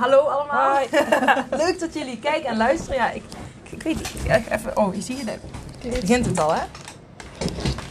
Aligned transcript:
hallo 0.00 0.18
allemaal. 0.18 0.78
Leuk 1.64 1.80
dat 1.80 1.94
jullie 1.94 2.18
kijken 2.18 2.48
en 2.48 2.56
luisteren. 2.56 2.96
Ja, 2.96 3.10
ik, 3.10 3.22
ik 3.70 3.82
weet 3.82 3.96
niet. 3.96 4.10
Even, 4.50 4.76
oh, 4.76 4.94
je 4.94 5.00
ziet 5.00 5.30
het. 5.30 5.40
Begint 6.00 6.26
het 6.26 6.40
al, 6.40 6.54
hè? 6.54 6.62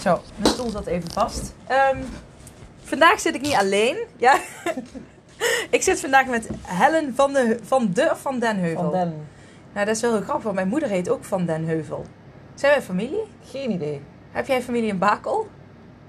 Zo, 0.02 0.22
mijn 0.36 0.54
stoel 0.54 0.70
zat 0.70 0.86
even 0.86 1.12
vast. 1.12 1.54
Ehm, 1.68 2.04
vandaag 2.84 3.20
zit 3.20 3.36
ik 3.36 3.42
niet 3.42 3.56
alleen. 3.56 3.98
Ja. 4.18 4.40
ik 5.70 5.82
zit 5.82 6.00
vandaag 6.00 6.26
met 6.26 6.50
Helen 6.62 7.16
van 7.16 7.34
de, 7.34 7.60
van 7.64 7.90
de 7.94 8.10
of 8.12 8.22
van 8.22 8.40
Den 8.40 8.58
Heuvel. 8.58 8.84
Van 8.84 8.92
Den. 8.92 9.28
Nou, 9.74 9.86
dat 9.86 9.96
is 9.96 10.02
wel 10.02 10.12
heel 10.12 10.22
grappig, 10.22 10.44
want 10.44 10.56
mijn 10.56 10.68
moeder 10.68 10.90
heet 10.90 11.10
ook 11.10 11.24
Van 11.24 11.46
Den 11.46 11.66
Heuvel. 11.66 12.06
Zijn 12.56 12.72
wij 12.72 12.82
familie? 12.82 13.24
Geen 13.50 13.72
idee. 13.72 14.02
Heb 14.32 14.48
jij 14.48 14.62
familie 14.62 14.90
in 14.90 14.98
Bakel? 14.98 15.48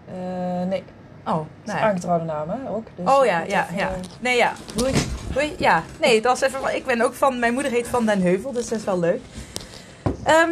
Eh, 0.08 0.68
nee. 0.68 0.84
Oh, 1.26 1.46
is 1.64 1.72
nee. 1.72 1.82
aangetrouwde 1.82 2.24
naam, 2.24 2.48
hè? 2.48 2.70
Ook. 2.70 2.86
Dus 2.96 3.14
Oh 3.14 3.24
ja, 3.24 3.40
ja, 3.40 3.64
even, 3.64 3.76
ja. 3.76 3.88
eh, 3.88 3.94
Nee, 4.20 4.36
ja. 4.36 4.52
Doei. 4.74 4.92
Doei. 5.32 5.54
Ja, 5.58 5.82
nee, 6.00 6.20
dat 6.20 6.40
was 6.40 6.50
even. 6.50 6.76
Ik 6.76 6.86
ben 6.86 7.00
ook 7.00 7.14
van. 7.14 7.38
Mijn 7.38 7.52
moeder 7.54 7.72
heet 7.72 7.88
Van 7.88 8.06
Den 8.06 8.22
Heuvel, 8.22 8.52
dus 8.52 8.68
dat 8.68 8.78
is 8.78 8.84
wel 8.84 8.98
leuk. 8.98 9.20
Ehm, 10.24 10.50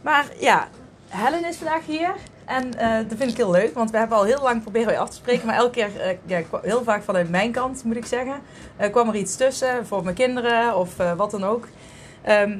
maar 0.00 0.26
ja, 0.38 0.68
Helen 1.08 1.44
is 1.44 1.56
vandaag 1.56 1.86
hier. 1.86 2.14
En 2.48 2.78
eh, 2.78 3.08
dat 3.08 3.18
vind 3.18 3.30
ik 3.30 3.36
heel 3.36 3.50
leuk, 3.50 3.74
want 3.74 3.90
we 3.90 3.98
hebben 3.98 4.16
al 4.16 4.24
heel 4.24 4.42
lang 4.42 4.62
proberen 4.62 4.98
af 4.98 5.08
te 5.08 5.16
spreken. 5.16 5.46
Maar 5.46 5.56
elke 5.56 5.70
keer, 5.70 6.00
eh, 6.00 6.16
ja, 6.26 6.40
heel 6.62 6.82
vaak 6.82 7.02
vanuit 7.02 7.30
mijn 7.30 7.52
kant 7.52 7.84
moet 7.84 7.96
ik 7.96 8.06
zeggen, 8.06 8.40
eh, 8.76 8.90
kwam 8.90 9.08
er 9.08 9.14
iets 9.16 9.36
tussen 9.36 9.86
voor 9.86 10.02
mijn 10.04 10.14
kinderen 10.14 10.76
of 10.76 10.96
wat 11.16 11.30
dan 11.30 11.44
ook. 11.44 11.68
Ehm, 12.22 12.58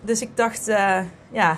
dus 0.00 0.20
ik 0.20 0.36
dacht, 0.36 0.66
ja, 1.30 1.56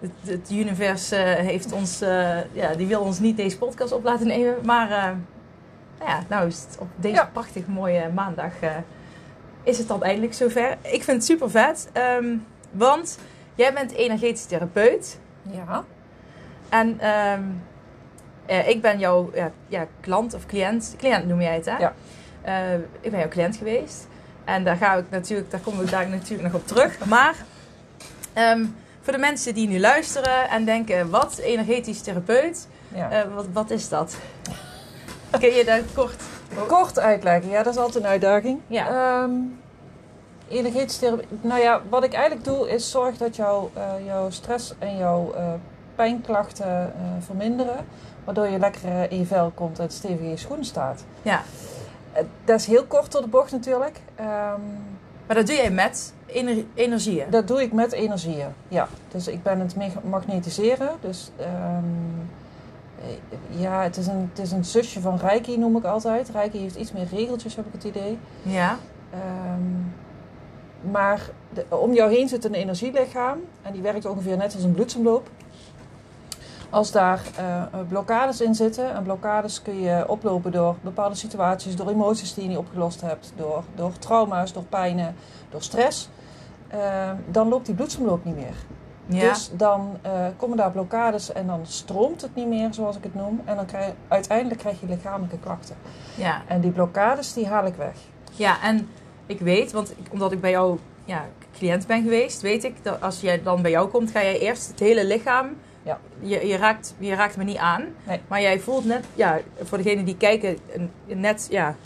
het, 0.00 0.10
het 0.24 0.50
univers 0.50 1.10
eh, 1.10 1.20
heeft 1.34 1.72
ons, 1.72 2.00
eh, 2.00 2.38
ja, 2.52 2.74
die 2.74 2.86
wil 2.86 3.00
ons 3.00 3.18
niet 3.18 3.36
deze 3.36 3.58
podcast 3.58 3.92
op 3.92 4.04
laten 4.04 4.26
nemen. 4.26 4.54
Maar 4.64 4.90
eh, 4.90 5.02
nou 5.98 6.10
ja, 6.10 6.22
nou 6.28 6.46
is 6.46 6.64
het 6.68 6.78
op 6.78 6.88
deze 6.96 7.14
Ja. 7.14 7.30
prachtig 7.32 7.66
mooie 7.66 8.08
maandag 8.14 8.52
is 9.62 9.78
het 9.78 9.88
dan 9.88 10.02
eindelijk 10.02 10.34
zover. 10.34 10.76
Ik 10.82 11.02
vind 11.02 11.06
het 11.06 11.24
super 11.24 11.50
vet, 11.50 11.88
ehm, 11.92 12.36
want 12.70 13.18
jij 13.54 13.72
bent 13.72 13.92
energetisch 13.92 14.44
therapeut. 14.44 15.18
Ja. 15.42 15.84
En 16.68 17.00
ehm, 17.00 17.42
eh, 18.46 18.68
ik 18.68 18.82
ben 18.82 18.98
jouw 18.98 19.30
ja, 19.34 19.50
ja, 19.68 19.86
klant 20.00 20.34
of 20.34 20.46
cliënt. 20.46 20.94
Cliënt 20.98 21.26
noem 21.26 21.40
jij 21.40 21.54
het, 21.54 21.64
hè? 21.64 21.76
Ja. 21.76 21.94
Ik 23.00 23.10
ben 23.10 23.20
jouw 23.20 23.28
cliënt 23.28 23.56
geweest. 23.56 24.06
En 24.44 24.64
daar 24.64 24.76
ga 24.76 24.94
ik 24.94 25.04
natuurlijk, 25.10 25.50
daar 25.50 25.60
komen 25.60 25.84
we 25.84 25.90
daar 25.90 26.08
natuurlijk 26.18 26.52
nog 26.52 26.60
op 26.60 26.66
terug. 26.66 27.06
Maar 27.06 27.34
ehm, 28.32 28.64
voor 29.06 29.14
de 29.14 29.20
mensen 29.20 29.54
die 29.54 29.68
nu 29.68 29.80
luisteren 29.80 30.48
en 30.48 30.64
denken, 30.64 31.10
wat 31.10 31.38
energetisch 31.38 32.00
therapeut, 32.00 32.68
ja. 32.94 33.10
eh, 33.10 33.34
wat, 33.34 33.46
wat 33.52 33.70
is 33.70 33.88
dat? 33.88 34.16
Kun 35.40 35.52
je 35.52 35.64
daar 35.64 35.82
kort? 35.94 36.22
Kort 36.66 36.98
uitleggen, 36.98 37.50
ja, 37.50 37.62
dat 37.62 37.74
is 37.74 37.80
altijd 37.80 38.04
een 38.04 38.10
uitdaging. 38.10 38.60
Ja. 38.66 38.88
Ehm, 38.88 39.30
energetisch 40.48 40.96
therapie. 40.96 41.26
Nou 41.40 41.60
ja, 41.60 41.82
wat 41.88 42.04
ik 42.04 42.12
eigenlijk 42.12 42.44
doe 42.44 42.70
is 42.70 42.90
zorg 42.90 43.16
dat 43.16 43.36
jouw, 43.36 43.70
eh, 43.74 44.06
jouw 44.06 44.30
stress 44.30 44.74
en 44.78 44.96
jouw 44.96 45.32
eh, 45.32 45.52
pijnklachten 45.94 46.92
verminderen. 47.20 47.86
Waardoor 48.24 48.46
je 48.46 48.58
lekker 48.58 49.10
in 49.10 49.18
je 49.18 49.26
vel 49.26 49.52
komt 49.54 49.78
en 49.78 49.90
stevig 49.90 50.20
in 50.20 50.30
je 50.30 50.36
schoen 50.36 50.64
staat. 50.64 51.04
Ja, 51.22 51.42
dat 52.44 52.60
is 52.60 52.66
heel 52.66 52.84
kort 52.84 53.12
door 53.12 53.22
de 53.22 53.28
bocht 53.28 53.52
natuurlijk. 53.52 54.00
Ehm, 54.14 54.60
maar 55.26 55.36
dat 55.36 55.46
doe 55.46 55.56
jij 55.56 55.70
met 55.70 56.14
ener- 56.36 56.64
energieën. 56.74 57.30
Dat 57.30 57.48
doe 57.48 57.62
ik 57.62 57.72
met 57.72 57.92
energieën, 57.92 58.48
ja. 58.68 58.88
Dus 59.08 59.28
ik 59.28 59.42
ben 59.42 59.60
het 59.60 59.74
magnetiseren. 60.04 60.90
Dus 61.00 61.30
ehm, 61.36 61.84
eh, 63.00 63.60
ja, 63.60 63.82
het 63.82 63.96
is, 63.96 64.06
een, 64.06 64.28
het 64.34 64.38
is 64.38 64.52
een 64.52 64.64
zusje 64.64 65.00
van 65.00 65.16
Reiki, 65.16 65.58
noem 65.58 65.76
ik 65.76 65.84
altijd. 65.84 66.28
Reiki 66.28 66.58
heeft 66.58 66.76
iets 66.76 66.92
meer 66.92 67.06
regeltjes, 67.12 67.56
heb 67.56 67.66
ik 67.66 67.72
het 67.72 67.84
idee. 67.84 68.18
Ja, 68.42 68.76
Ehm, 69.10 70.90
maar 70.92 71.20
de- 71.52 71.66
om 71.68 71.92
jou 71.92 72.12
heen 72.14 72.28
zit 72.28 72.44
een 72.44 72.54
energielichaam. 72.54 73.38
En 73.62 73.72
die 73.72 73.82
werkt 73.82 74.04
ongeveer 74.06 74.36
net 74.36 74.54
als 74.54 74.62
een 74.64 74.72
bloedsomloop. 74.72 75.28
Als 76.70 76.92
daar 76.92 77.20
eh, 77.36 77.62
blokkades 77.88 78.40
in 78.40 78.54
zitten, 78.54 78.94
en 78.94 79.02
blokkades 79.02 79.62
kun 79.62 79.80
je 79.80 80.04
oplopen 80.08 80.52
door 80.52 80.76
bepaalde 80.80 81.14
situaties, 81.14 81.76
door 81.76 81.88
emoties 81.88 82.34
die 82.34 82.42
je 82.42 82.48
niet 82.48 82.58
opgelost 82.58 83.00
hebt, 83.00 83.32
door, 83.36 83.62
door 83.74 83.92
trauma's, 83.98 84.52
door 84.52 84.64
pijnen, 84.64 85.14
door 85.50 85.62
stress, 85.62 86.08
eh, 86.68 87.10
dan 87.30 87.48
loopt 87.48 87.66
die 87.66 87.74
bloedsomloop 87.74 88.24
niet 88.24 88.36
meer. 88.36 88.54
ja. 89.06 89.28
Dus 89.28 89.50
dan 89.52 89.98
eh, 90.02 90.26
komen 90.36 90.56
daar 90.56 90.70
blokkades 90.70 91.32
en 91.32 91.46
dan 91.46 91.60
stroomt 91.62 92.22
het 92.22 92.34
niet 92.34 92.46
meer, 92.46 92.74
zoals 92.74 92.96
ik 92.96 93.02
het 93.02 93.14
noem. 93.14 93.40
En 93.44 93.56
dan 93.56 93.66
krijg 93.66 93.86
je, 93.86 93.92
uiteindelijk 94.08 94.60
krijg 94.60 94.80
je 94.80 94.86
lichamelijke 94.86 95.38
klachten. 95.38 95.76
ja. 96.14 96.42
En 96.46 96.60
die 96.60 96.70
blokkades, 96.70 97.32
die 97.32 97.46
haal 97.46 97.66
ik 97.66 97.74
weg. 97.74 97.96
Ja, 98.32 98.62
en 98.62 98.88
ik 99.26 99.40
weet, 99.40 99.72
want 99.72 99.90
ik, 99.90 100.12
omdat 100.12 100.32
ik 100.32 100.40
bij 100.40 100.50
jou 100.50 100.78
ja, 101.04 101.24
cliënt 101.58 101.86
ben 101.86 102.02
geweest, 102.02 102.40
weet 102.42 102.64
ik 102.64 102.74
dat 102.82 103.00
als 103.00 103.20
jij 103.20 103.42
dan 103.42 103.62
bij 103.62 103.70
jou 103.70 103.88
komt, 103.88 104.10
ga 104.10 104.22
jij 104.22 104.38
eerst 104.38 104.68
het 104.68 104.80
hele 104.80 105.06
lichaam. 105.06 105.56
Ja. 105.82 105.98
Je, 106.20 106.46
je, 106.46 106.56
raakt, 106.56 106.94
je 106.98 107.14
raakt 107.14 107.36
me 107.36 107.44
niet 107.44 107.56
aan. 107.56 107.84
Nee. 108.06 108.20
Maar 108.28 108.40
jij 108.40 108.60
voelt 108.60 108.84
net, 108.84 109.04
ja, 109.14 109.38
voor 109.62 109.78
degenen 109.78 110.04
die 110.04 110.16
kijken, 110.16 110.58
net 111.06 111.46
ja, 111.50 111.76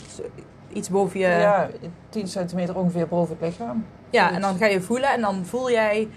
iets 0.73 0.89
boven 0.89 1.19
je. 1.19 1.25
Ja, 1.27 1.69
10 2.09 2.27
centimeter 2.27 2.75
ongeveer 2.77 3.07
boven 3.07 3.37
het 3.39 3.49
lichaam. 3.49 3.85
Ja, 4.09 4.31
en 4.31 4.41
dan 4.41 4.57
ga 4.57 4.65
je 4.65 4.81
voelen 4.81 5.09
en 5.09 5.21
dan 5.21 5.45
voel 5.45 5.71
jij 5.71 6.07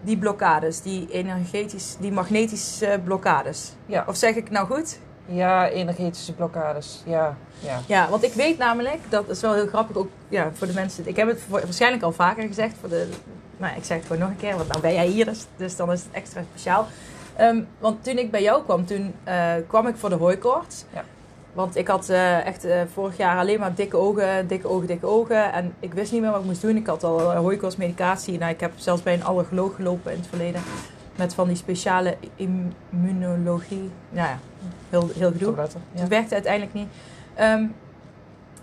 die 0.00 0.18
blokkades, 0.18 0.82
die 0.82 1.08
energetisch, 1.10 1.96
die 2.00 2.12
magnetische 2.12 3.00
blokkades. 3.04 3.72
Ja. 3.86 4.04
Of 4.08 4.16
zeg 4.16 4.34
ik 4.34 4.50
nou 4.50 4.66
goed? 4.66 4.98
Ja, 5.26 5.68
energetische 5.68 6.32
blokkades. 6.34 7.02
Ja, 7.06 7.36
ja. 7.58 7.80
Ja, 7.86 8.08
want 8.08 8.22
ik 8.22 8.32
weet 8.32 8.58
namelijk, 8.58 8.98
dat 9.08 9.28
is 9.28 9.40
wel 9.40 9.54
heel 9.54 9.66
grappig 9.66 9.96
ook 9.96 10.08
ja, 10.28 10.50
voor 10.54 10.66
de 10.66 10.72
mensen. 10.72 11.08
Ik 11.08 11.16
heb 11.16 11.28
het 11.28 11.40
voor- 11.48 11.60
waarschijnlijk 11.60 12.02
al 12.02 12.12
vaker 12.12 12.46
gezegd. 12.46 12.74
Voor 12.80 12.88
de, 12.88 13.08
maar 13.56 13.76
ik 13.76 13.84
zeg 13.84 13.96
het 13.96 14.06
gewoon 14.06 14.22
nog 14.22 14.30
een 14.30 14.36
keer, 14.36 14.56
want 14.56 14.68
nou 14.68 14.80
ben 14.80 14.92
jij 14.94 15.06
hier, 15.06 15.24
dus, 15.24 15.46
dus 15.56 15.76
dan 15.76 15.92
is 15.92 16.02
het 16.02 16.12
extra 16.12 16.42
speciaal. 16.50 16.86
Ehm, 17.36 17.62
want 17.78 18.04
toen 18.04 18.18
ik 18.18 18.30
bij 18.30 18.42
jou 18.42 18.62
kwam, 18.64 18.86
toen 18.86 19.14
eh, 19.24 19.52
kwam 19.66 19.86
ik 19.86 19.96
voor 19.96 20.08
de 20.08 20.14
hooikoorts. 20.14 20.84
Ja. 20.92 21.04
Want 21.56 21.76
ik 21.76 21.88
had 21.88 22.08
eh, 22.08 22.46
echt 22.46 22.64
eh, 22.64 22.80
vorig 22.92 23.16
jaar 23.16 23.38
alleen 23.38 23.60
maar 23.60 23.74
dikke 23.74 23.96
ogen, 23.96 24.46
dikke 24.46 24.68
ogen, 24.68 24.86
dikke 24.86 25.06
ogen. 25.06 25.52
En 25.52 25.74
ik 25.80 25.94
wist 25.94 26.12
niet 26.12 26.20
meer 26.20 26.30
wat 26.30 26.40
ik 26.40 26.46
moest 26.46 26.62
doen. 26.62 26.76
Ik 26.76 26.86
had 26.86 27.04
al 27.04 27.20
uh, 27.20 27.38
hooikoortsmedicatie. 27.38 28.38
Nou, 28.38 28.52
ik 28.52 28.60
heb 28.60 28.72
zelfs 28.76 29.02
bij 29.02 29.14
een 29.14 29.24
allergoloog 29.24 29.74
gelopen 29.74 30.12
in 30.12 30.18
het 30.18 30.26
verleden. 30.26 30.62
Met 31.16 31.34
van 31.34 31.48
die 31.48 31.56
speciale 31.56 32.16
immunologie. 32.36 33.90
Nou 34.10 34.28
ja, 34.28 34.38
heel, 34.90 35.10
heel 35.14 35.30
gedoe. 35.32 35.54
Ja. 35.56 35.66
Het 36.00 36.08
werkte 36.08 36.34
uiteindelijk 36.34 36.74
niet. 36.74 36.88
Ehm, 37.34 37.64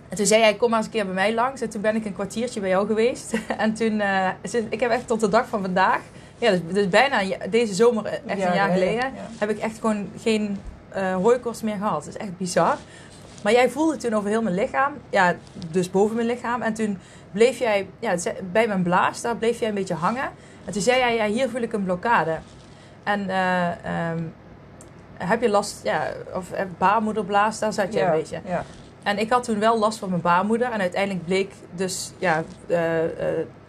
en 0.10 0.18
toen 0.18 0.26
zei 0.26 0.42
hij, 0.42 0.56
kom 0.56 0.70
maar 0.70 0.78
eens 0.78 0.88
een 0.88 0.94
keer 0.94 1.06
bij 1.06 1.14
mij 1.14 1.34
langs. 1.34 1.62
En 1.62 1.70
toen 1.70 1.82
ben 1.82 1.96
ik 1.96 2.06
een 2.06 2.14
kwartiertje 2.14 2.60
bij 2.60 2.70
jou 2.70 2.88
geweest. 2.88 3.34
en 3.58 3.74
toen, 3.74 4.00
eh, 4.00 4.30
ik 4.70 4.80
heb 4.80 4.92
echt 4.92 5.08
tot 5.08 5.20
de 5.20 5.30
dag 5.30 5.48
van 5.48 5.62
vandaag, 5.62 6.00
ja, 6.38 6.50
dus, 6.52 6.60
dus 6.72 6.90
bijna 6.90 7.22
deze 7.50 7.74
zomer, 7.74 8.06
eh, 8.06 8.14
echt 8.26 8.40
Ja, 8.40 8.48
een 8.48 8.56
jaar 8.56 8.68
ja, 8.68 8.74
geleden, 8.74 8.94
ja. 8.94 9.12
heb 9.40 9.50
ik 9.50 9.58
echt 9.58 9.80
gewoon 9.80 10.10
geen 10.22 10.58
eh 10.94 11.16
hooikoorts 11.16 11.62
meer 11.62 11.78
gehad. 11.78 12.06
Dat 12.06 12.14
is 12.16 12.18
echt 12.18 12.38
bizar. 12.38 12.78
Maar 13.44 13.54
jij 13.54 13.70
voelde 13.70 13.98
toen 13.98 14.14
over 14.14 14.30
heel 14.30 14.42
mijn 14.42 14.56
lichaam, 14.56 14.94
ja, 15.10 15.36
dus 15.72 15.92
boven 15.92 16.16
mijn 16.16 16.28
lichaam. 16.28 16.62
En 16.62 16.74
toen 16.74 17.00
bleef 17.32 17.60
jij, 17.60 17.88
ja, 18.00 18.16
bij 18.52 18.68
mijn 18.68 18.84
blaas, 18.84 19.22
daar 19.22 19.38
bleef 19.38 19.60
jij 19.60 19.70
een 19.70 19.76
beetje 19.76 19.94
hangen. 19.94 20.30
En 20.66 20.74
toen 20.74 20.82
zei 20.82 21.00
jij, 21.00 21.16
ja, 21.16 21.26
hier 21.26 21.50
voel 21.50 21.62
ik 21.62 21.74
een 21.74 21.84
blokkade. 21.84 22.38
En 23.04 23.30
eh, 23.30 23.86
ehm, 23.86 24.24
heb 25.18 25.42
je 25.42 25.50
last, 25.50 25.84
ja, 25.84 26.08
of 26.34 26.52
eh, 26.52 26.66
baarmoederblaas, 26.78 27.60
daar 27.60 27.74
zat 27.74 27.94
je 27.94 28.00
ja, 28.00 28.06
een 28.06 28.20
beetje. 28.20 28.42
Ja. 28.46 28.64
En 29.04 29.18
ik 29.18 29.30
had 29.30 29.44
toen 29.44 29.60
wel 29.60 29.80
last 29.80 30.00
van 30.00 30.10
mijn 30.10 30.22
baarmoeder. 30.22 30.72
En 30.72 30.80
uiteindelijk 30.80 31.26
bleek 31.26 31.52
dus, 31.72 32.12
ja, 32.18 32.44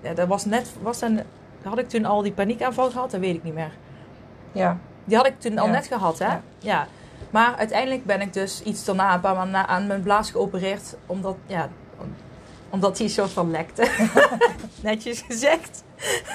ja 0.00 0.14
dat 0.14 0.28
was 0.28 0.44
net, 0.44 0.70
was 0.82 1.00
een, 1.00 1.20
had 1.62 1.78
ik 1.78 1.88
toen 1.88 2.04
al 2.04 2.22
die 2.22 2.32
paniekaanval 2.32 2.90
gehad? 2.90 3.10
Dat 3.10 3.20
weet 3.20 3.34
ik 3.34 3.44
niet 3.44 3.54
meer. 3.54 3.72
ja. 4.52 4.78
Die 5.04 5.16
had 5.16 5.26
ik 5.26 5.40
toen 5.40 5.58
al 5.58 5.68
net 5.68 5.86
gehad, 5.86 6.18
hè? 6.18 6.36
Ja. 6.58 6.86
Maar 7.34 7.54
uiteindelijk 7.56 8.04
ben 8.04 8.20
ik 8.20 8.32
dus 8.32 8.62
iets 8.62 8.84
daarna, 8.84 9.14
een 9.14 9.20
paar 9.20 9.34
maanden 9.34 9.52
na, 9.52 9.66
aan 9.66 9.86
mijn 9.86 10.02
blaas 10.02 10.30
geopereerd. 10.30 10.94
Omdat, 11.06 11.36
ja, 11.46 11.68
om- 12.00 12.14
omdat 12.70 12.96
die 12.96 13.08
soort 13.08 13.30
van 13.30 13.50
lekte. 13.50 13.90
Netjes 14.82 15.20
gezegd. 15.20 15.82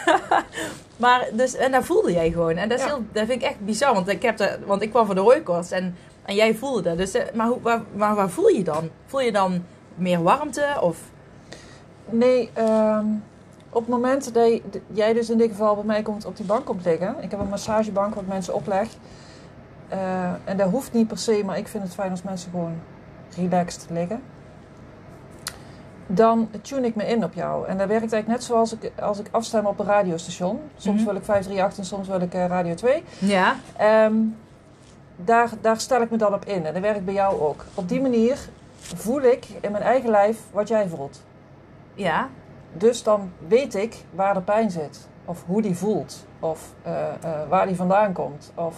maar 1.04 1.28
dus, 1.34 1.56
en 1.56 1.72
daar 1.72 1.84
voelde 1.84 2.12
jij 2.12 2.32
gewoon. 2.32 2.56
En 2.58 2.70
dat, 2.70 2.78
is 2.80 2.84
Ja. 2.86 2.90
heel, 2.92 3.04
dat 3.12 3.26
vind 3.26 3.42
ik 3.42 3.48
echt 3.48 3.60
bizar. 3.66 3.94
Want 3.94 4.08
ik, 4.08 4.22
heb 4.22 4.38
de, 4.38 4.60
want 4.66 4.82
ik 4.82 4.90
kwam 4.90 5.06
van 5.06 5.16
de 5.16 5.22
hooikoorts 5.22 5.72
en, 5.72 5.96
en 6.26 6.36
jij 6.36 6.56
voelde 6.56 6.82
dat. 6.82 6.98
Dus, 6.98 7.14
eh, 7.14 7.34
maar 7.34 7.48
hoe, 7.48 7.62
waar, 7.62 7.82
waar, 7.94 8.16
waar 8.16 8.30
voel 8.30 8.48
je 8.48 8.64
dan? 8.64 8.90
Voel 9.06 9.22
je 9.22 9.32
dan 9.32 9.66
meer 9.96 10.24
warmte? 10.24 10.66
Of, 10.82 10.98
Nee, 12.12 12.50
ehm, 12.54 13.06
op 13.70 13.82
het 13.82 13.90
moment 13.90 14.34
dat 14.34 14.60
jij 14.94 15.14
dus 15.14 15.30
in 15.30 15.38
dit 15.38 15.50
geval 15.50 15.76
bij 15.76 15.84
mij 15.84 16.02
komt 16.02 16.26
op 16.26 16.38
die 16.38 16.46
bank 16.46 16.66
komt 16.66 16.86
liggen. 16.86 17.16
Ik 17.22 17.32
heb 17.32 17.40
een 17.40 17.50
massagebank 17.50 18.16
wat 18.16 18.28
mensen 18.28 18.54
opleg. 18.54 18.88
Eh, 19.90 20.30
en 20.44 20.58
dat 20.58 20.70
hoeft 20.70 20.94
niet 20.94 21.08
per 21.08 21.18
se, 21.18 21.42
maar 21.46 21.58
ik 21.58 21.68
vind 21.68 21.84
het 21.84 21.94
fijn 21.94 22.12
als 22.12 22.24
mensen 22.24 22.52
gewoon 22.52 22.76
relaxed 23.38 23.86
liggen. 23.90 24.22
Dan 26.08 26.50
tune 26.62 26.88
ik 26.88 26.96
me 26.96 27.08
in 27.08 27.24
op 27.24 27.34
jou. 27.34 27.68
En 27.68 27.78
dat 27.78 27.88
werkt 27.88 28.14
eigenlijk 28.14 28.28
net 28.28 28.44
zoals 28.44 28.74
ik, 28.74 28.92
als 29.02 29.20
ik 29.20 29.28
afstem 29.32 29.66
op 29.66 29.80
een 29.80 29.86
radiostation. 29.86 30.60
Soms 30.78 30.98
Mhm. 30.98 31.06
wil 31.06 31.16
ik 31.16 31.24
538 31.24 31.78
en 31.78 31.86
soms 31.86 32.08
wil 32.08 32.22
ik 32.22 32.34
eh, 32.34 32.46
Radio 32.46 32.74
2. 32.74 33.04
ja. 33.20 33.56
Ehm, 33.78 34.16
daar, 35.16 35.50
daar 35.62 35.80
stel 35.80 36.02
ik 36.02 36.10
me 36.10 36.18
dan 36.18 36.34
op 36.34 36.46
in. 36.46 36.66
En 36.66 36.74
dat 36.74 36.82
werkt 36.82 37.06
bij 37.06 37.14
jou 37.14 37.42
ook. 37.42 37.66
Op 37.74 37.90
die 37.90 38.02
manier 38.02 38.38
voel 38.80 39.22
ik 39.22 39.46
in 39.62 39.72
mijn 39.72 39.84
eigen 39.84 40.10
lijf 40.10 40.40
wat 40.52 40.68
jij 40.68 40.88
voelt. 40.88 41.22
Ja. 41.94 42.28
Dus 42.74 43.04
dan 43.04 43.32
weet 43.48 43.76
ik 43.76 43.96
waar 44.12 44.34
de 44.34 44.42
pijn 44.42 44.72
zit. 44.72 45.08
Of 45.26 45.44
hoe 45.46 45.62
die 45.62 45.76
voelt. 45.78 46.26
Of 46.40 46.74
eh, 46.82 46.92
waar 47.50 47.68
die 47.68 47.76
vandaan 47.76 48.14
komt. 48.14 48.52
Of, 48.56 48.76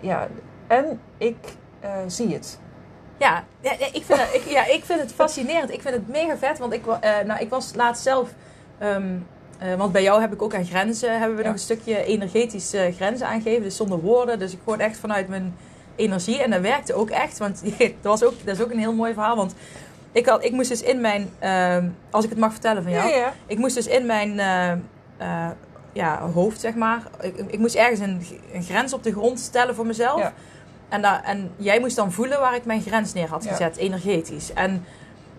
ja, 0.00 0.28
en 0.66 1.00
ik 1.18 1.36
eh, 1.80 1.90
zie 2.06 2.32
het. 2.34 2.58
Ja, 3.18 3.44
ja, 3.60 3.72
ik 3.92 4.02
vind 4.04 4.20
het, 4.20 4.34
ik, 4.34 4.42
ja, 4.48 4.66
ik 4.66 4.84
vind 4.84 5.00
het 5.00 5.12
fascinerend. 5.12 5.70
Ik 5.72 5.82
vind 5.82 5.94
het 5.94 6.08
mega 6.08 6.36
vet. 6.36 6.58
Want 6.58 6.72
ik, 6.72 6.86
eh, 6.86 7.10
nou, 7.26 7.40
ik 7.40 7.50
was 7.50 7.72
laatst 7.74 8.02
zelf... 8.02 8.28
ehm, 8.78 9.14
eh, 9.58 9.74
want 9.74 9.92
bij 9.92 10.02
jou 10.02 10.20
heb 10.20 10.32
ik 10.32 10.42
ook 10.42 10.54
aan 10.54 10.64
grenzen... 10.64 11.18
hebben 11.18 11.36
we 11.36 11.42
Ja. 11.42 11.48
nog 11.48 11.56
een 11.56 11.62
stukje 11.62 12.04
energetisch 12.04 12.72
eh, 12.72 12.94
grenzen 12.94 13.26
aangegeven. 13.26 13.62
Dus 13.62 13.76
zonder 13.76 14.00
woorden. 14.00 14.38
Dus 14.38 14.52
ik 14.52 14.58
gewoon 14.64 14.80
echt 14.80 14.98
vanuit 14.98 15.28
mijn 15.28 15.56
energie. 15.96 16.42
En 16.42 16.50
dat 16.50 16.60
werkte 16.60 16.94
ook 16.94 17.10
echt. 17.10 17.38
Want 17.38 17.62
dat, 17.78 17.90
was 18.02 18.24
ook, 18.24 18.34
dat 18.44 18.54
is 18.56 18.62
ook 18.62 18.70
een 18.70 18.78
heel 18.78 18.94
mooi 18.94 19.12
verhaal. 19.12 19.36
Want 19.36 19.54
ik, 20.12 20.26
had, 20.26 20.44
ik 20.44 20.52
moest 20.52 20.68
dus 20.68 20.82
in 20.82 21.00
mijn... 21.00 21.30
ehm, 21.38 21.88
als 22.10 22.24
ik 22.24 22.30
het 22.30 22.38
mag 22.38 22.52
vertellen 22.52 22.82
van 22.82 22.92
jou... 22.92 23.08
ja. 23.14 23.32
Ik 23.46 23.58
moest 23.58 23.74
dus 23.74 23.86
in 23.86 24.06
mijn 24.06 24.40
ja, 25.96 26.20
hoofd, 26.34 26.60
zeg 26.60 26.74
maar. 26.74 27.02
Ik, 27.20 27.36
ik 27.46 27.58
moest 27.58 27.74
ergens 27.74 28.00
een, 28.00 28.26
een 28.52 28.62
grens 28.62 28.92
op 28.92 29.02
de 29.02 29.12
grond 29.12 29.40
stellen 29.40 29.74
voor 29.74 29.86
mezelf. 29.86 30.18
Ja. 30.20 30.32
En, 30.88 31.02
da- 31.02 31.24
en 31.24 31.50
jij 31.56 31.80
moest 31.80 31.96
dan 31.96 32.12
voelen 32.12 32.40
waar 32.40 32.54
ik 32.54 32.64
mijn 32.64 32.80
grens 32.82 33.12
neer 33.12 33.28
had 33.28 33.44
Ja. 33.44 33.50
gezet, 33.50 33.76
energetisch. 33.76 34.52
En 34.52 34.84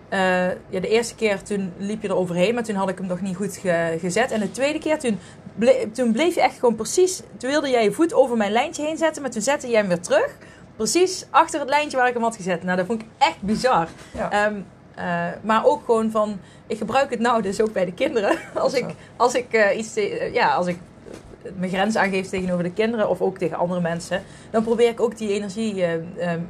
eh, 0.08 0.18
ja, 0.48 0.80
de 0.80 0.88
eerste 0.88 1.14
keer 1.14 1.42
toen 1.42 1.72
liep 1.76 2.02
je 2.02 2.08
er 2.08 2.16
overheen, 2.16 2.54
maar 2.54 2.62
toen 2.64 2.74
had 2.76 2.88
ik 2.88 2.98
hem 2.98 3.06
nog 3.06 3.20
niet 3.20 3.36
goed 3.36 3.56
ge- 3.56 3.96
gezet. 4.00 4.30
En 4.30 4.40
de 4.40 4.50
tweede 4.50 4.78
keer, 4.78 4.98
toen, 4.98 5.18
ble- 5.54 5.90
toen 5.92 6.12
bleef 6.12 6.34
je 6.34 6.40
echt 6.42 6.58
gewoon 6.58 6.74
precies... 6.74 7.22
Toen 7.36 7.50
wilde 7.50 7.70
jij 7.70 7.84
je 7.84 7.92
voet 7.92 8.14
over 8.14 8.36
mijn 8.36 8.52
lijntje 8.52 8.82
heen 8.84 8.96
zetten, 8.96 9.22
maar 9.22 9.30
toen 9.30 9.42
zette 9.42 9.68
jij 9.68 9.78
hem 9.80 9.88
weer 9.88 10.00
terug. 10.00 10.36
Precies 10.76 11.26
achter 11.30 11.60
het 11.60 11.68
lijntje 11.68 11.96
waar 11.96 12.06
ik 12.08 12.14
hem 12.14 12.22
had 12.22 12.36
gezet. 12.36 12.62
Nou, 12.62 12.76
dat 12.76 12.86
vond 12.86 13.00
ik 13.02 13.06
echt 13.18 13.40
bizar. 13.42 13.88
Ja. 14.14 14.30
Ehm, 14.30 14.54
eh, 14.98 15.26
maar 15.42 15.64
ook 15.66 15.84
gewoon 15.84 16.10
van, 16.10 16.38
ik 16.66 16.78
gebruik 16.78 17.10
het 17.10 17.20
nou 17.20 17.42
dus 17.42 17.60
ook 17.60 17.72
bij 17.72 17.84
de 17.84 17.92
kinderen. 17.92 18.38
Als 18.54 18.72
ik, 18.74 18.84
als 19.16 19.34
ik 19.34 19.52
eh, 19.52 19.78
iets, 19.78 19.92
te- 19.92 20.18
eh, 20.18 20.34
ja, 20.34 20.54
als 20.54 20.66
ik 20.66 20.78
mijn 21.56 21.70
grens 21.70 21.96
aangeef 21.96 22.28
tegenover 22.28 22.62
de 22.64 22.72
kinderen 22.72 23.08
of 23.08 23.20
ook 23.20 23.38
tegen 23.38 23.56
andere 23.56 23.80
mensen, 23.80 24.22
dan 24.50 24.62
probeer 24.62 24.88
ik 24.88 25.00
ook 25.00 25.16
die 25.16 25.32
energie 25.32 25.84
eh, 25.84 25.94
ehm, 26.32 26.40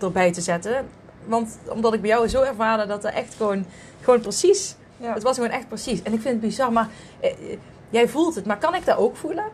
erbij 0.00 0.32
te 0.32 0.40
zetten. 0.40 0.86
Want 1.24 1.58
omdat 1.68 1.94
ik 1.94 2.00
bij 2.00 2.10
jou 2.10 2.28
zo 2.28 2.42
ervaren 2.42 2.88
dat 2.88 3.04
er 3.04 3.12
echt 3.12 3.34
gewoon, 3.34 3.64
gewoon 4.02 4.20
precies, 4.20 4.76
Ja. 4.96 5.14
het 5.14 5.22
was 5.22 5.34
gewoon 5.36 5.50
echt 5.50 5.68
precies. 5.68 6.02
En 6.02 6.12
ik 6.12 6.20
vind 6.20 6.34
het 6.34 6.40
bizar, 6.40 6.72
maar 6.72 6.88
jij 7.90 8.08
voelt 8.08 8.34
het, 8.34 8.44
maar 8.46 8.58
kan 8.58 8.74
ik 8.74 8.84
dat 8.84 8.96
ook 8.96 9.16
voelen? 9.16 9.44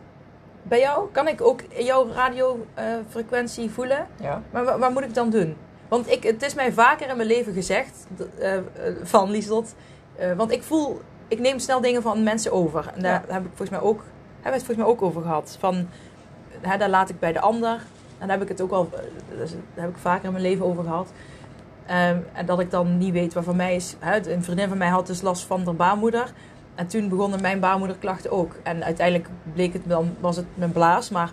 Bij 0.63 0.79
jou? 0.79 1.07
Kan 1.11 1.27
ik 1.27 1.41
ook 1.41 1.59
jouw 1.77 2.07
radiofrequentie 2.13 3.69
voelen? 3.69 4.07
ja. 4.21 4.41
Maar 4.51 4.63
wa- 4.63 4.77
wat 4.79 4.91
moet 4.91 5.03
ik 5.03 5.13
dan 5.13 5.29
doen? 5.29 5.55
Want 5.87 6.11
ik, 6.11 6.23
het 6.23 6.43
is 6.43 6.53
mij 6.53 6.71
vaker 6.73 7.09
in 7.09 7.15
mijn 7.15 7.27
leven 7.27 7.53
gezegd 7.53 8.07
eh, 8.39 8.55
eh, 8.57 8.63
van 9.03 9.29
Lieslot. 9.31 9.75
eh, 10.15 10.31
want 10.33 10.51
ik 10.51 10.63
voel, 10.63 11.01
ik 11.27 11.39
neem 11.39 11.59
snel 11.59 11.81
dingen 11.81 12.01
van 12.01 12.23
mensen 12.23 12.51
over. 12.51 12.91
En 12.95 13.01
daar 13.01 13.23
Ja. 13.27 13.33
heb 13.33 13.41
ik 13.43 13.47
volgens 13.47 13.69
mij 13.69 13.79
ook, 13.79 13.97
hebben 14.33 14.41
we 14.43 14.49
het 14.49 14.65
volgens 14.65 14.77
mij 14.77 14.85
ook 14.87 15.01
over 15.01 15.21
gehad. 15.21 15.55
Van, 15.59 15.87
hè, 16.61 16.77
daar 16.77 16.89
laat 16.89 17.09
ik 17.09 17.19
bij 17.19 17.31
de 17.33 17.39
ander. 17.39 17.81
En 18.17 18.27
daar 18.27 18.37
heb 18.37 18.41
ik 18.41 18.47
het 18.47 18.61
ook 18.61 18.71
al, 18.71 18.89
daar 19.37 19.47
heb 19.73 19.89
ik 19.89 19.97
vaker 19.97 20.25
in 20.25 20.31
mijn 20.31 20.43
leven 20.43 20.65
over 20.65 20.83
gehad. 20.83 21.07
Ehm, 21.85 22.17
en 22.33 22.45
dat 22.45 22.59
ik 22.59 22.71
dan 22.71 22.97
niet 22.97 23.13
weet 23.13 23.33
voor 23.33 23.55
mij 23.55 23.75
is. 23.75 23.95
Hè, 23.99 24.29
een 24.31 24.43
vriendin 24.43 24.67
van 24.67 24.77
mij 24.77 24.87
had 24.89 25.07
dus 25.07 25.21
last 25.21 25.43
van 25.43 25.65
haar 25.65 25.75
baarmoeder. 25.75 26.33
En 26.75 26.87
toen 26.87 27.09
begonnen 27.09 27.41
mijn 27.41 27.59
baarmoederklachten 27.59 28.31
ook. 28.31 28.55
En 28.63 28.83
uiteindelijk 28.83 29.29
bleek 29.53 29.73
het 29.73 29.81
dan, 29.85 30.15
was 30.19 30.35
het 30.35 30.45
mijn 30.53 30.71
blaas. 30.71 31.09
Maar 31.09 31.31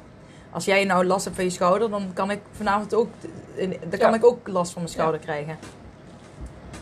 als 0.52 0.64
jij 0.64 0.84
nou 0.84 1.04
last 1.04 1.24
hebt 1.24 1.36
van 1.36 1.44
je 1.44 1.50
schouder, 1.50 1.90
dan 1.90 2.10
kan 2.14 2.30
ik 2.30 2.40
vanavond 2.56 2.94
ook, 2.94 3.08
dan 3.56 3.98
kan 3.98 4.10
Ja. 4.10 4.14
ik 4.14 4.24
ook 4.24 4.48
last 4.48 4.72
van 4.72 4.82
mijn 4.82 4.94
schouder 4.94 5.20
krijgen. 5.20 5.58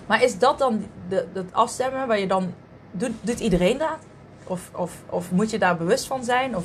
Maar 0.06 0.22
is 0.22 0.38
dat 0.38 0.58
dan 0.58 0.87
de, 1.08 1.26
het 1.32 1.52
afstemmen 1.52 2.06
waar 2.06 2.19
je 2.19 2.26
dan, 2.26 2.55
doet, 2.90 3.11
doet 3.20 3.40
iedereen 3.40 3.78
dat? 3.78 3.96
Of, 4.44 4.70
of, 4.76 4.93
of 5.08 5.31
moet 5.31 5.50
je 5.50 5.58
daar 5.58 5.76
bewust 5.76 6.06
van 6.06 6.25
zijn? 6.25 6.56
Of, 6.56 6.64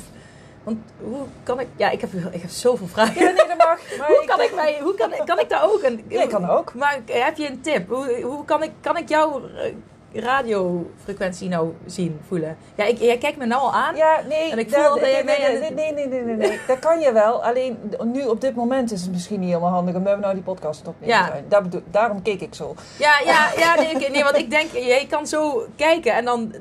want 0.62 0.78
hoe 1.02 1.18
kan 1.42 1.60
ik, 1.60 1.66
ja, 1.76 1.90
ik 1.90 2.00
heb, 2.00 2.12
ik 2.12 2.40
heb 2.40 2.50
zoveel 2.50 2.86
vragen. 2.86 3.14
Ja, 3.22 3.30
nee, 3.30 3.46
dat 3.46 3.56
mag. 3.58 3.80
Maar 3.98 4.06
hoe 4.08 4.20
ik- 4.22 4.26
kan 4.28 4.40
ik, 4.40 4.54
mij, 4.54 4.78
hoe 4.82 4.94
kan, 4.94 5.10
kan 5.24 5.38
ik 5.38 5.48
daar 5.48 5.64
ook? 5.64 5.82
Een, 5.82 6.04
Ja, 6.08 6.22
ik 6.22 6.28
kan 6.28 6.48
ook. 6.48 6.74
Maar 6.74 6.98
heb 7.06 7.36
je 7.36 7.48
een 7.50 7.60
tip? 7.60 7.88
Hoe, 7.88 8.20
hoe 8.22 8.44
kan, 8.44 8.62
ik, 8.62 8.70
kan 8.80 8.96
ik 8.96 9.08
jouw 9.08 9.42
eh, 9.48 9.74
radiofrequentie 10.20 11.48
nou 11.48 11.72
zien, 11.86 12.20
voelen? 12.28 12.56
Ja, 12.74 12.84
ik, 12.84 12.98
jij 12.98 13.18
kijkt 13.18 13.36
me 13.38 13.46
nou 13.46 13.60
al 13.62 13.72
aan. 13.74 13.96
Ja, 13.96 14.20
nee, 14.28 14.50
En 14.50 14.58
ik 14.58 14.70
voel 14.70 14.82
dat 14.82 15.00
nee, 15.00 15.10
jij 15.12 15.22
nee, 15.22 15.38
nee, 15.70 15.92
nee, 15.92 16.06
nee, 16.08 16.22
nee, 16.22 16.36
nee. 16.36 16.60
Dat 16.66 16.78
kan 16.78 17.00
je 17.00 17.12
wel. 17.12 17.44
Alleen 17.44 17.78
nu 18.04 18.24
op 18.26 18.40
dit 18.40 18.54
moment 18.54 18.92
is 18.92 19.02
het 19.02 19.10
misschien 19.12 19.40
niet 19.40 19.48
helemaal 19.48 19.70
handig 19.70 19.94
omdat 19.94 20.14
we 20.14 20.20
nou 20.20 20.34
die 20.34 20.42
podcast 20.42 20.86
opnemen 20.88 21.16
Ja. 21.16 21.26
zijn. 21.26 21.44
Daar 21.48 21.62
bedoel- 21.62 21.82
daarom 21.90 22.22
keek 22.22 22.40
ik 22.40 22.54
zo. 22.54 22.74
Ja, 22.98 23.12
ja, 23.24 23.48
ja 23.56 23.74
nee, 24.12 24.22
want 24.22 24.36
ik 24.36 24.50
denk, 24.50 24.70
jij 24.72 25.06
kan 25.10 25.26
zo 25.26 25.66
kijken 25.76 26.12
en 26.14 26.24
dan 26.24 26.54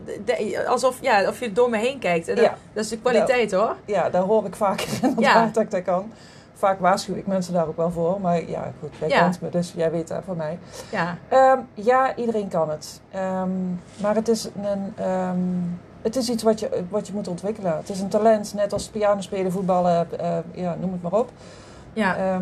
alsof 0.68 0.98
ja, 1.02 1.28
of 1.28 1.40
je 1.40 1.52
door 1.52 1.70
me 1.70 1.78
heen 1.78 2.00
kijkt. 2.00 2.28
En 2.28 2.36
dat, 2.36 2.44
Ja. 2.46 2.58
dat 2.74 2.84
is 2.84 2.90
de 2.90 3.00
kwaliteit 3.00 3.52
hoor. 3.52 3.76
Ja, 3.86 4.10
daar 4.10 4.22
hoor 4.22 4.46
ik 4.46 4.56
vaker 4.56 4.88
inderdaad 5.02 5.34
Ja. 5.34 5.50
dat 5.54 5.64
ik 5.64 5.72
dat 5.72 5.84
kan. 5.84 6.12
Vaak 6.58 6.80
waarschuw 6.80 7.16
ik 7.16 7.28
mensen 7.28 7.54
daar 7.54 7.68
ook 7.68 7.78
wel 7.78 7.92
voor. 7.92 8.22
Maar 8.22 8.50
ja, 8.50 8.72
goed, 8.80 8.90
jij 9.00 9.10
Ja. 9.10 9.20
kent 9.20 9.42
me, 9.42 9.50
dus 9.50 9.74
jij 9.76 9.92
weet 9.92 10.08
dat 10.08 10.22
van 10.26 10.38
mij. 10.38 10.60
Ja, 10.92 11.18
Ehm, 11.30 11.60
ja, 11.74 12.16
iedereen 12.16 12.48
kan 12.48 12.70
het. 12.70 13.02
Ehm, 13.12 13.50
maar 14.02 14.16
het 14.16 14.28
is, 14.28 14.50
een, 14.64 14.94
ehm, 14.96 15.38
het 16.02 16.16
is 16.16 16.30
iets 16.30 16.44
wat 16.44 16.60
je, 16.60 16.84
wat 16.90 17.08
je 17.08 17.14
moet 17.14 17.28
ontwikkelen. 17.28 17.78
Het 17.78 17.90
is 17.90 18.00
een 18.00 18.10
talent, 18.10 18.54
net 18.54 18.74
als 18.74 18.88
piano 18.88 19.22
spelen, 19.22 19.52
voetballen, 19.52 20.20
eh, 20.20 20.38
ja, 20.54 20.76
noem 20.80 20.92
het 20.92 21.02
maar 21.02 21.14
op. 21.20 21.30
ja, 21.94 22.40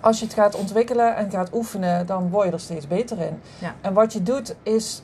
als 0.00 0.18
je 0.18 0.24
het 0.24 0.34
gaat 0.34 0.54
ontwikkelen 0.54 1.16
en 1.16 1.30
gaat 1.30 1.54
oefenen, 1.54 2.06
dan 2.06 2.30
word 2.30 2.46
je 2.46 2.52
er 2.52 2.60
steeds 2.60 2.86
beter 2.86 3.20
in. 3.20 3.40
Ja. 3.58 3.74
En 3.80 3.92
wat 3.92 4.12
je 4.12 4.22
doet 4.22 4.54
is... 4.62 5.02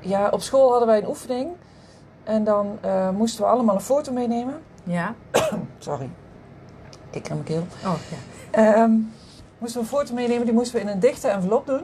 ja, 0.00 0.28
op 0.30 0.40
school 0.40 0.70
hadden 0.70 0.88
wij 0.88 0.98
een 0.98 1.08
oefening. 1.08 1.48
En 2.24 2.44
dan 2.44 2.78
eh, 2.80 3.08
moesten 3.10 3.44
we 3.44 3.50
allemaal 3.50 3.74
een 3.74 3.80
foto 3.80 4.12
meenemen. 4.12 4.54
Ja. 4.84 5.14
Sorry. 5.78 6.10
Ik 7.10 7.28
in 7.28 7.34
mijn 7.34 7.44
keel. 7.44 7.66
Oh, 7.84 7.94
ja. 8.10 8.16
Ehm, 8.50 8.90
moesten 9.58 9.80
we 9.80 9.86
een 9.86 9.98
foto 9.98 10.14
meenemen, 10.14 10.44
die 10.44 10.54
moesten 10.54 10.74
we 10.74 10.80
in 10.80 10.88
een 10.88 11.00
dichte 11.00 11.28
envelop 11.28 11.66
doen. 11.66 11.82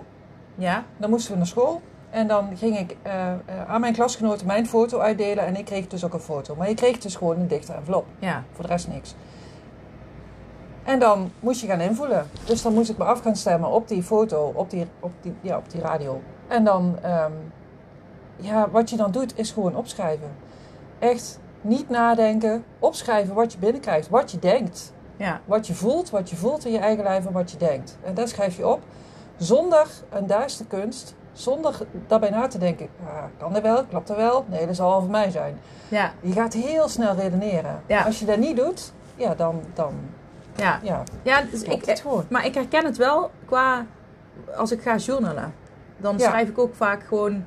Ja, 0.54 0.84
Dan 0.96 1.10
moesten 1.10 1.32
we 1.32 1.36
naar 1.38 1.46
school. 1.46 1.80
En 2.10 2.26
dan 2.26 2.56
ging 2.56 2.78
ik 2.78 2.96
eh, 3.02 3.32
eh, 3.32 3.38
aan 3.66 3.80
mijn 3.80 3.92
klasgenoten 3.92 4.46
mijn 4.46 4.66
foto 4.66 4.98
uitdelen. 4.98 5.46
En 5.46 5.56
ik 5.56 5.64
kreeg 5.64 5.86
dus 5.86 6.04
ook 6.04 6.12
een 6.14 6.20
foto. 6.20 6.54
Maar 6.56 6.68
je 6.68 6.74
kreeg 6.74 6.98
dus 6.98 7.16
gewoon 7.16 7.40
een 7.40 7.48
dichte 7.48 7.72
envelop. 7.72 8.06
ja, 8.18 8.44
Voor 8.52 8.64
de 8.64 8.70
rest 8.70 8.88
niks. 8.88 9.14
En 10.84 10.98
dan 10.98 11.30
moest 11.40 11.60
je 11.60 11.66
gaan 11.66 11.80
invullen. 11.80 12.26
Dus 12.44 12.62
dan 12.62 12.74
moest 12.74 12.90
ik 12.90 12.98
me 12.98 13.04
af 13.04 13.20
gaan 13.20 13.36
stemmen 13.36 13.70
op 13.70 13.88
die 13.88 14.02
foto, 14.02 14.52
op 14.54 14.70
die, 14.70 14.86
op 15.00 15.12
die, 15.20 15.34
ja, 15.40 15.56
op 15.56 15.70
die 15.70 15.80
radio. 15.80 16.20
En 16.48 16.64
dan, 16.64 16.98
ehm, 17.02 17.32
ja, 18.36 18.70
wat 18.70 18.90
je 18.90 18.96
dan 18.96 19.10
doet, 19.10 19.38
is 19.38 19.50
gewoon 19.50 19.76
opschrijven. 19.76 20.30
Echt 20.98 21.38
niet 21.60 21.88
nadenken, 21.88 22.64
opschrijven 22.78 23.34
wat 23.34 23.52
je 23.52 23.58
binnenkrijgt, 23.58 24.08
wat 24.08 24.30
je 24.30 24.38
denkt. 24.38 24.92
ja, 25.16 25.40
Wat 25.44 25.66
je 25.66 25.74
voelt, 25.74 26.10
wat 26.10 26.30
je 26.30 26.36
voelt 26.36 26.64
in 26.64 26.72
je 26.72 26.78
eigen 26.78 27.04
lijf 27.04 27.26
en 27.26 27.32
wat 27.32 27.50
je 27.50 27.56
denkt. 27.56 27.98
En 28.04 28.14
dat 28.14 28.28
schrijf 28.28 28.56
je 28.56 28.66
op 28.68 28.80
zonder 29.36 29.86
een 30.10 30.26
duister 30.26 30.66
kunst, 30.66 31.14
zonder 31.32 31.78
daarbij 32.06 32.30
na 32.30 32.46
te 32.46 32.58
denken. 32.58 32.88
Ah, 33.06 33.24
kan 33.38 33.52
dat 33.52 33.62
wel? 33.62 33.84
Klopt 33.84 34.06
dat 34.08 34.16
wel? 34.16 34.44
Nee, 34.48 34.66
dat 34.66 34.76
zal 34.76 35.00
van 35.00 35.10
mij 35.10 35.30
zijn. 35.30 35.58
ja, 35.88 36.12
Je 36.20 36.32
gaat 36.32 36.52
heel 36.52 36.88
snel 36.88 37.14
redeneren. 37.14 37.82
Ja. 37.86 38.02
Als 38.04 38.18
je 38.18 38.24
dat 38.24 38.38
niet 38.38 38.56
doet, 38.56 38.92
ja, 39.16 39.34
dan, 39.34 39.60
dan 39.74 39.92
ja. 40.56 40.80
ja, 40.82 41.02
Ja, 41.22 41.42
dus 41.50 41.62
ik, 41.62 41.84
het 41.84 42.00
gewoon. 42.00 42.26
maar 42.30 42.46
ik 42.46 42.54
herken 42.54 42.84
het 42.84 42.96
wel 42.96 43.30
qua 43.44 43.86
als 44.56 44.72
ik 44.72 44.82
ga 44.82 44.96
journalen. 44.96 45.54
Dan 45.96 46.20
schrijf 46.20 46.48
ik 46.48 46.58
ook 46.58 46.74
vaak 46.74 47.02
gewoon. 47.02 47.44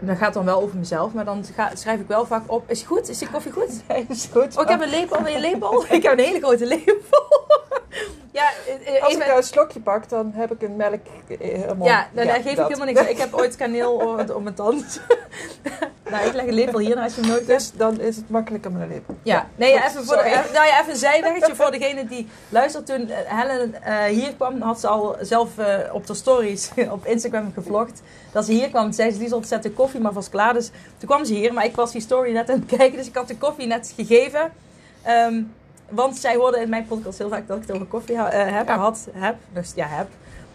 Dat 0.00 0.16
gaat 0.16 0.34
dan 0.34 0.44
wel 0.44 0.62
over 0.62 0.78
mezelf, 0.78 1.12
maar 1.12 1.24
dan 1.24 1.44
ga, 1.54 1.70
schrijf 1.74 2.00
ik 2.00 2.06
wel 2.06 2.26
vaak 2.26 2.42
op. 2.46 2.70
Is 2.70 2.78
het 2.78 2.88
goed? 2.88 3.08
Is 3.08 3.18
die 3.18 3.30
koffie 3.30 3.52
goed? 3.52 3.82
Nee, 3.88 4.06
is 4.08 4.28
goed. 4.32 4.56
Oh, 4.56 4.62
ik 4.62 4.68
heb 4.68 4.82
een 4.82 4.90
lepel. 4.90 5.26
Een 5.26 5.40
lepel? 5.40 5.84
ik 5.90 6.02
heb 6.02 6.18
een 6.18 6.24
hele 6.24 6.38
grote 6.38 6.66
lepel. 6.66 6.96
Ja, 8.32 8.50
eh, 8.84 9.02
Als 9.02 9.12
ik 9.12 9.18
nou 9.18 9.36
een 9.36 9.42
slokje 9.42 9.80
pak, 9.80 10.08
dan 10.08 10.32
heb 10.34 10.52
ik 10.52 10.62
een 10.62 10.76
melk 10.76 11.00
eh, 11.28 11.38
helemaal... 11.38 11.86
Ja, 11.86 12.08
dan, 12.12 12.26
daar 12.26 12.34
geef 12.34 12.44
dat. 12.44 12.70
ik 12.70 12.76
helemaal 12.76 12.86
niks 12.86 13.00
aan. 13.00 13.08
Ik 13.08 13.18
heb 13.18 13.34
ooit 13.34 13.56
kaneel 13.56 13.92
op, 13.92 14.30
op 14.34 14.42
mijn 14.42 14.54
tand. 14.54 15.00
nou, 16.10 16.26
ik 16.26 16.32
leg 16.32 16.46
een 16.46 16.54
lepel 16.54 16.78
hier 16.78 16.96
naast 16.96 17.16
je 17.16 17.20
nodig 17.20 17.36
hebt. 17.36 17.46
Dus 17.46 17.72
dan 17.72 18.00
is 18.00 18.16
het 18.16 18.30
makkelijker 18.30 18.72
met 18.72 18.82
een 18.82 18.88
lepel. 18.88 19.16
Ja, 19.22 19.48
nee, 19.56 19.72
ja, 19.72 19.88
even, 19.88 20.04
voor 20.04 20.16
de, 20.16 20.22
even- 20.22 20.52
nou 20.52 20.66
ja, 20.66 20.80
even 20.80 20.92
een 20.92 20.98
zijweggetje 20.98 21.54
voor 21.60 21.70
degene 21.70 22.06
die 22.06 22.28
luistert. 22.48 22.86
Toen 22.86 23.10
eh, 23.10 23.40
Helen 23.40 23.82
eh, 23.82 24.04
hier 24.04 24.34
kwam, 24.34 24.60
had 24.60 24.80
ze 24.80 24.88
al 24.88 25.16
zelf 25.20 25.58
eh, 25.58 25.94
op 25.94 26.06
de 26.06 26.14
stories 26.14 26.70
op 26.90 27.06
Instagram 27.06 27.52
gevlogd. 27.54 28.02
Dat 28.32 28.44
ze 28.44 28.52
hier 28.52 28.68
kwam, 28.68 28.92
zei 28.92 29.10
ze, 29.10 29.18
die 29.18 29.34
zat 29.42 29.62
de 29.62 29.70
koffie, 29.70 30.00
maar 30.00 30.12
was 30.12 30.28
klaar. 30.28 30.54
Dus 30.54 30.70
toen 30.98 31.08
kwam 31.08 31.24
ze 31.24 31.34
hier, 31.34 31.52
maar 31.52 31.64
ik 31.64 31.76
was 31.76 31.92
die 31.92 32.00
story 32.00 32.32
net 32.32 32.50
aan 32.50 32.64
het 32.66 32.76
kijken. 32.76 32.96
Dus 32.98 33.06
ik 33.06 33.14
had 33.14 33.28
de 33.28 33.36
koffie 33.36 33.66
net 33.66 33.92
gegeven. 33.96 34.52
Ehm, 35.02 35.42
want 35.88 36.16
zij 36.16 36.36
hoorde 36.36 36.60
in 36.60 36.68
mijn 36.68 36.86
podcast 36.86 37.18
heel 37.18 37.28
vaak 37.28 37.46
dat 37.48 37.56
ik 37.56 37.62
het 37.62 37.72
over 37.72 37.86
koffie 37.86 38.16
eh, 38.16 38.52
heb, 38.56 38.66
Ja. 38.68 38.76
had, 38.78 39.08
heb. 39.12 39.36
Dus 39.52 39.72
ja, 39.74 39.86
heb. 39.86 40.08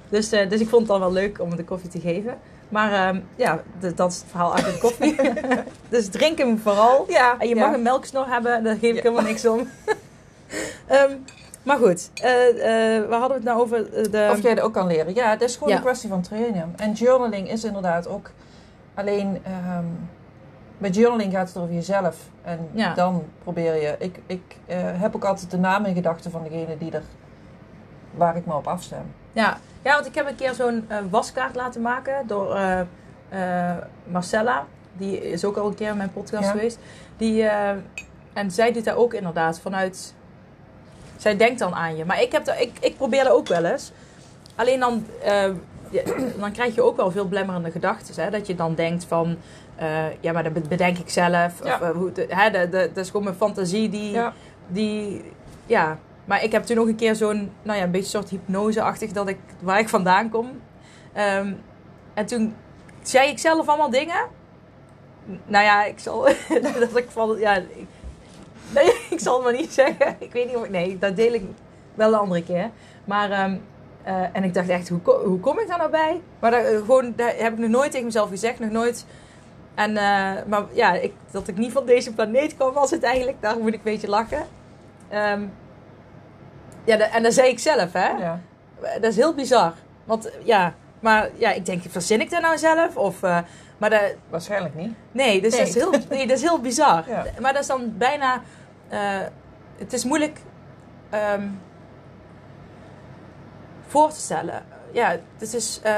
Dus, 0.09 0.31
eh, 0.31 0.49
dus 0.49 0.59
ik 0.59 0.67
vond 0.69 0.81
het 0.81 0.91
dan 0.91 0.99
wel 0.99 1.11
leuk 1.11 1.39
om 1.41 1.55
de 1.55 1.63
koffie 1.63 1.89
te 1.89 1.99
geven. 1.99 2.37
Maar 2.69 2.91
ehm, 2.93 3.19
ja, 3.35 3.61
dat 3.95 4.11
is 4.11 4.17
het 4.17 4.25
verhaal 4.29 4.51
achter 4.53 4.71
de 4.73 4.79
koffie. 4.79 5.15
dus 5.89 6.07
drink 6.09 6.37
hem 6.37 6.59
vooral. 6.59 7.05
Ja, 7.07 7.35
En 7.39 7.47
je 7.47 7.55
ja. 7.55 7.65
mag 7.65 7.75
een 7.75 7.81
melksnor 7.81 8.27
hebben, 8.27 8.63
daar 8.63 8.75
geef 8.75 8.89
ik 8.89 8.95
Ja. 8.95 9.01
helemaal 9.01 9.23
niks 9.23 9.45
om. 9.45 9.67
Ehm, 10.87 11.11
maar 11.63 11.77
goed, 11.77 12.09
eh, 12.13 12.29
waar 13.09 13.19
hadden 13.19 13.27
we 13.27 13.33
het 13.33 13.43
nou 13.43 13.59
over? 13.61 14.11
De, 14.11 14.29
Of 14.31 14.41
jij 14.41 14.55
dat 14.55 14.63
ook 14.63 14.73
kan 14.73 14.87
leren. 14.87 15.15
Ja, 15.15 15.29
het 15.29 15.41
is 15.41 15.55
gewoon 15.55 15.73
een 15.73 15.81
kwestie 15.81 16.09
van 16.09 16.21
trainen. 16.21 16.73
En 16.75 16.91
journaling 16.91 17.49
is 17.51 17.63
inderdaad 17.63 18.07
ook 18.07 18.31
alleen... 18.93 19.39
ehm 19.43 19.85
bij 20.83 20.91
journaling 20.91 21.31
gaat 21.33 21.47
het 21.47 21.57
over 21.57 21.73
jezelf. 21.73 22.17
En 22.41 22.69
Ja. 22.73 22.93
dan 22.93 23.23
probeer 23.43 23.81
je... 23.81 23.95
Ik, 23.99 24.19
ik 24.25 24.57
eh, 24.65 24.77
heb 24.81 25.15
ook 25.15 25.23
altijd 25.23 25.51
de 25.51 25.57
naam 25.57 25.85
in 25.85 25.93
gedachten 25.95 26.31
van 26.31 26.43
degene 26.43 26.77
die 26.77 26.91
er... 26.91 27.01
Waar 28.11 28.35
ik 28.35 28.45
me 28.45 28.53
op 28.53 28.67
afstem. 28.67 29.13
ja. 29.31 29.57
ja, 29.83 29.93
want 29.93 30.05
ik 30.05 30.15
heb 30.15 30.27
een 30.27 30.35
keer 30.35 30.53
zo'n 30.53 30.85
eh, 30.87 30.97
waskaart 31.09 31.55
laten 31.55 31.81
maken 31.81 32.27
door 32.27 32.55
eh, 32.55 33.77
Marcella. 34.03 34.65
Die 34.93 35.29
is 35.31 35.45
ook 35.45 35.57
al 35.57 35.67
een 35.67 35.75
keer 35.75 35.89
in 35.89 35.97
mijn 35.97 36.13
podcast 36.13 36.43
Ja. 36.43 36.51
geweest. 36.51 36.79
Die, 37.17 37.43
en 38.33 38.51
zij 38.51 38.71
doet 38.71 38.85
daar 38.85 38.95
ook 38.95 39.13
inderdaad 39.13 39.59
vanuit... 39.59 40.13
Zij 41.17 41.37
denkt 41.37 41.59
dan 41.59 41.73
aan 41.75 41.95
je. 41.95 42.05
Maar 42.05 42.21
ik, 42.21 42.31
heb 42.31 42.45
dat, 42.45 42.59
ik, 42.59 42.77
ik 42.79 42.97
probeer 42.97 43.23
dat 43.23 43.33
ook 43.33 43.47
wel 43.47 43.65
eens. 43.65 43.91
Alleen 44.55 44.79
dan, 44.79 45.05
dan 46.39 46.51
krijg 46.51 46.75
je 46.75 46.81
ook 46.81 46.97
wel 46.97 47.11
veel 47.11 47.25
blemmerende 47.25 47.71
gedachten. 47.71 48.23
Hè? 48.23 48.29
Dat 48.29 48.47
je 48.47 48.55
dan 48.55 48.75
denkt 48.75 49.05
van... 49.05 49.37
eh, 49.75 50.21
ja, 50.21 50.31
maar 50.31 50.53
dat 50.53 50.67
bedenk 50.69 50.97
ik 50.97 51.09
zelf. 51.09 51.63
Ja. 51.63 51.75
Of, 51.75 51.81
eh, 51.81 51.89
hoe, 51.89 52.11
hè, 52.27 52.49
de, 52.49 52.69
de, 52.69 52.89
dat 52.93 53.03
is 53.03 53.07
gewoon 53.09 53.23
mijn 53.23 53.35
fantasie 53.35 53.89
die... 53.89 54.11
Ja. 54.11 54.33
die 54.67 55.21
ja, 55.65 55.97
maar 56.25 56.43
ik 56.43 56.51
heb 56.51 56.63
toen 56.63 56.75
nog 56.75 56.87
een 56.87 56.95
keer 56.95 57.15
zo'n, 57.15 57.51
nou 57.61 57.77
ja, 57.77 57.83
een 57.83 57.91
beetje 57.91 58.09
soort 58.09 58.29
hypnoseachtig 58.29 59.11
dat 59.11 59.27
ik, 59.27 59.37
waar 59.59 59.79
ik 59.79 59.89
vandaan 59.89 60.29
kom. 60.29 60.49
Ehm, 61.13 61.53
en 62.13 62.25
toen 62.25 62.55
zei 63.01 63.29
ik 63.29 63.39
zelf 63.39 63.67
allemaal 63.67 63.89
dingen. 63.89 64.27
Nou 65.45 65.63
ja, 65.63 65.83
ik 65.83 65.99
zal, 65.99 66.21
dat 66.79 66.97
ik 66.97 67.05
van, 67.09 67.39
ja, 67.39 67.55
ik, 67.55 67.87
nee, 68.73 68.93
ik 69.09 69.19
zal 69.19 69.35
het 69.35 69.43
maar 69.43 69.61
niet 69.61 69.73
zeggen. 69.73 70.15
Ik 70.19 70.33
weet 70.33 70.47
niet 70.47 70.55
of 70.55 70.63
ik, 70.63 70.69
nee, 70.69 70.97
dat 70.97 71.15
deel 71.15 71.33
ik 71.33 71.43
wel 71.95 72.13
een 72.13 72.19
andere 72.19 72.43
keer. 72.43 72.69
Maar, 73.05 73.31
ehm, 73.31 73.57
eh, 74.03 74.23
en 74.33 74.43
ik 74.43 74.53
dacht 74.53 74.69
echt, 74.69 74.89
hoe, 74.89 74.99
hoe 75.25 75.39
kom 75.39 75.59
ik 75.59 75.67
daar 75.67 75.77
nou 75.77 75.89
bij? 75.91 76.21
Maar 76.39 76.51
dat, 76.51 76.63
eh, 76.65 76.77
gewoon, 76.77 77.13
dat 77.15 77.33
heb 77.37 77.53
ik 77.53 77.59
nog 77.59 77.69
nooit 77.69 77.91
tegen 77.91 78.05
mezelf 78.05 78.29
gezegd, 78.29 78.59
nog 78.59 78.69
nooit. 78.71 79.05
En, 79.75 79.97
eh, 79.97 80.31
maar 80.47 80.63
ja, 80.71 80.93
ik, 80.93 81.13
dat 81.31 81.47
ik 81.47 81.57
niet 81.57 81.71
van 81.71 81.85
deze 81.85 82.13
planeet 82.13 82.55
kwam 82.55 82.73
was 82.73 82.91
het 82.91 83.03
eigenlijk, 83.03 83.37
daar 83.41 83.57
moet 83.57 83.67
ik 83.67 83.73
een 83.73 83.79
beetje 83.83 84.09
lachen. 84.09 84.43
Ehm, 85.09 85.41
ja, 86.83 86.97
de- 86.97 87.03
en 87.03 87.23
dat 87.23 87.33
zei 87.33 87.49
ik 87.49 87.59
zelf, 87.59 87.93
hè? 87.93 88.07
Ja. 88.09 88.39
Dat 88.81 89.03
is 89.11 89.15
heel 89.15 89.33
bizar. 89.33 89.73
Want 90.05 90.31
ja, 90.43 90.73
maar 90.99 91.29
ja, 91.35 91.51
ik 91.51 91.65
denk, 91.65 91.83
verzin 91.89 92.21
ik 92.21 92.29
dat 92.29 92.41
nou 92.41 92.57
zelf? 92.57 92.97
Of, 92.97 93.19
maar 93.77 93.89
dat, 93.89 94.01
Waarschijnlijk 94.29 94.75
niet. 94.75 94.93
nee, 95.11 95.41
dus 95.41 95.51
Nee. 95.51 95.59
Dat, 95.59 95.67
is 95.75 95.75
heel, 95.75 95.91
nee, 96.17 96.27
dat 96.27 96.37
is 96.37 96.43
heel 96.43 96.59
bizar. 96.59 97.03
Ja. 97.07 97.25
Maar 97.39 97.53
dat 97.53 97.61
is 97.61 97.67
dan 97.67 97.93
bijna, 97.97 98.41
het 99.77 99.93
is 99.93 100.03
moeilijk 100.03 100.37
ehm, 101.09 101.47
voor 103.93 104.09
te 104.09 104.19
stellen. 104.19 104.63
Ja, 104.91 105.15
het 105.37 105.53
is, 105.53 105.79
eh, 105.83 105.93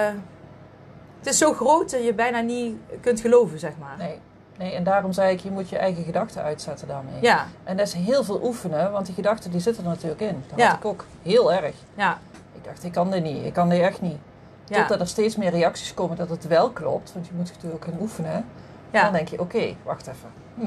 het 1.20 1.28
is 1.28 1.38
zo 1.38 1.54
groot 1.54 1.92
dat 1.92 2.04
je 2.04 2.14
bijna 2.14 2.40
niet 2.40 2.76
kunt 3.02 3.20
geloven, 3.20 3.60
zeg 3.60 3.72
maar. 3.80 3.96
Nee. 3.98 4.20
nee. 4.58 4.74
En 4.74 4.84
daarom 4.84 5.14
zei 5.14 5.34
ik, 5.34 5.40
je 5.40 5.52
moet 5.52 5.70
je 5.70 5.78
eigen 5.78 6.04
gedachten 6.04 6.42
uitzetten 6.44 6.88
daarmee. 6.88 7.14
Ja, 7.22 7.46
En 7.64 7.78
dat 7.78 7.88
is 7.88 7.94
heel 7.94 8.24
veel 8.24 8.40
oefenen, 8.44 8.92
want 8.92 9.06
die 9.06 9.16
gedachten 9.16 9.52
die 9.52 9.60
zitten 9.60 9.84
er 9.84 9.90
natuurlijk 9.90 10.22
in. 10.22 10.44
Dat 10.50 10.60
Ja. 10.60 10.68
had 10.68 10.78
ik 10.78 10.86
ook 10.86 11.06
heel 11.24 11.54
erg. 11.54 11.76
ja, 11.96 12.18
Ik 12.54 12.64
dacht, 12.64 12.84
ik 12.84 12.92
kan 12.92 13.12
dit 13.12 13.24
niet. 13.24 13.46
Ik 13.46 13.54
kan 13.54 13.70
dit 13.70 13.82
echt 13.82 14.02
niet. 14.02 14.18
ja. 14.66 14.78
Totdat 14.80 15.00
er 15.00 15.08
steeds 15.08 15.36
meer 15.36 15.52
reacties 15.52 15.94
komen 15.94 16.18
dat 16.18 16.30
het 16.30 16.48
wel 16.48 16.70
klopt. 16.70 17.14
Want 17.14 17.28
je 17.28 17.34
moet 17.36 17.52
natuurlijk 17.54 17.84
gaan 17.86 17.98
oefenen. 18.00 18.46
Dan 18.92 19.02
Ja, 19.02 19.10
denk 19.12 19.28
je, 19.28 19.40
oké, 19.40 19.76
wacht 19.84 20.08
even. 20.08 20.30
Hm, 20.56 20.66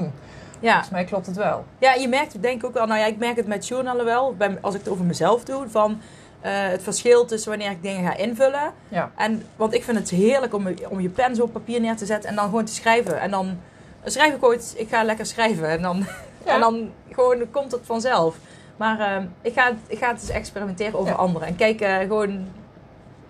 ja. 0.59 0.71
volgens 0.71 0.89
mij 0.89 1.03
klopt 1.03 1.25
het 1.25 1.35
wel. 1.35 1.65
Ja, 1.77 1.93
je 1.93 2.07
merkt 2.07 2.41
denk 2.41 2.61
ik 2.61 2.65
ook 2.65 2.73
wel. 2.73 2.85
Nou 2.85 2.99
ja, 2.99 3.05
ik 3.05 3.17
merk 3.17 3.35
het 3.35 3.47
met 3.47 3.67
journalen 3.67 4.05
wel. 4.05 4.35
Als 4.61 4.73
ik 4.73 4.79
het 4.79 4.89
over 4.89 5.05
mezelf 5.05 5.43
doe. 5.43 5.69
Van 5.69 6.01
het 6.41 6.83
verschil 6.83 7.25
tussen 7.25 7.49
wanneer 7.49 7.71
ik 7.71 7.81
dingen 7.83 8.03
ga 8.11 8.15
invullen. 8.17 8.73
Ja. 8.87 9.11
En, 9.17 9.43
want 9.55 9.73
ik 9.73 9.83
vind 9.83 9.97
het 9.97 10.09
heerlijk 10.09 10.53
om, 10.53 10.67
om 10.89 10.99
je 10.99 11.09
pen 11.09 11.35
zo 11.35 11.43
op 11.43 11.53
papier 11.53 11.79
neer 11.81 11.95
te 11.95 12.05
zetten. 12.05 12.29
En 12.29 12.35
dan 12.35 12.45
gewoon 12.45 12.65
te 12.65 12.73
schrijven. 12.73 13.19
En 13.19 13.31
dan 13.31 13.59
schrijf 14.03 14.33
ik 14.35 14.43
ooit, 14.43 14.73
ik 14.77 14.89
ga 14.89 15.03
lekker 15.03 15.25
schrijven. 15.25 15.67
En 15.69 15.81
dan, 15.81 15.97
Ja. 16.45 16.53
en 16.53 16.59
dan 16.59 16.91
gewoon 17.11 17.51
komt 17.51 17.71
het 17.71 17.81
vanzelf. 17.83 18.35
Maar 18.77 18.99
eh, 18.99 19.23
ik, 19.41 19.53
ga, 19.53 19.71
ik 19.87 19.97
ga 19.97 20.07
het 20.11 20.21
eens 20.21 20.29
experimenteren 20.29 20.99
over 20.99 21.11
Ja. 21.11 21.17
anderen. 21.17 21.47
En 21.47 21.55
kijken 21.55 21.99
gewoon 21.99 22.47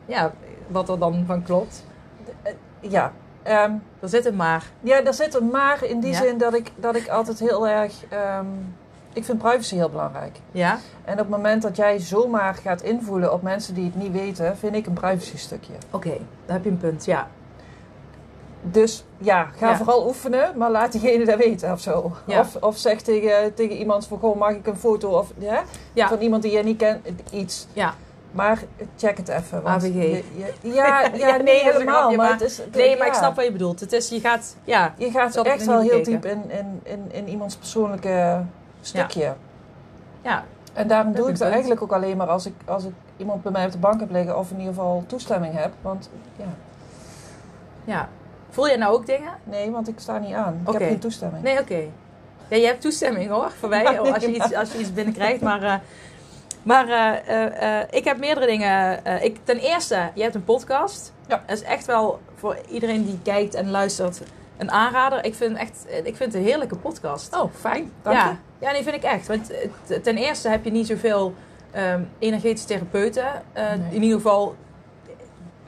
ja, 0.06 0.34
wat 0.68 0.90
er 0.90 1.00
dan 1.00 1.24
van 1.28 1.44
klopt. 1.44 1.86
Ja, 2.80 3.14
ehm, 3.44 3.72
Daar 4.00 4.10
zit 4.10 4.24
het 4.24 4.36
maar. 4.36 4.64
ja 4.82 5.02
daar 5.02 5.14
zit 5.14 5.34
een 5.36 5.50
maar 5.50 5.84
in 5.84 6.00
die 6.00 6.12
Ja. 6.12 6.18
zin 6.18 6.38
dat 6.38 6.54
ik, 6.54 6.72
dat 6.76 6.96
ik 6.96 7.08
altijd 7.08 7.40
heel 7.40 7.68
erg... 7.68 7.94
ehm, 8.10 8.46
ik 9.14 9.26
vind 9.26 9.38
privacy 9.38 9.76
heel 9.76 9.90
belangrijk. 9.90 10.38
Ja? 10.52 10.78
En 11.06 11.14
op 11.14 11.20
het 11.20 11.30
moment 11.30 11.62
dat 11.62 11.76
jij 11.76 12.00
zomaar 12.00 12.56
gaat 12.56 12.82
invoelen 12.82 13.34
op 13.34 13.42
mensen 13.42 13.74
die 13.74 13.86
het 13.86 13.96
niet 13.96 14.12
weten, 14.12 14.58
vind 14.58 14.76
ik 14.76 14.86
een 14.86 14.94
privacy 14.94 15.38
stukje. 15.38 15.74
Oké, 15.92 16.18
daar 16.46 16.56
heb 16.56 16.64
je 16.64 16.70
een 16.70 16.78
punt. 16.78 17.06
Ja. 17.06 17.28
Dus 18.62 19.04
ja, 19.18 19.48
ga 19.58 19.70
Ja. 19.70 19.78
vooral 19.78 20.08
oefenen, 20.08 20.58
maar 20.58 20.72
laat 20.72 20.92
diegene 20.92 21.26
dat 21.26 21.38
weten 21.38 21.72
of 21.72 21.80
zo. 21.80 22.12
Ja. 22.26 22.40
Of, 22.40 22.56
of 22.56 22.78
zeg 22.78 23.02
tegen, 23.02 23.54
tegen 23.54 23.76
iemand 23.76 24.08
van, 24.08 24.20
goh, 24.20 24.38
mag 24.38 24.52
ik 24.52 24.68
een 24.68 24.78
foto 24.78 25.10
of? 25.18 25.32
Ja. 25.94 26.08
van 26.08 26.20
iemand 26.20 26.42
die 26.44 26.52
je 26.52 26.64
niet 26.64 26.78
kent, 26.78 27.08
iets. 27.32 27.68
Ja. 27.74 27.94
Maar 28.32 28.64
check 28.98 29.18
het 29.18 29.28
even. 29.28 29.62
Want 29.62 29.84
AVG. 29.84 29.94
je- 29.94 30.24
je- 30.62 30.74
ja, 30.74 31.02
ja, 31.04 31.16
Ja, 31.28 31.36
nee, 31.38 31.64
helemaal. 31.64 31.96
grapje, 32.00 32.18
maar 32.18 32.26
maar- 32.30 32.40
het 32.40 32.42
is, 32.50 32.62
Nee, 32.76 32.98
maar 32.98 33.08
ik 33.08 33.14
snap 33.14 33.36
wat 33.36 33.46
je 33.46 33.52
bedoelt. 33.52 33.80
Het 33.80 33.92
is, 33.94 34.10
je 34.10 34.20
gaat, 34.20 34.56
ja, 34.64 34.94
Je 34.98 35.12
gaat 35.12 35.36
echt 35.36 35.66
wel 35.66 35.80
heel 35.82 36.04
diep 36.04 36.26
in, 36.26 36.44
in, 36.52 36.80
in, 36.84 37.04
in 37.12 37.28
iemands 37.30 37.56
persoonlijke 37.56 38.42
stukje. 38.82 39.36
ja, 40.22 40.44
En 40.74 40.88
daarom 40.88 41.12
Dat 41.12 41.22
doe 41.22 41.32
ik 41.32 41.38
dat 41.38 41.52
eigenlijk 41.52 41.82
ook 41.82 41.92
alleen 41.92 42.18
maar 42.18 42.28
als 42.28 42.46
ik, 42.46 42.54
als 42.66 42.84
ik 42.84 42.94
iemand 43.18 43.44
bij 43.44 43.52
mij 43.52 43.66
op 43.66 43.72
de 43.72 43.78
bank 43.78 44.00
heb 44.00 44.12
liggen 44.12 44.38
of 44.38 44.52
in 44.52 44.58
ieder 44.58 44.74
geval 44.74 45.04
toestemming 45.08 45.54
heb. 45.58 45.72
Want 45.82 46.10
ja, 46.36 46.46
ja. 47.84 48.10
Voel 48.50 48.68
je 48.68 48.78
nou 48.78 48.94
ook 48.94 49.06
dingen? 49.06 49.32
nee, 49.44 49.72
want 49.72 49.88
ik 49.88 50.00
sta 50.00 50.18
niet 50.18 50.34
aan. 50.34 50.62
Ik 50.66 50.74
heb 50.74 50.82
geen 50.82 51.00
toestemming. 51.00 51.44
Nee, 51.44 51.60
oké. 51.60 51.84
Ja, 52.50 52.58
je 52.58 52.66
hebt 52.66 52.82
toestemming 52.82 53.30
hoor, 53.30 53.52
voor 53.60 53.70
mij, 53.70 53.84
Ja, 53.84 53.98
als 53.98 54.24
je 54.24 54.34
iets, 54.34 54.54
als 54.54 54.72
je 54.72 54.80
iets 54.80 54.94
binnenkrijgt. 54.94 55.42
Maar, 55.42 55.64
eh, 55.64 55.76
maar 56.64 56.88
eh, 56.90 57.80
eh, 57.82 57.88
ik 57.90 58.04
heb 58.04 58.18
meerdere 58.18 58.46
dingen. 58.46 59.06
ik, 59.24 59.38
ten 59.44 59.58
eerste, 59.58 60.10
je 60.14 60.22
hebt 60.22 60.36
een 60.36 60.44
podcast. 60.44 61.14
Ja. 61.28 61.44
Dat 61.46 61.58
is 61.58 61.64
echt 61.64 61.86
wel 61.86 62.20
voor 62.36 62.58
iedereen 62.70 63.06
die 63.06 63.20
kijkt 63.24 63.54
en 63.54 63.70
luistert 63.70 64.22
een 64.60 64.72
aanrader. 64.72 65.26
Ik 65.26 65.36
vind, 65.36 65.58
echt, 65.58 65.86
ik 66.04 66.16
vind 66.16 66.34
het 66.34 66.34
een 66.34 66.48
heerlijke 66.48 66.76
podcast. 66.76 67.36
Oh, 67.36 67.54
fijn. 67.54 67.92
Dank 68.02 68.18
ja. 68.18 68.30
je. 68.30 68.66
ja, 68.66 68.72
nee, 68.72 68.84
vind 68.84 68.96
ik 68.96 69.04
echt. 69.04 69.28
Want 69.28 69.52
eh, 69.52 69.98
ten 69.98 70.18
eerste 70.18 70.50
heb 70.50 70.64
je 70.64 70.72
niet 70.72 70.88
zoveel 70.88 71.34
ehm 71.72 72.02
energetische 72.20 72.68
therapeuten. 72.68 73.26
Eh, 73.54 73.64
Nee. 73.70 73.90
In 73.96 74.02
ieder 74.04 74.18
geval, 74.18 74.56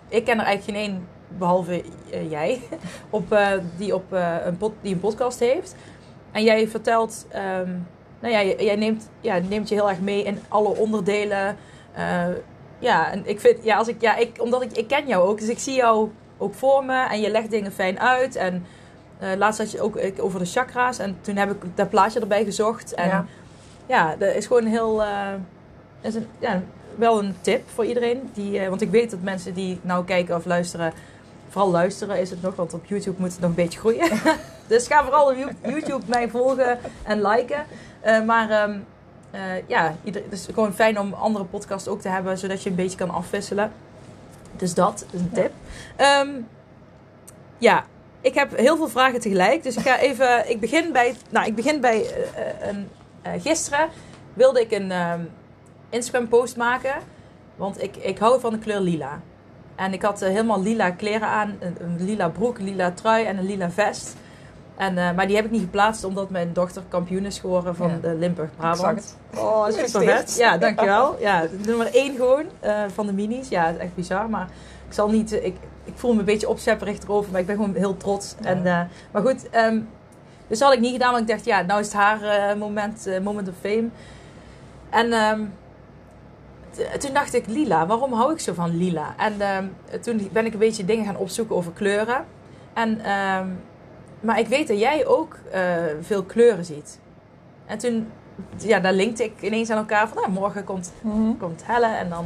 ik 0.09 0.25
ken 0.25 0.39
er 0.39 0.45
eigenlijk 0.45 0.77
geen 0.77 0.89
één, 0.91 1.07
behalve 1.37 1.83
eh, 2.11 2.29
jij, 2.31 2.61
op, 3.09 3.37
die, 3.77 3.95
op, 3.95 4.11
een 4.45 4.57
pod- 4.57 4.73
die 4.81 4.93
een 4.93 4.99
podcast 4.99 5.39
heeft. 5.39 5.75
En 6.31 6.43
jij 6.43 6.67
vertelt, 6.67 7.25
ehm, 7.29 7.69
nou 8.19 8.33
ja, 8.33 8.43
jij 8.63 8.75
neemt, 8.75 9.09
ja, 9.21 9.37
neemt 9.49 9.69
je 9.69 9.75
heel 9.75 9.89
erg 9.89 9.99
mee 9.99 10.23
in 10.23 10.39
alle 10.47 10.75
onderdelen. 10.75 11.57
Ja, 12.79 13.11
en 13.11 13.21
ik 13.25 13.39
vind, 13.39 13.63
ja, 13.63 13.77
als 13.77 13.87
ik, 13.87 14.01
ja, 14.01 14.15
ik, 14.15 14.37
omdat 14.41 14.61
ik, 14.61 14.71
ik 14.77 14.87
ken 14.87 15.07
jou 15.07 15.27
ook, 15.27 15.39
dus 15.39 15.49
ik 15.49 15.59
zie 15.59 15.75
jou 15.75 16.09
ook 16.37 16.53
voor 16.53 16.85
me 16.85 17.07
en 17.07 17.21
je 17.21 17.29
legt 17.29 17.49
dingen 17.51 17.71
fijn 17.71 17.99
uit. 17.99 18.35
En 18.35 18.65
eh, 19.21 19.29
laatst 19.37 19.59
had 19.59 19.71
je 19.71 19.81
ook 19.81 19.95
ik, 19.95 20.23
over 20.23 20.39
de 20.39 20.45
chakra's 20.45 20.99
en 20.99 21.17
toen 21.21 21.35
heb 21.35 21.51
ik 21.51 21.57
dat 21.75 21.89
plaatje 21.89 22.19
erbij 22.19 22.43
gezocht. 22.43 22.93
En 22.93 23.07
Ja. 23.07 23.25
ja, 23.85 24.15
dat 24.19 24.33
is 24.35 24.45
gewoon 24.45 24.65
heel. 24.65 25.03
eh, 25.03 25.27
is 26.01 26.15
een, 26.15 26.27
ja, 26.39 26.61
wel 26.95 27.19
een 27.23 27.35
tip 27.41 27.69
voor 27.73 27.85
iedereen. 27.85 28.29
Die, 28.33 28.59
eh, 28.59 28.69
want 28.69 28.81
ik 28.81 28.89
weet 28.89 29.11
dat 29.11 29.21
mensen 29.21 29.53
die 29.53 29.79
nou 29.81 30.05
kijken 30.05 30.35
of 30.35 30.45
luisteren. 30.45 30.93
Vooral 31.49 31.71
luisteren 31.71 32.19
is 32.19 32.29
het 32.29 32.41
nog, 32.41 32.55
want 32.55 32.73
op 32.73 32.85
YouTube 32.85 33.15
moet 33.21 33.31
het 33.31 33.39
nog 33.39 33.49
een 33.49 33.55
beetje 33.55 33.79
groeien. 33.79 34.09
dus 34.67 34.87
ga 34.87 35.03
vooral 35.03 35.29
op 35.31 35.35
You- 35.37 35.51
YouTube 35.73 36.03
mij 36.07 36.29
volgen 36.29 36.79
en 37.03 37.21
liken. 37.21 37.65
Maar 38.25 38.49
ehm, 38.49 38.77
eh, 39.31 39.41
ja, 39.67 39.95
ieder, 40.03 40.21
het 40.23 40.31
is 40.33 40.47
gewoon 40.53 40.73
fijn 40.73 40.99
om 40.99 41.13
andere 41.13 41.45
podcasts 41.45 41.87
ook 41.87 42.01
te 42.01 42.09
hebben, 42.09 42.37
zodat 42.37 42.63
je 42.63 42.69
een 42.69 42.75
beetje 42.75 42.97
kan 42.97 43.09
afwisselen. 43.09 43.71
Dus 44.55 44.73
dat 44.73 45.05
is 45.11 45.19
een 45.19 45.31
tip. 45.33 45.51
Ehm, 45.95 46.29
ja, 47.57 47.83
ik 48.21 48.33
heb 48.33 48.57
heel 48.57 48.77
veel 48.77 48.87
vragen 48.89 49.19
tegelijk. 49.19 49.63
Dus 49.63 49.75
ik 49.75 49.81
ga 49.83 49.99
even. 49.99 50.49
Ik 50.49 50.59
begin 50.59 50.91
bij. 50.91 51.15
Nou, 51.29 51.45
ik 51.47 51.55
begin 51.55 51.81
bij. 51.81 52.01
eh, 52.05 52.67
een, 52.69 52.87
eh, 53.21 53.31
gisteren 53.41 53.89
wilde 54.33 54.61
ik 54.61 54.71
een 54.71 54.91
ehm, 54.91 55.21
Instagram 55.89 56.27
post 56.27 56.57
maken. 56.57 56.93
Want 57.55 57.83
ik, 57.83 57.95
ik 57.95 58.17
hou 58.17 58.39
van 58.39 58.51
de 58.51 58.59
kleur 58.59 58.79
lila. 58.79 59.19
En 59.75 59.93
ik 59.93 60.01
had 60.01 60.21
eh, 60.21 60.29
helemaal 60.29 60.61
lila 60.61 60.89
kleren 60.91 61.27
aan. 61.27 61.55
Een, 61.59 61.75
een 61.79 62.05
lila 62.05 62.29
broek, 62.29 62.57
een 62.57 62.65
lila 62.65 62.91
trui 62.91 63.25
en 63.25 63.37
een 63.37 63.45
lila 63.45 63.71
vest. 63.71 64.15
En, 64.77 64.97
eh, 64.97 65.11
maar 65.15 65.27
die 65.27 65.35
heb 65.35 65.45
ik 65.45 65.51
niet 65.51 65.61
geplaatst 65.61 66.03
omdat 66.03 66.29
mijn 66.29 66.53
dochter 66.53 66.81
kampioen 66.87 67.25
is 67.25 67.39
geworden 67.39 67.75
van 67.75 67.89
Ja. 67.89 67.97
de 68.01 68.15
Limburg 68.15 68.49
Ik 68.49 68.55
zag 68.61 68.75
Brabant. 68.77 69.15
het. 69.29 69.39
Oh, 69.39 69.65
Super 69.69 70.03
vet. 70.03 70.35
Ja, 70.37 70.57
dankjewel. 70.57 71.15
Ja, 71.19 71.45
nummer 71.65 71.89
1 71.95 72.15
gewoon 72.15 72.45
eh, 72.59 72.83
van 72.93 73.05
de 73.05 73.13
minis. 73.13 73.49
Ja, 73.49 73.65
het 73.65 73.75
is 73.75 73.81
echt 73.81 73.95
bizar. 73.95 74.29
Maar 74.29 74.47
ik 74.87 74.93
zal 74.93 75.09
niet... 75.09 75.31
eh, 75.31 75.45
Ik, 75.45 75.55
ik 75.83 75.93
voel 75.95 76.13
me 76.13 76.19
een 76.19 76.25
beetje 76.25 76.49
opzepperig 76.49 77.03
erover. 77.03 77.31
Maar 77.31 77.41
ik 77.41 77.47
ben 77.47 77.55
gewoon 77.55 77.75
heel 77.75 77.97
trots. 77.97 78.35
Ja. 78.41 78.47
En, 78.47 78.65
eh, 78.65 78.81
maar 79.11 79.21
goed, 79.21 79.49
ehm, 79.49 79.79
dus 80.47 80.59
had 80.59 80.73
ik 80.73 80.79
niet 80.79 80.91
gedaan. 80.91 81.11
Want 81.11 81.21
ik 81.21 81.35
dacht, 81.35 81.45
ja, 81.45 81.61
nou 81.61 81.79
is 81.79 81.85
het 81.85 81.95
haar 81.95 82.21
eh, 82.23 82.55
moment, 82.57 83.07
eh, 83.07 83.19
moment 83.19 83.47
of 83.47 83.55
fame. 83.61 83.87
En 84.89 85.13
ehm, 85.13 85.41
toen 86.99 87.13
dacht 87.13 87.33
ik, 87.33 87.47
lila. 87.47 87.85
Waarom 87.85 88.13
hou 88.13 88.31
ik 88.33 88.39
zo 88.39 88.53
van 88.53 88.77
lila? 88.77 89.13
En 89.17 89.41
ehm, 89.41 89.65
toen 90.01 90.29
ben 90.31 90.45
ik 90.45 90.53
een 90.53 90.59
beetje 90.59 90.85
dingen 90.85 91.05
gaan 91.05 91.17
opzoeken 91.17 91.55
over 91.55 91.71
kleuren. 91.71 92.25
En, 92.73 93.01
maar 94.19 94.39
ik 94.39 94.47
weet 94.47 94.67
dat 94.67 94.79
jij 94.79 95.05
ook 95.07 95.37
veel 96.01 96.23
kleuren 96.23 96.65
ziet. 96.65 96.99
En 97.65 97.77
toen, 97.77 98.11
ja, 98.57 98.79
daar 98.79 98.93
linkte 98.93 99.23
ik 99.23 99.41
ineens 99.41 99.69
aan 99.69 99.77
elkaar 99.77 100.07
van, 100.07 100.17
nou, 100.17 100.31
morgen 100.31 100.63
komt, 100.63 100.91
Mhm. 101.01 101.37
komt 101.37 101.61
Helle 101.65 101.95
en 101.95 102.09
dan... 102.09 102.25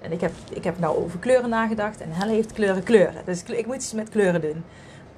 en 0.00 0.12
ik 0.12 0.20
heb, 0.20 0.32
ik 0.52 0.64
heb 0.64 0.78
nou 0.78 0.96
over 1.04 1.18
kleuren 1.18 1.50
nagedacht 1.50 2.00
en 2.00 2.08
Helle 2.12 2.32
heeft 2.32 2.52
kleuren 2.52 2.82
kleuren. 2.82 3.22
Dus 3.24 3.42
ik 3.42 3.66
moet 3.66 3.74
iets 3.76 3.92
met 3.92 4.08
kleuren 4.08 4.40
doen. 4.40 4.64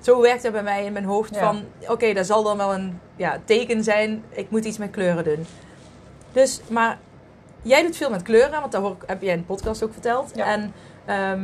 Zo 0.01 0.21
werkt 0.21 0.43
het 0.43 0.53
bij 0.53 0.63
mij 0.63 0.85
in 0.85 0.93
mijn 0.93 1.05
hoofd 1.05 1.35
Ja. 1.35 1.41
van, 1.41 1.63
oké, 1.89 2.13
dat 2.13 2.27
zal 2.27 2.43
dan 2.43 2.57
wel 2.57 2.75
een 2.75 2.99
ja, 3.17 3.39
teken 3.45 3.85
zijn. 3.85 4.23
Ik 4.31 4.51
moet 4.51 4.65
iets 4.65 4.79
met 4.79 4.91
kleuren 4.91 5.25
doen. 5.25 5.47
Dus, 6.33 6.61
maar 6.69 6.99
jij 7.63 7.83
doet 7.83 7.97
veel 7.97 8.11
met 8.11 8.23
kleuren, 8.23 8.61
want 8.61 8.73
dat 8.73 8.83
hoor 8.83 8.97
heb 9.07 9.23
jij 9.23 9.33
in 9.33 9.39
de 9.39 9.45
podcast 9.45 9.83
ook 9.83 9.93
verteld. 9.93 10.31
Ja. 10.35 10.45
En 10.45 10.73
ehm, 11.05 11.41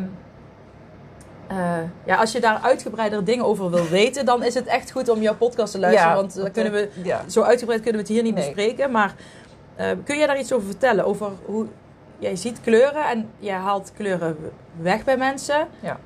eh, 1.48 1.78
ja, 2.04 2.16
als 2.16 2.32
je 2.32 2.40
daar 2.40 2.58
uitgebreider 2.62 3.24
dingen 3.24 3.44
over 3.44 3.70
wil 3.70 3.88
weten, 3.88 4.24
dan 4.24 4.44
is 4.44 4.54
het 4.54 4.66
echt 4.66 4.90
goed 4.90 5.08
om 5.08 5.20
jouw 5.20 5.34
podcast 5.36 5.72
te 5.72 5.78
luisteren. 5.78 6.14
want 6.14 6.34
dan 6.34 6.50
kunnen 6.50 6.72
we 6.72 6.88
eh, 6.96 7.04
Ja. 7.04 7.22
zo 7.28 7.42
uitgebreid 7.42 7.80
kunnen 7.82 8.00
we 8.00 8.06
het 8.06 8.16
hier 8.16 8.22
niet 8.22 8.34
Nee. 8.34 8.44
bespreken. 8.44 8.90
Maar 8.90 9.14
eh, 9.76 9.90
kun 10.04 10.18
je 10.18 10.26
daar 10.26 10.38
iets 10.38 10.52
over 10.52 10.66
vertellen? 10.66 11.04
Over 11.04 11.30
hoe 11.44 11.66
jij 12.18 12.36
ziet 12.36 12.60
kleuren 12.60 13.08
en 13.08 13.30
jij 13.38 13.56
haalt 13.56 13.92
kleuren 13.96 14.36
weg 14.80 15.04
bij 15.04 15.16
mensen. 15.16 15.68
Ja. 15.80 15.96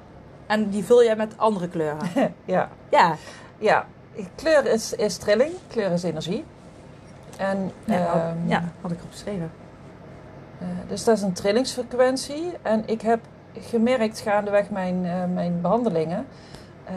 En 0.46 0.68
die 0.70 0.84
vul 0.84 1.04
jij 1.04 1.16
met 1.16 1.32
andere 1.36 1.68
kleuren. 1.68 2.08
ja. 2.44 2.68
ja. 2.90 3.16
Ja, 3.58 3.86
kleur 4.34 4.66
is, 4.66 4.92
is 4.92 5.16
trilling, 5.16 5.52
kleur 5.68 5.90
is 5.90 6.02
energie. 6.02 6.44
En, 7.36 7.72
Ja, 7.84 7.94
ehm, 8.14 8.48
ja, 8.48 8.64
had 8.80 8.90
ik 8.90 8.98
opgeschreven. 9.02 9.50
eh, 10.58 10.66
dus 10.88 11.04
dat 11.04 11.16
is 11.16 11.22
een 11.22 11.32
trillingsfrequentie. 11.32 12.52
En 12.62 12.82
ik 12.86 13.00
heb 13.00 13.20
gemerkt 13.60 14.20
gaandeweg 14.20 14.70
mijn, 14.70 15.04
eh, 15.06 15.24
mijn 15.34 15.60
behandelingen 15.60 16.26
eh, 16.84 16.94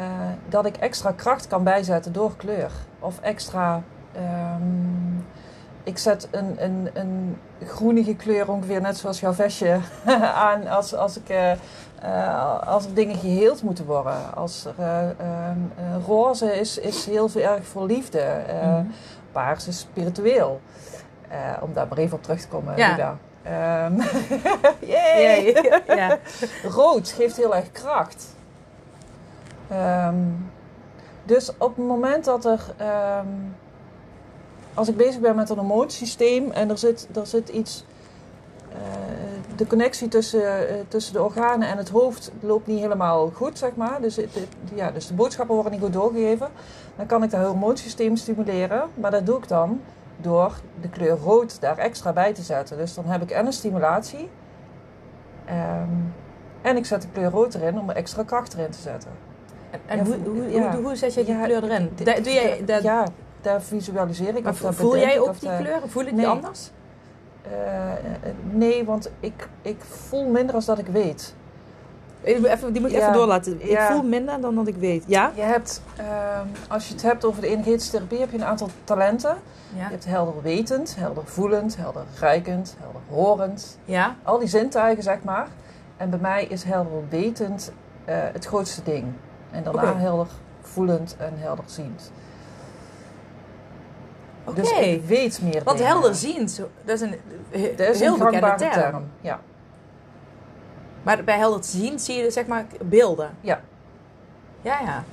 dat 0.49 0.65
ik 0.65 0.77
extra 0.77 1.11
kracht 1.11 1.47
kan 1.47 1.63
bijzetten 1.63 2.13
door 2.13 2.35
kleur. 2.35 2.71
Of 2.99 3.19
extra. 3.19 3.81
ehm, 4.15 4.61
ik 5.83 5.97
zet 5.97 6.27
een, 6.31 6.63
een, 6.63 6.89
een 6.93 7.37
groenige 7.65 8.15
kleur 8.15 8.49
ongeveer 8.49 8.81
net 8.81 8.97
zoals 8.97 9.19
jouw 9.19 9.33
vestje 9.33 9.79
aan 10.35 10.67
als, 10.67 10.95
als, 10.95 11.17
ik, 11.17 11.29
eh, 11.29 11.51
eh, 12.01 12.67
als 12.67 12.85
er 12.85 12.93
dingen 12.93 13.15
geheeld 13.15 13.63
moeten 13.63 13.85
worden. 13.85 14.35
Als 14.35 14.65
er, 14.65 14.73
eh, 14.77 15.09
ehm, 15.09 15.57
eh, 15.77 16.05
roze 16.05 16.59
is, 16.59 16.77
is 16.77 17.05
heel 17.05 17.29
erg 17.35 17.65
voor 17.65 17.85
liefde. 17.85 18.41
Mhm. 18.61 18.83
Paars 19.31 19.67
is 19.67 19.79
spiritueel. 19.79 20.61
Om 21.61 21.73
daar 21.73 21.87
maar 21.87 21.97
even 21.97 22.17
op 22.17 22.23
terug 22.23 22.41
te 22.41 22.47
komen, 22.47 22.77
Ja. 22.77 22.89
Lida. 22.89 23.17
Ehm, 23.43 24.01
yay! 24.93 25.55
Rood 26.75 27.09
geeft 27.09 27.37
heel 27.37 27.55
erg 27.55 27.71
kracht. 27.71 28.35
Ehm, 29.67 30.15
dus 31.23 31.51
op 31.57 31.75
het 31.75 31.85
moment 31.85 32.25
dat 32.25 32.45
er... 32.45 32.59
als 34.73 34.87
ik 34.89 34.97
bezig 34.97 35.19
ben 35.21 35.35
met 35.35 35.49
een 35.49 35.59
emotiesysteem 35.59 36.51
en 36.51 36.69
er 36.69 36.77
zit, 36.77 37.07
er 37.15 37.27
zit 37.27 37.49
iets... 37.49 37.85
eh, 38.71 38.77
de 39.55 39.67
connectie 39.67 40.07
tussen, 40.07 40.67
eh, 40.69 40.75
tussen 40.87 41.13
de 41.13 41.21
organen 41.23 41.67
en 41.67 41.77
het 41.77 41.89
hoofd 41.89 42.31
loopt 42.39 42.67
niet 42.67 42.79
helemaal 42.79 43.31
goed, 43.33 43.57
zeg 43.57 43.75
maar. 43.75 44.01
Dus, 44.01 44.15
het- 44.15 44.33
het- 44.33 44.47
ja, 44.73 44.91
dus 44.91 45.07
de 45.07 45.13
boodschappen 45.13 45.55
worden 45.55 45.73
niet 45.73 45.81
goed 45.81 45.93
doorgegeven. 45.93 46.47
Dan 46.95 47.05
kan 47.05 47.23
ik 47.23 47.31
dat 47.31 47.45
hormoonsysteem 47.45 48.15
stimuleren. 48.15 48.83
Maar 48.93 49.11
dat 49.11 49.25
doe 49.25 49.37
ik 49.37 49.47
dan 49.47 49.81
door 50.17 50.53
de 50.81 50.89
kleur 50.89 51.17
rood 51.23 51.61
daar 51.61 51.77
extra 51.77 52.13
bij 52.13 52.33
te 52.33 52.41
zetten. 52.41 52.77
Dus 52.77 52.93
dan 52.93 53.05
heb 53.05 53.21
ik 53.21 53.31
en 53.31 53.45
een 53.45 53.53
stimulatie... 53.53 54.29
Ehm, 55.45 55.89
en 56.61 56.77
ik 56.77 56.85
zet 56.85 57.01
de 57.01 57.07
kleur 57.13 57.29
rood 57.31 57.53
erin 57.53 57.79
om 57.79 57.89
er 57.89 57.95
extra 57.95 58.23
kracht 58.23 58.53
erin 58.53 58.69
te 58.69 58.81
zetten. 58.81 59.11
En, 59.71 59.79
en 59.85 59.97
Ja, 59.97 60.03
hoe, 60.03 60.15
hoe, 60.25 60.51
ja. 60.51 60.71
hoe, 60.75 60.83
hoe 60.85 60.95
zet 60.95 61.13
je 61.13 61.23
die 61.23 61.33
Ja, 61.35 61.43
kleur 61.45 61.63
erin? 61.63 61.89
Doe 61.95 62.33
jij 62.33 62.61
dat, 62.65 62.81
Ja, 62.83 63.05
daar 63.43 63.61
visualiseer 63.61 64.35
ik. 64.35 64.43
maar 64.43 64.53
of 64.61 64.75
voel 64.75 64.97
jij 64.97 65.19
ook 65.19 65.39
die 65.39 65.57
kleuren? 65.57 65.89
Voel 65.89 66.03
ik 66.03 66.11
Nee. 66.11 66.17
die 66.19 66.27
anders? 66.27 66.71
Eh, 67.41 67.91
eh, 67.91 67.97
nee, 68.51 68.85
want 68.85 69.09
ik, 69.19 69.47
ik 69.61 69.81
voel 69.83 70.27
minder 70.29 70.55
als 70.55 70.65
dat 70.65 70.77
ik 70.79 70.87
weet. 70.87 71.35
Even, 72.23 72.73
die 72.73 72.81
moet 72.81 72.89
ik 72.91 72.95
Ja. 72.97 73.01
even 73.01 73.13
doorlaten. 73.13 73.61
Ik 73.61 73.69
Ja. 73.69 73.91
voel 73.91 74.03
minder 74.03 74.41
dan 74.41 74.55
dat 74.55 74.67
ik 74.67 74.75
weet. 74.75 75.03
Ja? 75.07 75.31
Je 75.35 75.41
hebt, 75.41 75.81
ehm, 75.95 76.47
als 76.67 76.87
je 76.87 76.93
het 76.93 77.03
hebt 77.03 77.25
over 77.25 77.41
de 77.41 77.47
energetische 77.47 77.91
therapie, 77.91 78.19
heb 78.19 78.31
je 78.31 78.37
een 78.37 78.43
aantal 78.45 78.69
talenten. 78.83 79.35
Ja. 79.75 79.83
Je 79.83 79.91
hebt 79.91 80.05
helder 80.05 80.41
wetend, 80.41 80.95
helder 80.99 81.23
voelend, 81.25 81.77
helder 81.77 82.03
ruikend, 82.19 82.75
helder 82.79 83.01
horend. 83.09 83.77
Ja? 83.85 84.15
Al 84.23 84.39
die 84.39 84.47
zintuigen, 84.47 85.03
zeg 85.03 85.23
maar. 85.23 85.47
En 85.97 86.09
bij 86.09 86.19
mij 86.19 86.45
is 86.45 86.63
helder 86.63 86.91
wetend 87.09 87.71
eh, 88.05 88.15
het 88.33 88.45
grootste 88.45 88.83
ding. 88.83 89.05
En 89.51 89.63
daarna 89.63 89.89
Oké. 89.89 89.99
helder 89.99 90.27
voelend 90.61 91.15
en 91.19 91.33
helder 91.35 91.63
ziend. 91.67 92.11
Dus 94.55 94.71
ik 94.71 95.03
weet 95.05 95.41
meer 95.41 95.63
Want 95.63 95.77
dingen. 95.77 95.91
helder 95.91 96.15
zien, 96.15 96.49
zo- 96.49 96.69
dat 96.85 96.95
is 96.95 97.01
een 97.01 97.15
Dat 97.75 97.87
is 97.87 97.99
heel 97.99 98.13
een 98.13 98.19
bekende 98.19 98.55
term. 98.55 98.71
term. 98.71 99.03
Ja. 99.21 99.39
Maar 101.03 101.23
bij 101.23 101.37
helder 101.37 101.63
zien 101.63 101.99
zie 101.99 102.23
je 102.23 102.31
zeg 102.31 102.45
maar 102.45 102.65
beelden. 102.81 103.29
Ja. 103.41 103.61
Ja, 104.61 104.79
ja. 104.79 105.03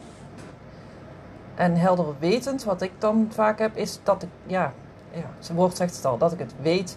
En 1.54 1.76
helder 1.76 2.14
wetend, 2.18 2.64
wat 2.64 2.82
ik 2.82 2.92
dan 2.98 3.28
vaak 3.34 3.58
heb, 3.58 3.76
is 3.76 3.98
dat 4.02 4.22
ik, 4.22 4.28
ja, 4.46 4.72
ja, 5.12 5.24
zijn 5.38 5.58
woord 5.58 5.76
zegt 5.76 5.96
het 5.96 6.04
al, 6.04 6.18
dat 6.18 6.32
ik 6.32 6.38
het 6.38 6.52
weet. 6.62 6.96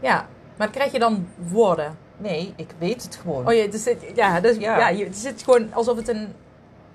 Ja, 0.00 0.26
maar 0.56 0.70
krijg 0.70 0.92
je 0.92 0.98
dan 0.98 1.28
woorden? 1.36 1.96
Nee, 2.16 2.52
ik 2.56 2.70
weet 2.78 3.02
het 3.02 3.16
gewoon. 3.16 3.46
Oh 3.48 3.52
je, 3.52 3.68
dus 3.68 3.84
het, 3.84 4.04
ja, 4.14 4.40
dus, 4.40 4.56
ja. 4.56 4.78
Ja. 4.78 4.88
je, 4.88 5.04
het 5.04 5.16
zit 5.16 5.42
gewoon 5.42 5.72
alsof 5.74 5.96
het 5.96 6.08
een, 6.08 6.32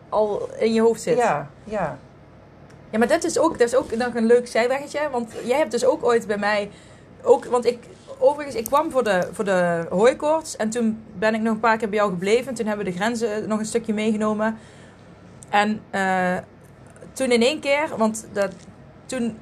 al 0.10 0.50
in 0.60 0.74
je 0.74 0.82
hoofd 0.82 1.02
zit. 1.02 1.18
ja, 1.18 1.50
ja. 1.64 1.98
Ja, 2.94 3.00
maar 3.00 3.08
dat 3.08 3.24
is 3.24 3.40
ook, 3.40 3.60
dat 3.60 3.68
is 3.68 3.76
ook 3.76 3.96
nog 3.96 4.16
een 4.16 4.26
leuk 4.26 4.48
zijweggetje. 4.48 5.10
Want 5.12 5.34
jij 5.46 5.58
hebt 5.58 5.72
dus 5.72 5.86
ook 5.86 6.04
ooit 6.04 6.28
bij 6.28 6.38
mij... 6.38 6.70
Ook, 7.22 7.46
want 7.46 7.66
ik, 7.66 7.80
overigens, 8.20 8.56
ik 8.56 8.66
kwam 8.66 8.92
voor 8.92 9.04
de, 9.04 9.28
voor 9.32 9.46
de 9.46 9.86
hooikoorts. 9.90 10.56
En 10.56 10.70
toen 10.70 11.04
ben 11.18 11.34
ik 11.34 11.42
nog 11.42 11.54
een 11.54 11.60
paar 11.60 11.78
keer 11.78 11.90
bij 11.90 11.98
jou 11.98 12.10
gebleven. 12.12 12.54
Toen 12.54 12.66
hebben 12.66 12.86
we 12.86 12.92
de 12.92 12.98
grenzen 12.98 13.48
nog 13.48 13.60
een 13.60 13.66
stukje 13.66 13.94
meegenomen. 13.94 14.58
En 15.50 15.82
eh, 15.90 16.38
toen 17.14 17.32
in 17.32 17.42
één 17.42 17.60
keer... 17.60 17.98
Want 17.98 18.28
dat, 18.32 18.52
toen... 19.06 19.38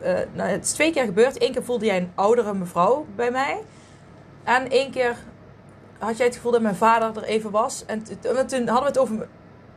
eh, 0.00 0.14
nou, 0.32 0.50
het 0.50 0.64
is 0.64 0.72
twee 0.72 0.92
keer 0.92 1.04
gebeurd. 1.04 1.42
Eén 1.42 1.52
keer 1.52 1.64
voelde 1.64 1.84
jij 1.84 1.96
een 1.96 2.12
oudere 2.14 2.54
mevrouw 2.54 3.06
bij 3.16 3.30
mij. 3.30 3.62
En 4.44 4.70
één 4.70 4.90
keer 4.90 5.16
had 5.98 6.16
jij 6.16 6.26
het 6.26 6.34
gevoel 6.34 6.52
dat 6.52 6.62
mijn 6.62 6.74
vader 6.76 7.22
er 7.22 7.28
even 7.28 7.50
was. 7.50 7.84
En 7.86 8.02
toen 8.46 8.68
hadden 8.68 8.92
we 8.92 8.98
het 8.98 8.98
over... 8.98 9.28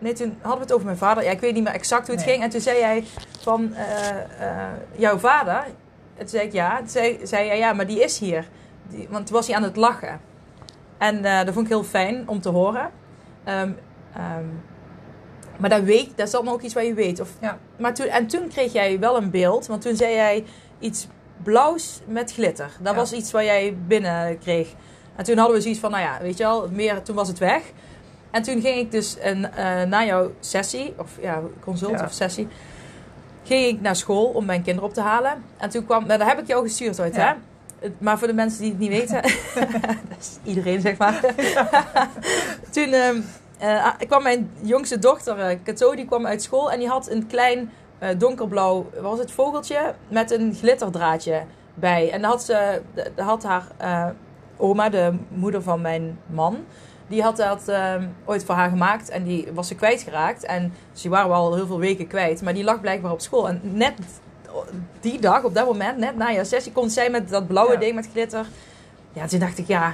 Nee, 0.06 0.14
toen 0.14 0.38
hadden 0.42 0.58
we 0.58 0.64
het 0.64 0.72
over 0.74 0.86
mijn 0.86 0.98
vader. 0.98 1.24
Ja, 1.24 1.32
ik 1.32 1.40
weet 1.40 1.54
niet 1.54 1.64
meer 1.64 1.74
exact 1.74 2.08
hoe 2.08 2.16
het 2.16 2.26
Nee. 2.26 2.34
ging. 2.34 2.46
En 2.46 2.50
toen 2.52 2.62
zei 2.62 2.80
jij 2.80 3.04
van 3.42 3.74
eh, 3.74 4.10
eh, 4.10 4.68
jouw 4.96 5.18
vader. 5.18 5.56
En 5.56 6.18
toen 6.18 6.28
zei 6.28 6.46
ik 6.46 6.54
ja. 6.54 6.78
Toen 6.78 6.88
zei, 6.88 7.20
zei 7.24 7.46
jij 7.46 7.58
ja, 7.58 7.74
maar 7.74 7.88
die 7.88 8.04
is 8.04 8.20
hier. 8.20 8.48
Die, 8.90 9.08
want 9.10 9.26
toen 9.26 9.36
was 9.36 9.48
hij 9.48 9.56
aan 9.56 9.64
het 9.64 9.76
lachen. 9.76 10.20
En 10.98 11.26
eh, 11.26 11.46
dat 11.46 11.54
vond 11.54 11.66
ik 11.66 11.72
heel 11.72 11.84
fijn 11.84 12.24
om 12.28 12.42
te 12.42 12.50
horen. 12.50 12.90
Ehm, 13.44 13.72
ehm, 14.14 14.46
maar 15.58 15.70
dat, 15.70 15.82
weet, 15.82 16.18
dat 16.18 16.26
is 16.26 16.32
dan 16.32 16.48
ook 16.50 16.62
iets 16.62 16.74
wat 16.74 16.86
je 16.86 16.94
weet. 16.94 17.20
Of, 17.20 17.30
Ja. 17.42 17.58
maar 17.78 17.94
toen, 17.94 18.08
en 18.08 18.28
toen 18.28 18.48
kreeg 18.48 18.74
jij 18.74 19.00
wel 19.00 19.18
een 19.18 19.30
beeld. 19.30 19.68
Want 19.68 19.82
toen 19.82 19.96
zei 19.96 20.14
jij 20.14 20.46
iets 20.80 21.08
blauws 21.44 22.02
met 22.08 22.34
glitter. 22.34 22.70
Dat 22.80 22.94
Ja. 22.94 23.00
was 23.00 23.14
iets 23.14 23.32
wat 23.32 23.44
jij 23.44 23.78
binnen 23.88 24.40
kreeg. 24.40 24.74
En 25.16 25.24
toen 25.24 25.38
hadden 25.38 25.56
we 25.56 25.62
zoiets 25.62 25.80
van, 25.80 25.92
nou 25.92 26.04
ja, 26.04 26.18
weet 26.22 26.38
je 26.38 26.44
wel, 26.44 26.70
meer, 26.72 27.02
toen 27.02 27.16
was 27.16 27.28
het 27.28 27.38
weg. 27.38 27.62
En 28.36 28.42
toen 28.42 28.62
ging 28.62 28.78
ik 28.78 28.92
dus 28.92 29.18
een, 29.22 29.52
eh, 29.52 29.84
na 29.84 30.06
jouw 30.06 30.32
sessie, 30.40 30.94
of 30.98 31.10
ja, 31.22 31.42
consult 31.60 32.00
Ja. 32.00 32.06
of 32.06 32.12
sessie, 32.12 32.48
ging 33.44 33.66
ik 33.66 33.82
naar 33.82 33.96
school 33.96 34.26
om 34.26 34.46
mijn 34.46 34.62
kinderen 34.64 34.90
op 34.90 34.96
te 34.96 35.02
halen. 35.02 35.44
En 35.58 35.70
toen 35.70 35.86
kwam, 35.86 36.06
nou, 36.06 36.20
dat 36.20 36.28
heb 36.28 36.40
ik 36.40 36.48
jou 36.48 36.64
gestuurd 36.64 37.00
ooit, 37.00 37.16
Ja. 37.16 37.38
hè? 37.80 37.90
Maar 37.98 38.18
voor 38.18 38.28
de 38.28 38.34
mensen 38.34 38.62
die 38.62 38.70
het 38.70 38.80
niet 38.80 38.90
weten, 38.90 39.22
dat 40.10 40.18
is 40.20 40.38
iedereen 40.44 40.82
zeg 40.82 40.98
maar. 40.98 41.20
toen 42.72 42.94
ehm, 42.94 43.22
eh, 43.58 43.88
kwam 44.08 44.24
mijn 44.24 44.52
jongste 44.62 45.00
dochter, 45.00 45.58
Kato, 45.64 45.96
die 45.96 46.06
kwam 46.06 46.26
uit 46.26 46.44
school 46.44 46.72
en 46.72 46.80
die 46.80 46.88
had 46.88 47.10
een 47.10 47.28
klein 47.28 47.72
donkerblauw, 48.18 48.90
wat 48.94 49.02
was 49.02 49.20
het, 49.20 49.32
vogeltje 49.32 49.94
met 50.08 50.32
een 50.32 50.56
glitterdraadje 50.56 51.44
bij. 51.74 52.12
En 52.12 52.22
daar 52.22 52.30
had, 52.30 52.44
ze, 52.44 52.82
daar 53.16 53.26
had 53.26 53.44
haar 53.44 53.64
oma, 54.58 54.90
de 54.90 55.14
moeder 55.28 55.62
van 55.62 55.82
mijn 55.82 56.20
man, 56.26 56.66
die 57.08 57.22
had 57.22 57.38
dat 57.38 57.68
ehm, 57.68 58.08
ooit 58.26 58.46
voor 58.46 58.56
haar 58.56 58.70
gemaakt 58.70 59.10
en 59.10 59.24
die 59.24 59.48
was 59.54 59.68
ze 59.68 59.76
kwijtgeraakt. 59.76 60.44
En 60.46 60.74
ze 60.94 61.10
waren 61.10 61.30
wel 61.30 61.38
al 61.38 61.56
heel 61.56 61.68
veel 61.68 61.80
weken 61.80 62.08
kwijt, 62.08 62.42
maar 62.42 62.54
die 62.54 62.64
lag 62.64 62.82
blijkbaar 62.82 63.12
op 63.12 63.22
school. 63.22 63.48
En 63.48 63.60
net 63.64 63.94
die 65.00 65.20
dag, 65.20 65.44
op 65.44 65.54
dat 65.54 65.66
moment, 65.66 65.98
net 65.98 66.16
na 66.16 66.28
je 66.28 66.44
sessie, 66.44 66.72
kon 66.72 66.90
zij 66.90 67.10
met 67.10 67.30
dat 67.30 67.48
blauwe 67.48 67.74
Ja. 67.74 67.80
ding 67.80 67.96
met 67.96 68.08
glitter. 68.12 68.46
Ja, 69.14 69.28
toen 69.28 69.40
dacht 69.40 69.58
ik, 69.58 69.68
ja, 69.68 69.94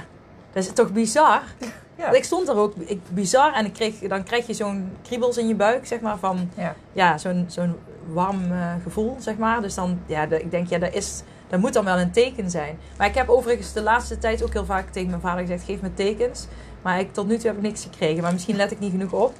dat 0.52 0.62
is 0.64 0.72
toch 0.72 0.92
bizar? 0.92 1.42
Ja. 1.96 2.10
Ik 2.10 2.24
stond 2.24 2.48
er 2.48 2.56
ook 2.56 2.74
ik, 2.76 3.00
bizar 3.08 3.52
en 3.52 3.64
ik 3.64 3.72
kreeg, 3.72 3.94
dan 3.98 4.22
krijg 4.22 4.46
je 4.46 4.54
zo'n 4.54 4.92
kriebels 5.02 5.36
in 5.38 5.48
je 5.48 5.54
buik, 5.54 5.86
zeg 5.86 6.00
maar, 6.00 6.18
van 6.18 6.50
Ja. 6.56 6.74
ja, 6.92 7.18
zo'n 7.18 7.44
zo'n 7.48 7.76
warm 8.06 8.52
eh, 8.52 8.72
gevoel, 8.82 9.16
zeg 9.18 9.36
maar. 9.36 9.62
Dus 9.62 9.74
dan, 9.74 9.98
ja, 10.06 10.26
de- 10.26 10.40
ik 10.40 10.50
denk, 10.50 10.68
ja, 10.68 10.78
dat, 10.78 10.94
is, 10.94 11.22
dat 11.48 11.60
moet 11.60 11.72
dan 11.72 11.84
wel 11.84 11.98
een 11.98 12.10
teken 12.10 12.50
zijn. 12.50 12.78
Maar 12.98 13.06
ik 13.06 13.14
heb 13.14 13.28
overigens 13.28 13.72
de 13.72 13.82
laatste 13.82 14.18
tijd 14.18 14.42
ook 14.42 14.52
heel 14.52 14.64
vaak 14.64 14.90
tegen 14.90 15.08
mijn 15.08 15.20
vader 15.20 15.40
gezegd, 15.40 15.64
geef 15.64 15.80
me 15.80 15.94
tekens. 15.94 16.46
Maar 16.82 17.00
ik, 17.00 17.12
tot 17.12 17.26
nu 17.26 17.36
toe 17.36 17.46
heb 17.46 17.56
ik 17.56 17.62
niks 17.62 17.82
gekregen. 17.82 18.22
Maar 18.22 18.32
misschien 18.32 18.56
let 18.56 18.70
ik 18.70 18.78
niet 18.78 18.90
genoeg 18.90 19.12
op. 19.12 19.34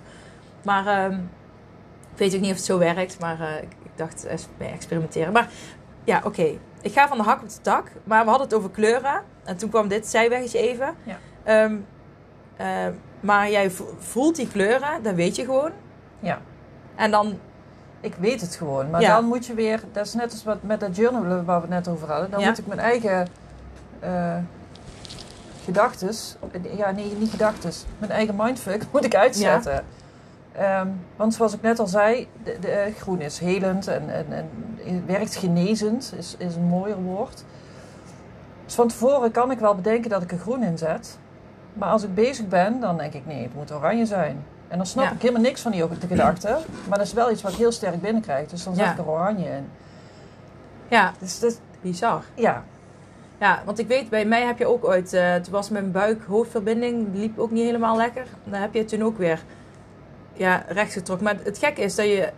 Maar 0.65 0.87
ehm, 0.87 1.13
ik 2.13 2.19
weet 2.19 2.35
ook 2.35 2.41
niet 2.41 2.51
of 2.51 2.57
het 2.57 2.65
zo 2.65 2.79
werkt. 2.79 3.21
Maar 3.21 3.41
eh, 3.41 3.57
ik, 3.63 3.69
ik 3.83 3.91
dacht, 3.95 4.25
eens 4.25 4.49
mee 4.59 4.71
experimenteren. 4.71 5.33
Maar 5.33 5.49
ja, 6.05 6.21
oké. 6.25 6.59
Ik 6.83 6.93
ga 6.93 7.09
van 7.09 7.17
de 7.17 7.23
hak 7.25 7.43
op 7.43 7.49
de 7.49 7.61
tak. 7.63 7.91
Maar 8.05 8.23
we 8.25 8.29
hadden 8.29 8.47
het 8.49 8.57
over 8.57 8.71
kleuren. 8.71 9.23
En 9.45 9.57
toen 9.57 9.71
kwam 9.71 9.89
dit 9.89 10.07
zijweggetje 10.07 10.59
even. 10.59 10.95
Ja. 11.03 11.19
Eh, 12.57 12.87
maar 13.21 13.51
jij 13.51 13.71
vo- 13.71 13.95
voelt 13.99 14.37
die 14.37 14.49
kleuren, 14.49 15.03
dat 15.03 15.15
weet 15.15 15.37
je 15.37 15.45
gewoon. 15.45 15.71
Ja. 16.21 16.39
En 16.95 17.11
dan 17.11 17.39
Ik 18.01 18.15
weet 18.15 18.41
het 18.41 18.55
gewoon. 18.55 18.91
Maar 18.91 19.01
Ja. 19.01 19.15
dan 19.15 19.25
moet 19.25 19.47
je 19.47 19.55
weer, 19.55 19.81
dat 19.93 20.07
is 20.07 20.15
net 20.15 20.31
als 20.31 20.45
wat 20.45 20.63
met 20.63 20.81
dat 20.81 20.97
journalen 20.97 21.45
waar 21.45 21.57
we 21.61 21.67
het 21.75 21.85
net 21.85 21.89
over 21.95 22.09
hadden. 22.11 22.31
Dan 22.31 22.41
Ja. 22.41 22.49
moet 22.49 22.59
ik 22.59 22.67
mijn 22.67 22.81
eigen 22.81 23.27
eh 24.01 24.37
gedachtes, 25.65 26.37
ja 26.77 26.91
nee, 26.91 27.15
niet 27.19 27.31
gedachtes, 27.31 27.85
mijn 27.99 28.11
eigen 28.13 28.35
mindfuck 28.37 28.83
moet 28.93 29.05
ik 29.05 29.15
uitzetten. 29.15 29.85
Ehm, 30.53 30.89
want 31.17 31.35
zoals 31.35 31.53
ik 31.55 31.63
net 31.63 31.79
al 31.79 31.87
zei, 31.87 32.29
de, 32.45 32.57
de, 32.61 32.93
groen 32.99 33.21
is 33.21 33.39
helend 33.39 33.87
en, 33.89 34.15
en, 34.15 34.27
en 34.87 35.07
werkt 35.07 35.35
genezend, 35.35 36.13
is, 36.17 36.35
is 36.39 36.55
een 36.55 36.65
mooier 36.65 36.97
woord. 37.03 37.45
Dus 38.65 38.75
van 38.75 38.89
tevoren 38.89 39.31
kan 39.31 39.51
ik 39.51 39.59
wel 39.59 39.75
bedenken 39.75 40.11
dat 40.11 40.23
ik 40.23 40.33
er 40.33 40.39
groen 40.39 40.63
in 40.63 40.79
zet. 40.79 41.19
Maar 41.73 41.89
als 41.89 42.03
ik 42.03 42.15
bezig 42.15 42.49
ben, 42.49 42.81
dan 42.81 42.97
denk 42.97 43.13
ik 43.15 43.27
nee, 43.27 43.43
het 43.43 43.55
moet 43.55 43.73
oranje 43.73 44.07
zijn. 44.07 44.45
En 44.69 44.77
dan 44.77 44.87
snap 44.87 45.05
Ja. 45.05 45.11
ik 45.13 45.21
helemaal 45.21 45.43
niks 45.43 45.61
van 45.61 45.71
die 45.73 45.89
de 45.99 46.07
gedachte. 46.07 46.59
Maar 46.89 46.99
dat 46.99 47.07
is 47.07 47.13
wel 47.13 47.31
iets 47.31 47.43
wat 47.43 47.53
ik 47.53 47.59
heel 47.59 47.73
sterk 47.73 48.01
binnenkrijg. 48.01 48.49
Dus 48.49 48.65
dan 48.65 48.75
zet 48.75 48.85
Ja. 48.85 48.93
ik 48.93 48.99
er 48.99 49.09
oranje 49.09 49.49
in. 49.49 49.69
Ja, 50.89 51.13
Dus 51.19 51.41
dat, 51.41 51.61
bizar. 51.81 52.25
ja, 52.35 52.65
Ja, 53.43 53.63
want 53.65 53.79
ik 53.79 53.89
weet, 53.89 54.09
bij 54.09 54.25
mij 54.25 54.43
heb 54.43 54.59
je 54.59 54.67
ook 54.67 54.85
ooit... 54.85 55.13
eh 55.13 55.35
toen 55.35 55.53
was 55.53 55.69
mijn 55.69 55.93
buik-hoofdverbinding, 55.93 57.15
liep 57.15 57.39
ook 57.39 57.51
niet 57.51 57.65
helemaal 57.65 57.97
lekker. 57.97 58.27
Dan 58.45 58.61
heb 58.61 58.75
je 58.75 58.85
toen 58.85 59.03
ook 59.03 59.19
weer 59.19 59.43
ja, 60.33 60.65
rechts 60.69 60.95
getrokken. 60.95 61.27
Maar 61.27 61.37
het 61.45 61.59
gekke 61.59 61.83
is 61.83 61.95
dat 61.95 62.07
je... 62.07 62.33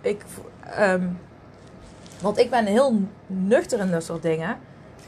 Ik, 0.00 0.22
ehm, 0.64 1.06
want 2.20 2.38
ik 2.38 2.50
ben 2.50 2.66
heel 2.66 3.02
nuchter 3.26 3.78
in 3.78 3.90
dat 3.90 4.04
soort 4.04 4.22
dingen. 4.22 4.58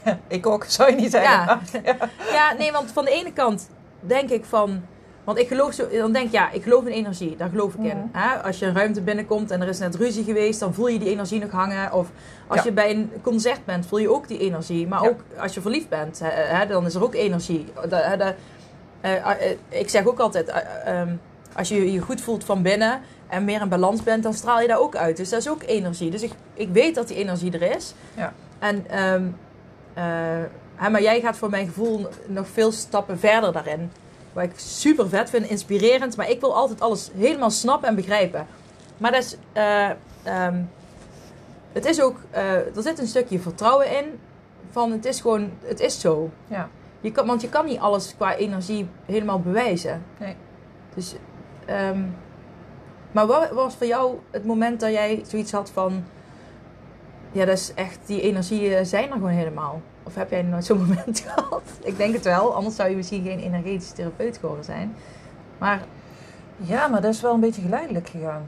ik 0.27 0.45
ook, 0.45 0.63
zou 0.63 0.89
je 0.89 0.95
niet 0.95 1.11
zeggen. 1.11 1.31
Ja. 1.31 1.59
ja, 2.31 2.53
nee, 2.57 2.71
want 2.71 2.91
van 2.91 3.05
de 3.05 3.11
ene 3.11 3.33
kant 3.33 3.69
denk 3.99 4.29
ik 4.29 4.45
van... 4.45 4.83
Want 5.31 5.43
ik 5.43 5.49
geloof 5.49 5.73
zo, 5.73 5.87
dan 5.89 6.11
denk 6.11 6.25
ik, 6.25 6.31
ja, 6.31 6.51
ik 6.51 6.63
geloof 6.63 6.85
in 6.85 6.91
energie. 6.91 7.35
Daar 7.37 7.49
geloof 7.49 7.73
ik 7.73 7.83
in. 7.83 8.09
Hè? 8.11 8.35
Als 8.43 8.59
je 8.59 8.65
een 8.65 8.75
ruimte 8.75 9.01
binnenkomt 9.01 9.51
en 9.51 9.61
er 9.61 9.67
is 9.67 9.79
net 9.79 9.95
ruzie 9.95 10.23
geweest, 10.23 10.59
dan 10.59 10.73
voel 10.73 10.87
je 10.87 10.99
die 10.99 11.09
energie 11.09 11.39
nog 11.39 11.51
hangen. 11.51 11.93
Of 11.93 12.09
als 12.47 12.59
Ja. 12.59 12.65
je 12.65 12.71
bij 12.71 12.91
een 12.91 13.11
concert 13.21 13.65
bent, 13.65 13.85
voel 13.85 13.99
je 13.99 14.11
ook 14.11 14.27
die 14.27 14.37
energie. 14.39 14.87
Maar 14.87 15.03
Ja. 15.03 15.09
ook 15.09 15.19
als 15.37 15.53
je 15.53 15.61
verliefd 15.61 15.89
bent, 15.89 16.19
hè, 16.23 16.67
dan 16.67 16.85
is 16.85 16.95
er 16.95 17.03
ook 17.03 17.13
energie. 17.15 17.65
Eh, 17.89 18.21
eh, 19.01 19.57
ik 19.69 19.89
zeg 19.89 20.05
ook 20.05 20.19
altijd, 20.19 20.47
eh, 20.47 20.99
ehm, 20.99 21.15
als 21.55 21.69
je 21.69 21.91
je 21.91 21.99
goed 21.99 22.21
voelt 22.21 22.43
van 22.43 22.61
binnen 22.61 23.01
en 23.27 23.45
meer 23.45 23.61
in 23.61 23.69
balans 23.69 24.03
bent, 24.03 24.23
dan 24.23 24.33
straal 24.33 24.61
je 24.61 24.67
daar 24.67 24.79
ook 24.79 24.95
uit. 24.95 25.17
Dus 25.17 25.29
dat 25.29 25.39
is 25.39 25.49
ook 25.49 25.63
energie. 25.65 26.11
Dus 26.11 26.23
ik, 26.23 26.31
ik 26.53 26.69
weet 26.71 26.95
dat 26.95 27.07
die 27.07 27.17
energie 27.17 27.51
er 27.59 27.75
is. 27.75 27.93
Ja. 28.15 28.33
En, 28.59 28.85
ehm, 28.89 29.25
eh, 29.93 30.87
maar 30.89 31.01
jij 31.01 31.21
gaat 31.21 31.37
voor 31.37 31.49
mijn 31.49 31.67
gevoel 31.67 32.07
nog 32.27 32.47
veel 32.47 32.71
stappen 32.71 33.19
verder 33.19 33.53
daarin. 33.53 33.91
Wat 34.33 34.43
ik 34.43 34.51
super 34.55 35.09
vet 35.09 35.29
vind, 35.29 35.49
inspirerend. 35.49 36.17
Maar 36.17 36.29
ik 36.29 36.39
wil 36.39 36.55
altijd 36.55 36.81
alles 36.81 37.09
helemaal 37.15 37.49
snappen 37.49 37.89
en 37.89 37.95
begrijpen. 37.95 38.47
Maar 38.97 39.11
dat 39.11 39.23
is, 39.23 39.37
eh, 39.53 39.89
ehm, 40.23 40.61
het 41.71 41.85
is 41.85 42.01
ook, 42.01 42.17
eh, 42.29 42.75
er 42.75 42.81
zit 42.81 42.99
een 42.99 43.07
stukje 43.07 43.39
vertrouwen 43.39 43.97
in. 43.97 44.19
Van 44.69 44.91
het 44.91 45.05
is 45.05 45.21
gewoon, 45.21 45.51
het 45.61 45.79
is 45.79 45.99
zo. 45.99 46.29
Ja. 46.47 46.69
Je 47.01 47.11
kan, 47.11 47.27
want 47.27 47.41
je 47.41 47.49
kan 47.49 47.65
niet 47.65 47.79
alles 47.79 48.15
qua 48.15 48.35
energie 48.35 48.87
helemaal 49.05 49.39
bewijzen. 49.39 50.03
Nee. 50.19 50.35
Dus, 50.93 51.15
ehm, 51.65 52.03
maar 53.11 53.27
wat 53.27 53.51
was 53.51 53.75
voor 53.75 53.87
jou 53.87 54.17
het 54.31 54.45
moment 54.45 54.79
dat 54.79 54.91
jij 54.91 55.23
zoiets 55.27 55.51
had 55.51 55.69
van... 55.69 56.03
Ja, 57.31 57.45
dat 57.45 57.57
is 57.57 57.73
echt, 57.73 57.99
die 58.05 58.21
energieën 58.21 58.85
zijn 58.85 59.07
er 59.07 59.13
gewoon 59.13 59.29
helemaal. 59.29 59.81
Of 60.03 60.15
heb 60.15 60.29
jij 60.29 60.41
nooit 60.41 60.65
zo'n 60.65 60.77
moment 60.87 61.19
gehad? 61.27 61.61
Ik 61.83 61.97
denk 61.97 62.13
het 62.13 62.23
wel, 62.23 62.55
anders 62.55 62.75
zou 62.75 62.89
je 62.89 62.95
misschien 62.95 63.23
geen 63.23 63.39
energetisch 63.39 63.91
therapeut 63.91 64.37
geworden 64.37 64.65
zijn. 64.65 64.95
Maar 65.57 65.81
Ja, 66.57 66.87
maar 66.87 67.01
dat 67.01 67.13
is 67.13 67.21
wel 67.21 67.33
een 67.33 67.39
beetje 67.39 67.61
geleidelijk 67.61 68.09
gegaan. 68.09 68.43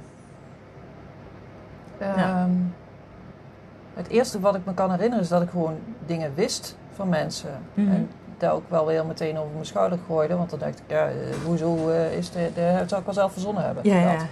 Ja. 1.99 2.15
Ehm, 2.15 2.51
het 3.93 4.07
eerste 4.07 4.39
wat 4.39 4.55
ik 4.55 4.65
me 4.65 4.73
kan 4.73 4.91
herinneren 4.91 5.23
is 5.23 5.29
dat 5.29 5.41
ik 5.41 5.49
gewoon 5.49 5.77
dingen 6.05 6.31
wist 6.35 6.77
van 6.95 7.09
mensen. 7.09 7.59
Mhm. 7.73 7.91
En 7.91 8.09
dat 8.37 8.51
ook 8.51 8.69
wel 8.69 8.85
weer 8.85 9.05
meteen 9.05 9.37
over 9.37 9.51
mijn 9.53 9.65
schouder 9.65 9.99
gooide. 10.07 10.35
Want 10.35 10.49
dan 10.49 10.59
dacht 10.59 10.79
ik, 10.79 10.83
ja, 10.87 11.07
eh, 11.07 11.15
hoezo 11.45 11.89
eh, 11.89 12.17
is 12.17 12.31
de, 12.31 12.49
de, 12.55 12.75
dat 12.77 12.89
zou 12.89 12.99
ik 12.99 13.05
wel 13.05 13.15
zelf 13.15 13.31
verzonnen 13.31 13.63
hebben. 13.63 13.83
ja, 13.85 14.11
Dat. 14.11 14.21
ja. 14.21 14.27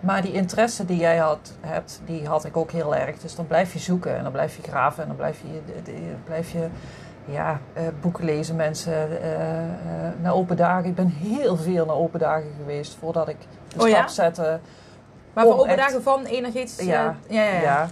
Maar 0.00 0.22
die 0.22 0.32
interesse 0.32 0.84
die 0.84 0.96
jij 0.98 1.16
had, 1.16 1.52
hebt, 1.60 2.00
die 2.04 2.26
had 2.26 2.44
ik 2.44 2.56
ook 2.56 2.70
heel 2.70 2.94
erg. 2.96 3.18
Dus 3.18 3.34
dan 3.34 3.46
blijf 3.46 3.72
je 3.72 3.78
zoeken 3.78 4.16
en 4.16 4.22
dan 4.22 4.32
blijf 4.32 4.56
je 4.56 4.62
graven 4.62 5.02
en 5.02 5.08
dan 5.08 5.16
blijf 5.16 5.40
je, 5.40 5.60
blijf 6.24 6.50
je 6.50 6.66
ja, 7.24 7.60
eh, 7.72 7.82
boeken 8.00 8.24
lezen, 8.24 8.56
mensen 8.56 9.22
eh, 9.22 9.64
eh, 9.64 10.12
naar 10.20 10.34
open 10.34 10.56
dagen. 10.56 10.84
Ik 10.88 10.94
ben 10.94 11.08
heel 11.08 11.56
veel 11.56 11.86
naar 11.86 11.96
open 11.96 12.18
dagen 12.20 12.50
geweest 12.58 12.96
voordat 13.00 13.28
ik 13.28 13.36
de 13.68 13.82
Oh 13.82 13.88
ja? 13.88 13.94
stap 13.96 14.08
zette. 14.08 14.58
Maar 15.32 15.44
voor 15.44 15.54
open 15.54 15.68
echt- 15.68 15.78
dagen 15.78 16.02
van 16.02 16.24
energetisch... 16.24 16.84
Ja. 16.84 17.16
ja, 17.28 17.42
ja, 17.44 17.60
ja. 17.60 17.86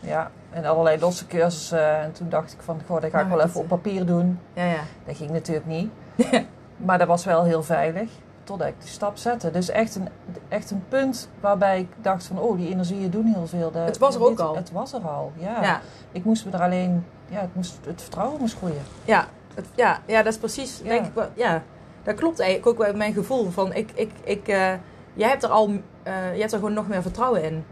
Ja. 0.00 0.30
En 0.50 0.64
allerlei 0.64 0.98
losse 1.00 1.26
cursussen. 1.26 2.00
En 2.00 2.12
toen 2.12 2.28
dacht 2.28 2.52
ik 2.52 2.58
van, 2.62 2.80
goh, 2.86 3.00
dat 3.00 3.10
ga 3.10 3.20
ik 3.20 3.26
Nou, 3.26 3.36
wel 3.36 3.46
even 3.46 3.60
op 3.60 3.68
papier 3.68 4.06
doen. 4.06 4.38
ja, 4.52 4.64
ja. 4.64 4.80
Dat 5.06 5.16
ging 5.16 5.30
natuurlijk 5.30 5.66
niet. 5.66 5.90
maar 6.86 6.98
dat 6.98 7.06
was 7.08 7.24
wel 7.24 7.44
heel 7.44 7.62
veilig. 7.62 8.10
Totdat 8.50 8.68
ik 8.68 8.74
die 8.80 8.88
stap 8.88 9.16
zette. 9.16 9.50
Dus 9.50 9.68
echt 9.68 9.94
een, 9.94 10.08
echt 10.48 10.70
een 10.70 10.84
punt 10.88 11.28
waarbij 11.40 11.78
ik 11.80 11.88
dacht 12.02 12.24
van... 12.26 12.38
Oh, 12.38 12.56
die 12.58 12.68
energieën 12.70 13.10
doen 13.10 13.24
heel 13.24 13.46
veel. 13.46 13.70
Dat- 13.70 13.86
Het 13.86 13.98
was 13.98 14.14
er 14.14 14.24
ook 14.24 14.38
al. 14.40 14.56
Het 14.56 14.70
was 14.72 14.92
er 14.92 15.00
al, 15.00 15.32
ja. 15.36 15.62
ja. 15.62 15.80
Ik 16.12 16.24
moest 16.24 16.44
me 16.44 16.50
er 16.52 16.60
alleen... 16.62 17.04
Ja, 17.28 17.40
het, 17.40 17.54
moest, 17.54 17.78
het 17.86 18.02
vertrouwen 18.02 18.40
moest 18.40 18.56
groeien. 18.56 18.82
Ja, 19.04 19.26
het- 19.54 19.66
ja, 19.74 20.00
ja, 20.06 20.22
dat 20.22 20.32
is 20.32 20.38
precies, 20.38 20.80
Ja. 20.82 20.88
denk 20.88 21.06
ik 21.06 21.14
wel. 21.14 21.28
Ja, 21.34 21.62
dat 22.02 22.14
klopt 22.14 22.40
eigenlijk 22.40 22.70
ook 22.80 22.86
wel 22.86 22.96
mijn 22.96 23.12
gevoel 23.12 23.50
van 23.50 23.72
ik, 23.72 23.90
ik, 23.94 24.10
ik, 24.24 24.48
eh, 24.48 24.72
jij 25.14 25.28
hebt 25.28 25.42
er 25.42 25.50
al, 25.50 25.70
eh, 26.02 26.34
je 26.34 26.40
hebt 26.40 26.52
er 26.52 26.58
gewoon 26.58 26.74
nog 26.74 26.88
meer 26.88 27.02
vertrouwen 27.02 27.42
in. 27.44 27.64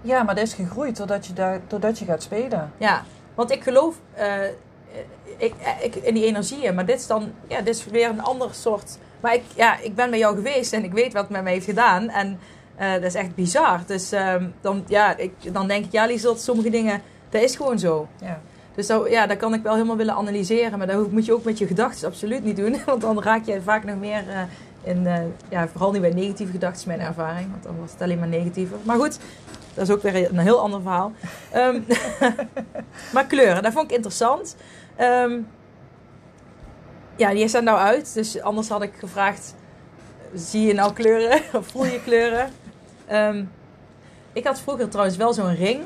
Ja, 0.00 0.22
maar 0.22 0.34
dat 0.34 0.44
is 0.44 0.54
gegroeid 0.54 0.96
doordat 0.96 1.26
je, 1.26 1.32
daar, 1.32 1.60
doordat 1.66 1.98
je 1.98 2.04
gaat 2.04 2.22
spelen. 2.22 2.72
Ja, 2.76 3.02
want 3.34 3.50
ik 3.50 3.62
geloof 3.62 3.96
eh, 4.14 4.34
ik, 5.36 5.54
ik, 5.80 5.94
in 5.94 6.14
die 6.14 6.24
energieën, 6.26 6.74
maar 6.74 6.86
dit 6.86 6.98
is 6.98 7.06
dan, 7.06 7.32
ja, 7.48 7.58
dit 7.60 7.74
is 7.74 7.84
weer 7.86 8.08
een 8.08 8.22
ander 8.22 8.54
soort. 8.54 8.98
Maar 9.20 9.34
ik, 9.34 9.42
ja, 9.54 9.78
ik 9.78 9.94
ben 9.94 10.10
bij 10.10 10.18
jou 10.18 10.34
geweest 10.36 10.72
en 10.72 10.84
ik 10.84 10.92
weet 10.92 11.12
wat 11.12 11.22
het 11.22 11.30
met 11.30 11.42
mij 11.42 11.52
heeft 11.52 11.64
gedaan 11.64 12.08
en 12.08 12.38
eh, 12.76 12.92
dat 12.92 13.02
is 13.02 13.14
echt 13.14 13.34
bizar. 13.34 13.80
Dus 13.86 14.12
ehm, 14.12 14.44
dan, 14.60 14.84
ja, 14.86 15.16
ik, 15.16 15.32
dan 15.52 15.68
denk 15.68 15.84
ik, 15.84 15.92
ja, 15.92 16.06
Lies, 16.06 16.22
dat 16.22 16.42
sommige 16.42 16.70
dingen, 16.70 17.02
dat 17.28 17.42
is 17.42 17.56
gewoon 17.56 17.78
zo. 17.78 18.08
Ja. 18.20 18.40
Dus 18.74 18.86
dat, 18.86 19.10
ja, 19.10 19.26
dat 19.26 19.36
kan 19.36 19.54
ik 19.54 19.62
wel 19.62 19.74
helemaal 19.74 19.96
willen 19.96 20.14
analyseren. 20.14 20.78
Maar 20.78 20.86
dat 20.86 21.10
moet 21.10 21.26
je 21.26 21.34
ook 21.34 21.44
met 21.44 21.58
je 21.58 21.66
gedachten 21.66 22.08
absoluut 22.08 22.44
niet 22.44 22.56
doen. 22.56 22.76
Want 22.86 23.00
dan 23.00 23.22
raak 23.22 23.44
je 23.44 23.62
vaak 23.62 23.84
nog 23.84 23.98
meer 23.98 24.24
eh, 24.28 24.40
in... 24.82 25.06
eh, 25.06 25.18
ja, 25.48 25.68
vooral 25.68 25.92
niet 25.92 26.00
bij 26.00 26.12
negatieve 26.12 26.52
gedachten, 26.52 26.88
mijn 26.88 27.00
ervaring. 27.00 27.50
Want 27.50 27.62
dan 27.62 27.80
was 27.80 27.92
het 27.92 28.02
alleen 28.02 28.18
maar 28.18 28.28
negatiever. 28.28 28.76
Maar 28.82 28.96
goed, 28.96 29.18
dat 29.74 29.88
is 29.88 29.94
ook 29.94 30.02
weer 30.02 30.30
een 30.30 30.38
heel 30.38 30.60
ander 30.60 30.80
verhaal. 30.80 31.12
Ehm, 31.50 31.80
maar 33.14 33.26
kleuren, 33.26 33.62
dat 33.62 33.72
vond 33.72 33.84
ik 33.84 33.96
interessant. 33.96 34.56
Ehm, 34.96 35.38
ja, 37.16 37.30
die 37.30 37.48
zijn 37.48 37.64
nou 37.64 37.78
uit. 37.78 38.14
Dus 38.14 38.40
anders 38.40 38.68
had 38.68 38.82
ik 38.82 38.92
gevraagd... 38.98 39.54
Zie 40.34 40.66
je 40.66 40.74
nou 40.74 40.92
kleuren? 40.92 41.40
Of 41.58 41.66
voel 41.66 41.84
je 41.84 42.00
kleuren? 42.04 42.50
Ehm, 43.06 43.44
ik 44.32 44.46
had 44.46 44.60
vroeger 44.60 44.88
trouwens 44.88 45.16
wel 45.16 45.32
zo'n 45.32 45.54
ring. 45.54 45.80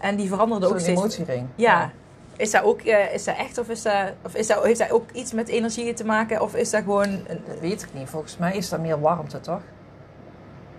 En 0.00 0.16
die 0.16 0.28
veranderde 0.28 0.66
ook 0.66 0.72
Zo'n 0.72 0.80
steeds. 0.80 1.00
emotiering. 1.00 1.46
Ja. 1.54 1.90
Is 2.36 2.50
dat 2.50 2.62
ook 2.62 2.80
eh, 2.80 3.14
is 3.14 3.24
dat 3.24 3.36
echt 3.36 3.58
of, 3.58 3.68
is 3.68 3.82
dat, 3.82 3.94
of 4.24 4.34
is 4.34 4.46
dat, 4.46 4.64
heeft 4.64 4.78
dat 4.78 4.90
ook 4.90 5.10
iets 5.10 5.32
met 5.32 5.48
energie 5.48 5.92
te 5.94 6.04
maken? 6.04 6.40
Of 6.40 6.54
is 6.54 6.70
dat 6.70 6.82
gewoon... 6.82 7.06
Een, 7.08 7.42
Dat 7.46 7.60
weet 7.60 7.82
ik 7.82 7.88
niet. 7.92 8.08
Volgens 8.08 8.36
mij 8.38 8.56
is 8.56 8.68
dat 8.68 8.80
meer 8.80 9.00
warmte, 9.00 9.40
toch? 9.40 9.60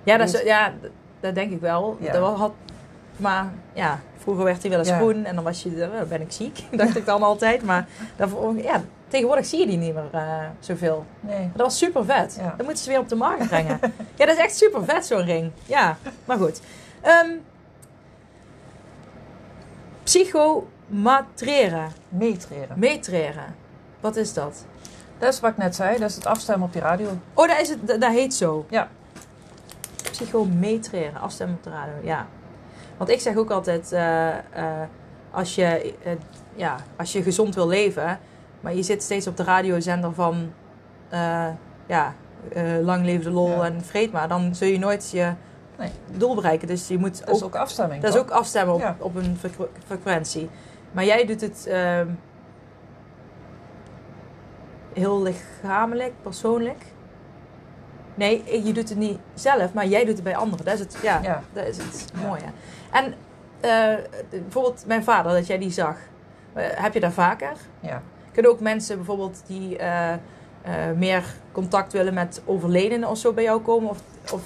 ja, 0.04 0.18
dat, 0.18 0.34
is- 0.34 0.42
ja, 0.44 0.74
dat 1.20 1.36
denk 1.36 1.52
ik 1.52 1.62
wel. 1.62 1.98
Ja. 2.00 2.12
Dat 2.12 2.38
had, 2.38 2.52
maar 3.18 3.52
ja, 3.74 4.00
vroeger 4.18 4.44
werd 4.44 4.62
hij 4.62 4.70
wel 4.70 4.80
eens 4.80 4.88
Ja. 4.90 4.98
groen 4.98 5.26
en 5.26 5.36
dan 5.36 5.44
was 5.44 5.64
je, 5.64 5.76
dan 5.76 5.90
ben 6.10 6.22
ik 6.22 6.32
ziek, 6.32 6.64
dacht 6.72 6.96
ik 6.98 7.06
dan 7.06 7.24
altijd. 7.24 7.64
Maar 7.64 7.88
daarvoor, 8.16 8.56
ja, 8.58 8.84
tegenwoordig 9.08 9.46
zie 9.46 9.60
je 9.60 9.66
die 9.68 9.78
niet 9.78 9.94
meer 9.94 10.10
eh, 10.12 10.40
zoveel. 10.60 11.06
Nee. 11.20 11.40
Maar 11.40 11.52
dat 11.56 11.66
was 11.66 11.78
super 11.78 12.06
vet. 12.06 12.36
Ja. 12.40 12.54
Dat 12.58 12.66
moeten 12.66 12.84
ze 12.84 12.90
weer 12.90 13.00
op 13.00 13.10
de 13.10 13.16
markt 13.16 13.48
brengen. 13.48 13.80
ja, 14.18 14.26
dat 14.26 14.36
is 14.36 14.44
echt 14.44 14.56
super 14.56 14.84
vet, 14.86 15.06
zo'n 15.06 15.26
ring. 15.26 15.52
Ja, 15.66 15.98
maar 16.26 16.38
goed. 16.38 16.62
Ehm 17.02 17.30
psychomatreren. 20.06 21.92
Meetreren. 22.10 22.80
Metreren. 22.80 23.56
Wat 24.00 24.16
is 24.16 24.34
dat? 24.34 24.66
Dat 25.18 25.34
is 25.34 25.40
wat 25.40 25.52
ik 25.52 25.58
net 25.58 25.76
zei. 25.76 26.00
Dat 26.00 26.10
is 26.10 26.16
het 26.16 26.26
afstemmen 26.26 26.68
op 26.68 26.74
die 26.74 26.82
radio. 26.82 27.10
Oh, 27.34 27.48
dat, 27.48 27.60
is 27.60 27.70
het, 27.70 27.88
dat, 27.88 28.02
dat 28.02 28.12
heet 28.12 28.34
zo. 28.34 28.66
Ja. 28.70 28.90
Psychometreren, 30.12 31.22
afstemmen 31.22 31.56
op 31.56 31.64
de 31.64 31.70
radio, 31.70 31.94
ja. 32.04 32.28
Want 32.98 33.10
ik 33.10 33.20
zeg 33.20 33.36
ook 33.36 33.50
altijd, 33.50 33.92
eh, 33.92 34.28
eh, 34.38 34.88
als, 35.32 35.56
je, 35.56 35.94
ja, 36.56 36.76
als 36.96 37.12
je 37.12 37.24
gezond 37.24 37.56
wil 37.56 37.68
leven, 37.68 38.20
maar 38.66 38.74
je 38.76 38.84
zit 38.84 39.04
steeds 39.04 39.28
op 39.28 39.38
de 39.38 39.44
radiozender 39.44 40.14
van, 40.14 40.52
eh, 41.10 41.48
ja, 41.86 42.14
eh, 42.54 42.64
lang 42.82 43.06
leven 43.06 43.24
de 43.24 43.32
lol 43.32 43.50
Ja. 43.50 43.64
en 43.64 43.82
vreet 43.82 44.12
maar, 44.12 44.28
dan 44.28 44.56
zul 44.56 44.68
je 44.68 44.80
nooit 44.80 45.10
je 45.12 45.34
Nee. 45.78 45.90
doel 46.12 46.36
bereiken. 46.36 46.68
Dus 46.68 46.88
je 46.88 46.98
moet 46.98 47.26
Dat 47.26 47.36
is 47.36 47.42
ook, 47.44 47.56
ook 47.56 47.62
afstemming. 47.62 48.02
dat 48.02 48.14
is 48.14 48.20
ook 48.20 48.30
afstemmen 48.30 48.76
op, 48.76 48.80
Ja. 48.82 48.96
op 49.00 49.16
een 49.16 49.38
frequ- 49.40 49.70
frequentie. 49.86 50.50
Maar 50.92 51.06
jij 51.06 51.26
doet 51.26 51.42
het 51.42 51.68
ehm, 51.68 52.08
heel 54.94 55.22
lichamelijk, 55.22 56.14
persoonlijk. 56.22 56.84
Nee, 58.16 58.64
je 58.66 58.72
doet 58.74 58.90
het 58.90 58.98
niet 58.98 59.20
zelf, 59.34 59.74
maar 59.74 59.86
jij 59.86 60.06
doet 60.06 60.14
het 60.16 60.24
bij 60.24 60.36
anderen. 60.36 60.66
Dat 60.66 60.74
is 60.74 60.80
het, 60.80 60.98
ja, 61.02 61.20
Ja. 61.24 61.42
Dat 61.54 61.66
is 61.68 61.78
het 61.78 62.06
Ja. 62.22 62.28
mooie. 62.28 62.42
En 62.92 63.14
eh, 63.60 63.96
bijvoorbeeld 64.30 64.84
mijn 64.88 65.04
vader, 65.04 65.32
dat 65.32 65.48
jij 65.48 65.58
die 65.58 65.72
zag. 65.72 65.98
Eh, 66.54 66.64
heb 66.70 66.94
je 66.94 67.00
daar 67.00 67.12
vaker? 67.12 67.52
Ja. 67.80 68.02
Kunnen 68.36 68.52
ook 68.52 68.60
mensen 68.60 68.96
bijvoorbeeld 68.96 69.44
die 69.48 69.78
eh, 69.78 70.14
eh, 70.14 70.20
meer 70.98 71.24
contact 71.52 71.94
willen 71.94 72.14
met 72.14 72.42
overledenen 72.46 73.10
of 73.10 73.18
zo 73.18 73.34
bij 73.34 73.44
jou 73.44 73.62
komen? 73.62 73.90
Of, 73.90 74.02
of 74.32 74.42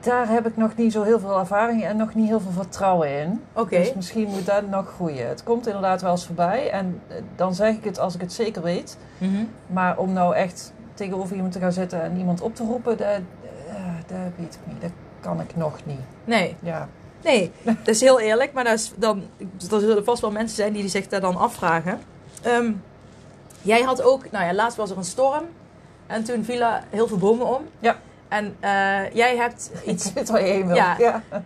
Daar 0.00 0.28
heb 0.28 0.46
ik 0.46 0.56
nog 0.56 0.76
niet 0.76 0.92
zo 0.92 1.02
heel 1.02 1.20
veel 1.20 1.38
ervaring 1.38 1.84
en 1.84 1.96
nog 1.96 2.14
niet 2.14 2.28
heel 2.28 2.40
veel 2.40 2.50
vertrouwen 2.50 3.20
in. 3.20 3.42
oké. 3.52 3.78
Dus 3.78 3.94
misschien 3.94 4.28
moet 4.28 4.46
dat 4.46 4.68
nog 4.68 4.88
groeien. 4.94 5.28
Het 5.28 5.42
komt 5.42 5.66
inderdaad 5.66 6.02
wel 6.02 6.10
eens 6.10 6.26
voorbij. 6.26 6.70
En 6.70 7.00
eh, 7.08 7.16
dan 7.36 7.54
zeg 7.54 7.74
ik 7.74 7.84
het 7.84 7.98
als 7.98 8.14
ik 8.14 8.20
het 8.20 8.32
zeker 8.32 8.62
weet. 8.62 8.98
Mhm. 9.18 9.44
Maar 9.66 9.98
om 9.98 10.12
nou 10.12 10.34
echt 10.34 10.72
tegenover 10.94 11.34
iemand 11.34 11.52
te 11.52 11.58
gaan 11.58 11.72
zitten 11.72 12.02
en 12.02 12.16
iemand 12.16 12.40
op 12.40 12.54
te 12.54 12.62
roepen, 12.64 12.96
dat, 12.96 13.20
dat 14.06 14.18
weet 14.36 14.54
ik 14.54 14.72
niet. 14.72 14.80
Dat 14.80 14.90
kan 15.20 15.40
ik 15.40 15.56
nog 15.56 15.78
niet. 15.84 16.00
Nee, 16.24 16.56
Ja. 16.60 16.88
Nee, 17.22 17.52
dat 17.62 17.88
is 17.88 18.00
heel 18.00 18.20
eerlijk, 18.20 18.52
maar 18.52 18.64
dat 18.64 18.74
is 18.74 18.92
dan, 18.96 19.22
er 19.70 19.80
zullen 19.80 20.04
vast 20.04 20.20
wel 20.20 20.30
mensen 20.30 20.56
zijn 20.56 20.72
die 20.72 20.88
zich 20.88 21.08
daar 21.08 21.20
dan 21.20 21.36
afvragen. 21.36 22.00
Ehm, 22.44 22.72
jij 23.62 23.82
had 23.82 24.02
ook, 24.02 24.30
nou 24.30 24.44
ja, 24.44 24.54
laatst 24.54 24.76
was 24.76 24.90
er 24.90 24.96
een 24.96 25.04
storm 25.04 25.44
en 26.06 26.24
toen 26.24 26.44
vielen 26.44 26.84
heel 26.90 27.06
veel 27.06 27.18
bomen 27.18 27.46
om. 27.46 27.62
Ja. 27.78 27.96
En 28.28 28.56
eh, 28.60 29.14
jij, 29.14 29.36
hebt 29.36 29.70
Ik 29.84 29.90
iets, 29.90 30.12
waar 30.30 30.44
je 30.46 30.52
heen 30.52 30.66
wil. 30.66 30.76
Ja. 30.76 30.96
ja. 30.98 31.22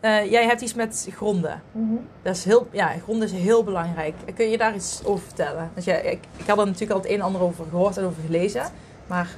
eh, 0.00 0.30
jij 0.30 0.44
hebt 0.44 0.60
iets 0.60 0.74
met 0.74 1.08
gronden. 1.10 1.62
Mhm. 1.72 1.96
Dat 2.22 2.36
is 2.36 2.44
heel, 2.44 2.68
ja, 2.70 2.92
gronden 3.02 3.28
is 3.28 3.34
heel 3.34 3.64
belangrijk. 3.64 4.14
Kun 4.34 4.50
je 4.50 4.58
daar 4.58 4.74
iets 4.74 5.00
over 5.04 5.24
vertellen? 5.24 5.70
Dus 5.74 5.84
ja, 5.84 5.94
ik, 5.94 6.24
ik 6.36 6.46
had 6.46 6.58
er 6.58 6.64
natuurlijk 6.64 6.92
al 6.92 7.00
het 7.00 7.08
een 7.08 7.14
en 7.14 7.22
ander 7.22 7.40
over 7.40 7.64
gehoord 7.70 7.96
en 7.96 8.04
over 8.04 8.22
gelezen. 8.22 8.62
Maar 9.06 9.28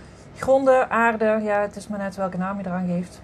Gronden, 0.41 0.91
aarde, 0.91 1.41
ja, 1.43 1.61
het 1.61 1.77
is 1.77 1.89
maar 1.89 1.99
net 1.99 2.17
welke 2.17 2.37
naam 2.37 2.59
je 2.59 2.67
eraan 2.67 2.87
geeft. 2.87 3.21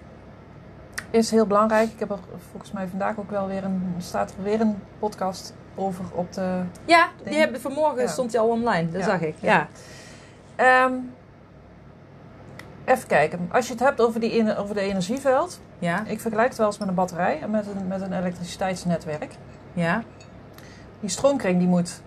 Is 1.09 1.31
heel 1.31 1.47
belangrijk. 1.47 1.91
Ik 1.91 1.99
heb 1.99 2.09
er 2.09 2.19
volgens 2.51 2.71
mij 2.71 2.87
vandaag 2.87 3.19
ook 3.19 3.29
wel 3.29 3.47
weer 3.47 3.63
een, 3.63 3.95
staat 3.97 4.33
er 4.37 4.43
weer 4.43 4.61
een 4.61 4.75
podcast 4.99 5.53
over 5.77 6.05
op 6.13 6.33
de... 6.33 6.61
ja, 6.85 7.07
die 7.23 7.37
hebben, 7.37 7.61
vanmorgen 7.61 8.01
Ja. 8.01 8.07
stond 8.07 8.31
hij 8.31 8.41
al 8.41 8.47
online. 8.47 8.91
Dat 8.91 9.01
Ja. 9.01 9.07
zag 9.07 9.21
ik. 9.21 9.35
Ja. 9.39 9.67
Ehm, 10.55 10.93
even 12.85 13.07
kijken. 13.07 13.49
Als 13.51 13.65
je 13.67 13.73
het 13.73 13.81
hebt 13.81 14.01
over, 14.01 14.19
die, 14.19 14.57
over 14.57 14.75
de 14.75 14.81
energieveld. 14.81 15.59
Ja. 15.79 16.03
Ik 16.05 16.19
vergelijk 16.21 16.47
het 16.49 16.57
wel 16.57 16.67
eens 16.67 16.77
met 16.77 16.87
een 16.87 16.93
batterij 16.93 17.39
en 17.41 17.49
met 17.51 17.65
een, 17.67 17.87
met 17.87 18.01
een 18.01 18.13
elektriciteitsnetwerk. 18.13 19.35
Ja. 19.73 20.03
Die 20.99 21.09
stroomkring 21.09 21.59
die 21.59 21.67
moet 21.67 22.01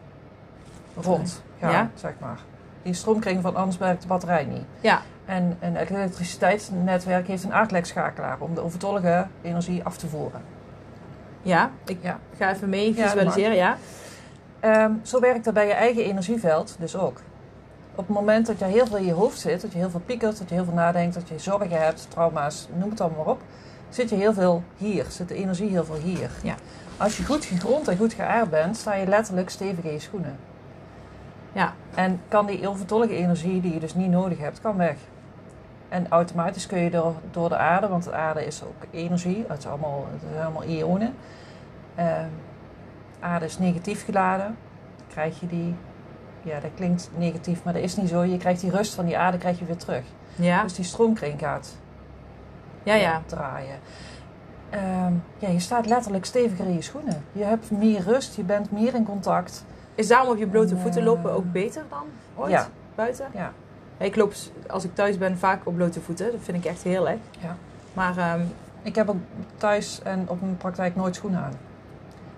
rond 0.97 1.43
gaan, 1.61 1.71
Ja. 1.73 1.91
zeg 1.95 2.13
maar. 2.21 2.39
Die 2.83 2.95
stroomkring 2.95 3.43
van 3.43 3.57
anders 3.57 3.79
werkt 3.79 4.03
de 4.03 4.09
batterij 4.09 4.45
niet. 4.45 4.65
Ja. 4.81 5.01
En 5.25 5.57
een 5.61 5.77
elektriciteitsnetwerk 5.77 7.27
heeft 7.27 7.45
een 7.45 7.53
aardlekschakelaar 7.53 8.37
om 8.39 8.55
de 8.55 8.61
overtollige 8.61 9.27
energie 9.43 9.85
af 9.85 9.97
te 9.97 10.09
voeren. 10.09 10.41
Ja. 11.43 11.71
Ik 11.85 11.99
Ja. 12.01 12.19
ga 12.37 12.51
even 12.53 12.69
mee 12.69 12.95
visualiseren. 12.95 13.57
Ja. 13.57 13.77
Ehm, 14.61 14.93
zo 15.03 15.21
werkt 15.21 15.45
dat 15.45 15.55
bij 15.55 15.67
je 15.67 15.73
eigen 15.73 16.05
energieveld 16.05 16.77
dus 16.79 16.97
ook. 16.97 17.21
Op 17.95 18.07
het 18.07 18.17
moment 18.17 18.47
dat 18.47 18.59
je 18.59 18.65
heel 18.65 18.87
veel 18.87 18.97
in 18.97 19.05
je 19.05 19.13
hoofd 19.13 19.39
zit, 19.39 19.61
dat 19.61 19.73
je 19.73 19.79
heel 19.79 19.91
veel 19.91 20.03
piekert, 20.07 20.39
dat 20.39 20.49
je 20.49 20.55
heel 20.55 20.65
veel 20.65 20.75
nadenkt, 20.75 21.15
dat 21.15 21.29
je 21.29 21.39
zorgen 21.39 21.71
hebt, 21.83 22.07
trauma's, 22.11 22.69
noem 22.75 22.91
het 22.91 23.01
allemaal 23.01 23.25
maar 23.25 23.33
op, 23.35 23.41
zit 23.89 24.11
je 24.11 24.17
heel 24.17 24.33
veel 24.33 24.63
hier, 24.77 25.05
zit 25.09 25.29
de 25.29 25.35
energie 25.35 25.69
heel 25.71 25.85
veel 25.85 25.97
hier. 25.97 26.31
Ja. 26.43 26.55
Als 26.97 27.17
je 27.17 27.25
goed 27.25 27.45
gegrond 27.45 27.89
en 27.89 27.97
goed 27.97 28.13
geaard 28.13 28.51
bent, 28.51 28.77
sta 28.77 28.95
je 28.95 29.07
letterlijk 29.07 29.51
stevig 29.51 29.85
in 29.85 29.93
je 29.93 29.99
schoenen. 29.99 30.39
Ja. 31.53 31.73
En 31.95 32.21
kan 32.29 32.47
die 32.47 32.69
overtollige 32.69 33.15
energie 33.15 33.61
die 33.61 33.75
je 33.75 33.81
dus 33.81 33.95
niet 33.95 34.11
nodig 34.11 34.39
hebt, 34.39 34.61
kan 34.61 34.77
weg. 34.77 34.97
En 35.91 36.07
automatisch 36.09 36.67
kun 36.67 36.79
je 36.79 36.91
door, 36.91 37.15
door 37.31 37.49
de 37.49 37.57
aarde, 37.57 37.89
want 37.89 38.05
de 38.05 38.13
aarde 38.13 38.47
is 38.47 38.63
ook 38.63 38.85
energie, 38.91 39.45
het, 39.49 39.59
is 39.59 39.67
allemaal, 39.67 40.07
het 40.13 40.21
zijn 40.31 40.45
allemaal 40.45 40.65
ionen. 40.65 41.15
Ehm, 41.95 42.29
aarde 43.21 43.45
is 43.45 43.59
negatief 43.59 44.05
geladen, 44.05 44.57
krijg 45.09 45.41
je 45.41 45.47
die, 45.47 45.75
ja 46.43 46.61
dat 46.61 46.71
klinkt 46.75 47.11
negatief, 47.17 47.65
maar 47.65 47.73
dat 47.73 47.83
is 47.83 47.97
niet 47.97 48.09
zo. 48.09 48.23
Je 48.23 48.37
krijgt 48.37 48.61
die 48.61 48.71
rust 48.71 48.95
van 48.95 49.05
die 49.05 49.19
aarde 49.19 49.39
krijg 49.39 49.59
je 49.59 49.65
weer 49.65 49.77
terug. 49.77 50.05
Ja. 50.35 50.63
Dus 50.63 50.75
die 50.75 50.85
stroomkring 50.85 51.39
gaat 51.39 51.77
Ja, 52.83 52.95
ja. 52.95 53.23
draaien. 53.27 53.79
Ehm, 54.71 55.13
ja, 55.39 55.49
je 55.49 55.59
staat 55.61 55.87
letterlijk 55.87 56.25
steviger 56.25 56.67
in 56.67 56.75
je 56.75 56.83
schoenen. 56.83 57.25
Je 57.33 57.45
hebt 57.45 57.71
meer 57.71 58.03
rust, 58.03 58.37
je 58.37 58.43
bent 58.43 58.71
meer 58.71 58.95
in 58.95 59.05
contact. 59.05 59.65
Is 59.95 60.09
daarom 60.09 60.29
op 60.29 60.39
je 60.39 60.47
blote 60.47 60.75
En, 60.75 60.81
voeten 60.81 61.01
eh, 61.01 61.07
lopen 61.07 61.33
ook 61.33 61.53
beter 61.53 61.83
dan 61.89 62.05
ooit? 62.35 62.51
Ja. 62.51 62.67
Buiten? 62.95 63.27
Ja. 63.35 63.53
Ik 64.01 64.17
loop, 64.17 64.33
als 64.69 64.85
ik 64.85 64.95
thuis 64.95 65.19
ben, 65.19 65.39
vaak 65.39 65.67
op 65.67 65.75
blote 65.75 66.01
voeten. 66.01 66.31
Dat 66.31 66.41
vind 66.43 66.57
ik 66.57 66.65
echt 66.65 66.83
heerlijk. 66.83 67.19
Ja. 67.39 67.57
Maar 67.93 68.17
ehm, 68.17 68.41
Ik 68.83 68.95
heb 68.95 69.09
ook 69.09 69.17
thuis 69.57 70.01
en 70.03 70.25
op 70.29 70.41
mijn 70.41 70.57
praktijk 70.57 70.97
nooit 70.97 71.15
schoenen 71.15 71.41
aan. 71.41 71.53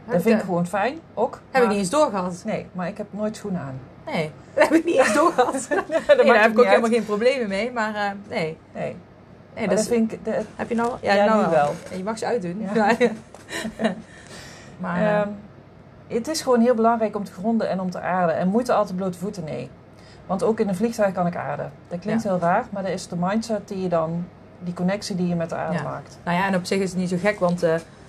Dat 0.04 0.22
vind 0.22 0.34
ik 0.34 0.40
ik, 0.40 0.46
gewoon 0.46 0.66
fijn, 0.66 0.98
ook. 1.14 1.40
heb 1.50 1.62
ik 1.62 1.68
niet 1.68 1.78
eens 1.78 1.90
doorgehad. 1.90 2.42
Nee, 2.44 2.66
maar 2.72 2.88
ik 2.88 2.96
heb 2.96 3.06
nooit 3.10 3.36
schoenen 3.36 3.60
aan. 3.60 3.78
Nee, 4.06 4.30
dat 4.54 4.68
heb 4.68 4.72
ik 4.72 4.84
niet 4.84 4.98
eens 4.98 5.14
doorgehad. 5.14 5.68
nee, 6.16 6.26
daar 6.26 6.42
heb 6.42 6.50
ik 6.50 6.58
ook 6.58 6.64
helemaal 6.64 6.90
geen 6.90 7.04
problemen 7.04 7.48
mee. 7.48 7.72
Maar 7.72 7.94
eh, 7.94 8.10
nee. 8.28 8.56
Nee, 8.74 8.96
nee 9.54 9.68
dat 9.68 9.86
vind 9.86 10.12
ik... 10.12 10.18
heb 10.56 10.68
je 10.68 10.74
nou? 10.74 10.92
Ja, 11.00 11.14
Ja, 11.14 11.24
nou 11.24 11.44
nu 11.44 11.50
wel. 11.50 11.74
Je 11.96 12.02
mag 12.02 12.18
ze 12.18 12.26
uitdoen. 12.26 12.68
Ja. 12.74 12.94
Ja. 12.98 13.10
maar 14.80 15.00
eh, 15.00 15.20
Ehm, 15.20 15.28
het 16.08 16.28
is 16.28 16.40
gewoon 16.40 16.60
heel 16.60 16.74
belangrijk 16.74 17.16
om 17.16 17.24
te 17.24 17.32
gronden 17.32 17.68
en 17.68 17.80
om 17.80 17.90
te 17.90 18.00
aarden. 18.00 18.36
En 18.36 18.48
moeten 18.48 18.74
altijd 18.74 18.96
blote 18.96 19.18
voeten? 19.18 19.44
Nee. 19.44 19.70
Want 20.32 20.44
ook 20.44 20.60
in 20.60 20.68
een 20.68 20.74
vliegtuig 20.74 21.12
kan 21.12 21.26
ik 21.26 21.36
aarden. 21.36 21.72
Dat 21.88 21.98
klinkt 21.98 22.22
heel 22.22 22.38
raar, 22.38 22.64
maar 22.70 22.82
dat 22.82 22.92
is 22.92 23.08
de 23.08 23.16
mindset 23.18 23.68
die 23.68 23.82
je 23.82 23.88
dan... 23.88 24.26
Die 24.58 24.74
connectie 24.74 25.16
die 25.16 25.28
je 25.28 25.34
met 25.34 25.48
de 25.48 25.54
aarde 25.54 25.76
Ja. 25.76 25.82
maakt. 25.82 26.18
Nou 26.24 26.36
ja, 26.36 26.46
en 26.46 26.54
op 26.54 26.64
zich 26.64 26.80
is 26.80 26.90
het 26.90 26.98
niet 26.98 27.08
zo 27.08 27.16
gek, 27.20 27.38
want 27.38 27.60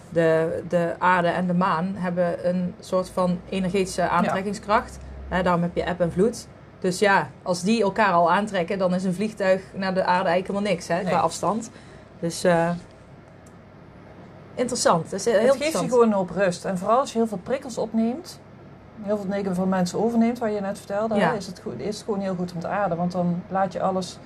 de, 0.09 0.63
de 0.67 0.95
aarde 0.97 1.27
en 1.27 1.47
de 1.47 1.53
maan 1.53 1.93
hebben 1.95 2.47
een 2.49 2.73
soort 2.79 3.09
van 3.09 3.39
energetische 3.49 4.09
aantrekkingskracht. 4.09 4.97
Hè, 5.27 5.43
daarom 5.43 5.61
heb 5.61 5.75
je 5.75 5.83
eb 5.83 5.99
en 5.99 6.11
vloed. 6.11 6.47
Dus 6.79 6.99
ja, 6.99 7.29
als 7.41 7.61
die 7.61 7.81
elkaar 7.83 8.11
al 8.11 8.31
aantrekken, 8.31 8.77
dan 8.77 8.93
is 8.93 9.03
een 9.03 9.13
vliegtuig 9.13 9.61
naar 9.73 9.93
de 9.93 10.03
aarde 10.03 10.29
eigenlijk 10.29 10.47
helemaal 10.47 10.71
niks 10.71 10.87
hè, 10.87 10.95
Nee. 10.95 11.05
qua 11.05 11.19
afstand. 11.19 11.69
Dus 12.19 12.43
eh, 12.43 12.69
interessant. 14.55 15.09
Dat 15.09 15.19
is 15.19 15.25
heel 15.25 15.53
het 15.53 15.63
geeft 15.63 15.79
je 15.81 15.89
gewoon 15.89 16.11
hoop 16.11 16.29
rust. 16.29 16.65
En 16.65 16.77
vooral 16.77 16.99
als 16.99 17.11
je 17.11 17.17
heel 17.17 17.27
veel 17.27 17.39
prikkels 17.43 17.77
opneemt... 17.77 18.39
Heel 19.01 19.17
veel 19.17 19.29
dingen 19.29 19.55
van 19.55 19.69
mensen 19.69 20.03
overneemt, 20.03 20.39
waar 20.39 20.51
je 20.51 20.61
net 20.61 20.77
vertelde... 20.77 21.15
Ja. 21.15 21.31
Is, 21.31 21.47
het 21.47 21.59
goed, 21.63 21.79
is 21.79 21.95
het 21.95 22.05
gewoon 22.05 22.19
heel 22.19 22.35
goed 22.35 22.53
om 22.53 22.59
te 22.59 22.67
aarden. 22.67 22.97
Want 22.97 23.11
dan 23.11 23.41
laat 23.47 23.73
je 23.73 23.81
alles... 23.81 24.17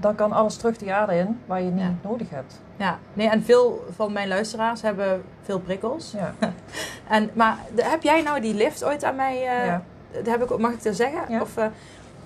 Dan 0.00 0.14
kan 0.14 0.32
alles 0.32 0.56
terug 0.56 0.76
die 0.76 0.92
aarde 0.92 1.14
in, 1.14 1.40
waar 1.46 1.62
je 1.62 1.70
niet 1.70 1.82
Ja. 1.82 2.08
nodig 2.08 2.30
hebt. 2.30 2.60
Ja, 2.76 2.98
nee, 3.12 3.28
en 3.28 3.42
veel 3.42 3.84
van 3.94 4.12
mijn 4.12 4.28
luisteraars 4.28 4.82
hebben 4.82 5.22
veel 5.42 5.60
prikkels. 5.60 6.12
Ja. 6.16 6.34
En, 7.08 7.30
maar 7.32 7.56
heb 7.76 8.02
jij 8.02 8.22
nou 8.22 8.40
die 8.40 8.54
lift 8.54 8.84
ooit 8.84 9.04
aan 9.04 9.16
mij... 9.16 9.34
eh, 9.36 9.66
Ja. 9.66 9.82
dat 10.12 10.26
heb 10.26 10.42
ik, 10.50 10.58
mag 10.58 10.72
ik 10.72 10.82
dat 10.82 10.96
zeggen? 10.96 11.20
Ja. 11.28 11.40
Of, 11.40 11.56
eh, 11.56 11.66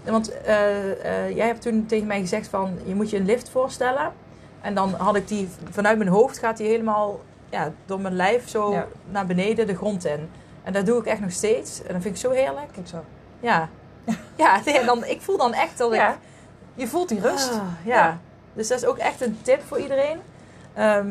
want 0.05 0.41
eh, 0.43 1.37
jij 1.37 1.47
hebt 1.47 1.63
toen 1.63 1.87
tegen 1.87 2.07
mij 2.07 2.21
gezegd 2.21 2.49
van... 2.49 2.79
Je 2.85 2.95
moet 2.95 3.11
je 3.11 3.17
een 3.17 3.25
lift 3.25 3.49
voorstellen. 3.49 4.13
En 4.61 4.75
dan 4.75 4.95
had 4.99 5.17
ik 5.17 5.29
die 5.29 5.49
vanuit 5.71 5.99
mijn 5.99 6.11
hoofd 6.11 6.39
gaat 6.39 6.57
die 6.57 6.67
helemaal 6.67 7.21
ja, 7.51 7.71
door 7.87 8.01
mijn 8.01 8.15
lijf 8.17 8.49
zo 8.49 8.75
naar 9.11 9.27
beneden 9.27 9.67
de 9.67 9.77
grond 9.77 10.05
in. 10.05 10.31
En 10.63 10.73
dat 10.73 10.87
doe 10.87 10.99
ik 10.99 11.07
echt 11.07 11.21
nog 11.21 11.33
steeds. 11.33 11.83
En 11.83 11.93
dat 11.93 12.03
vind 12.03 12.15
ik 12.15 12.21
zo 12.21 12.31
heerlijk. 12.31 12.73
Kijk 12.73 12.89
zo. 12.89 13.05
Ja. 13.41 13.69
Ja, 14.37 14.61
nee, 14.65 14.85
dan, 14.85 15.05
ik 15.05 15.21
voel 15.21 15.37
dan 15.37 15.53
echt 15.53 15.79
dat 15.79 15.93
ik... 15.93 15.99
Ja. 15.99 16.17
Je 16.75 16.87
voelt 16.89 17.09
die 17.09 17.21
rust. 17.21 17.51
Ah, 17.51 17.57
ja. 17.85 17.95
Ja. 17.97 18.19
Dus 18.55 18.69
dat 18.69 18.79
is 18.79 18.87
ook 18.87 18.99
echt 18.99 19.21
een 19.21 19.39
tip 19.43 19.63
voor 19.67 19.79
iedereen. 19.79 20.19
Ehm, 20.75 21.09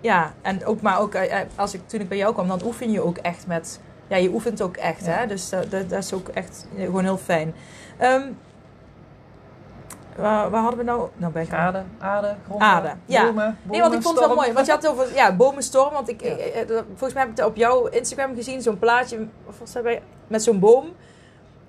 ja, 0.00 0.32
en 0.42 0.64
ook, 0.66 0.80
maar 0.80 0.98
ook 1.00 1.14
eh, 1.14 1.38
als 1.56 1.74
ik, 1.74 1.80
toen 1.88 2.00
ik 2.00 2.08
bij 2.08 2.18
jou 2.18 2.32
kwam, 2.34 2.48
dan 2.48 2.62
oefen 2.64 2.90
je 2.90 3.02
ook 3.04 3.16
echt 3.18 3.46
met... 3.46 3.80
Ja, 4.08 4.16
je 4.16 4.28
oefent 4.28 4.62
ook 4.62 4.76
echt, 4.76 5.04
Ja. 5.04 5.10
hè. 5.10 5.26
Dus 5.26 5.48
dat, 5.48 5.70
dat, 5.70 5.90
dat 5.90 6.04
is 6.04 6.12
ook 6.12 6.28
echt 6.28 6.66
eh, 6.76 6.84
gewoon 6.84 7.04
heel 7.04 7.18
fijn. 7.18 7.54
Ehm, 7.98 8.22
waar, 10.16 10.50
waar 10.50 10.60
hadden 10.60 10.78
we 10.78 10.84
nou... 10.84 11.08
Nou 11.16 11.32
ben 11.32 11.42
ik 11.42 11.52
Aarde, 11.52 11.82
aarde, 11.98 12.34
grond, 12.46 12.60
Aarde, 12.62 12.92
ja. 13.04 13.24
bomen, 13.24 13.58
Nee, 13.62 13.80
want 13.80 13.94
ik 13.94 14.02
vond 14.02 14.18
het 14.18 14.26
wel 14.26 14.36
mooi. 14.36 14.52
Want 14.52 14.66
je 14.66 14.72
had 14.72 14.82
het 14.82 14.90
over 14.90 15.14
ja, 15.14 15.36
bomenstorm. 15.36 15.92
Want 15.92 16.08
ik, 16.08 16.22
Ja. 16.22 16.28
ik- 16.30 16.54
eh, 16.70 16.76
volgens 16.86 17.12
mij 17.12 17.22
heb 17.22 17.30
ik 17.30 17.36
het 17.36 17.46
op 17.46 17.56
jouw 17.56 17.86
Instagram 17.86 18.34
gezien. 18.34 18.62
Zo'n 18.62 18.78
plaatje 18.78 19.26
met 20.26 20.42
zo'n 20.42 20.58
boom. 20.58 20.84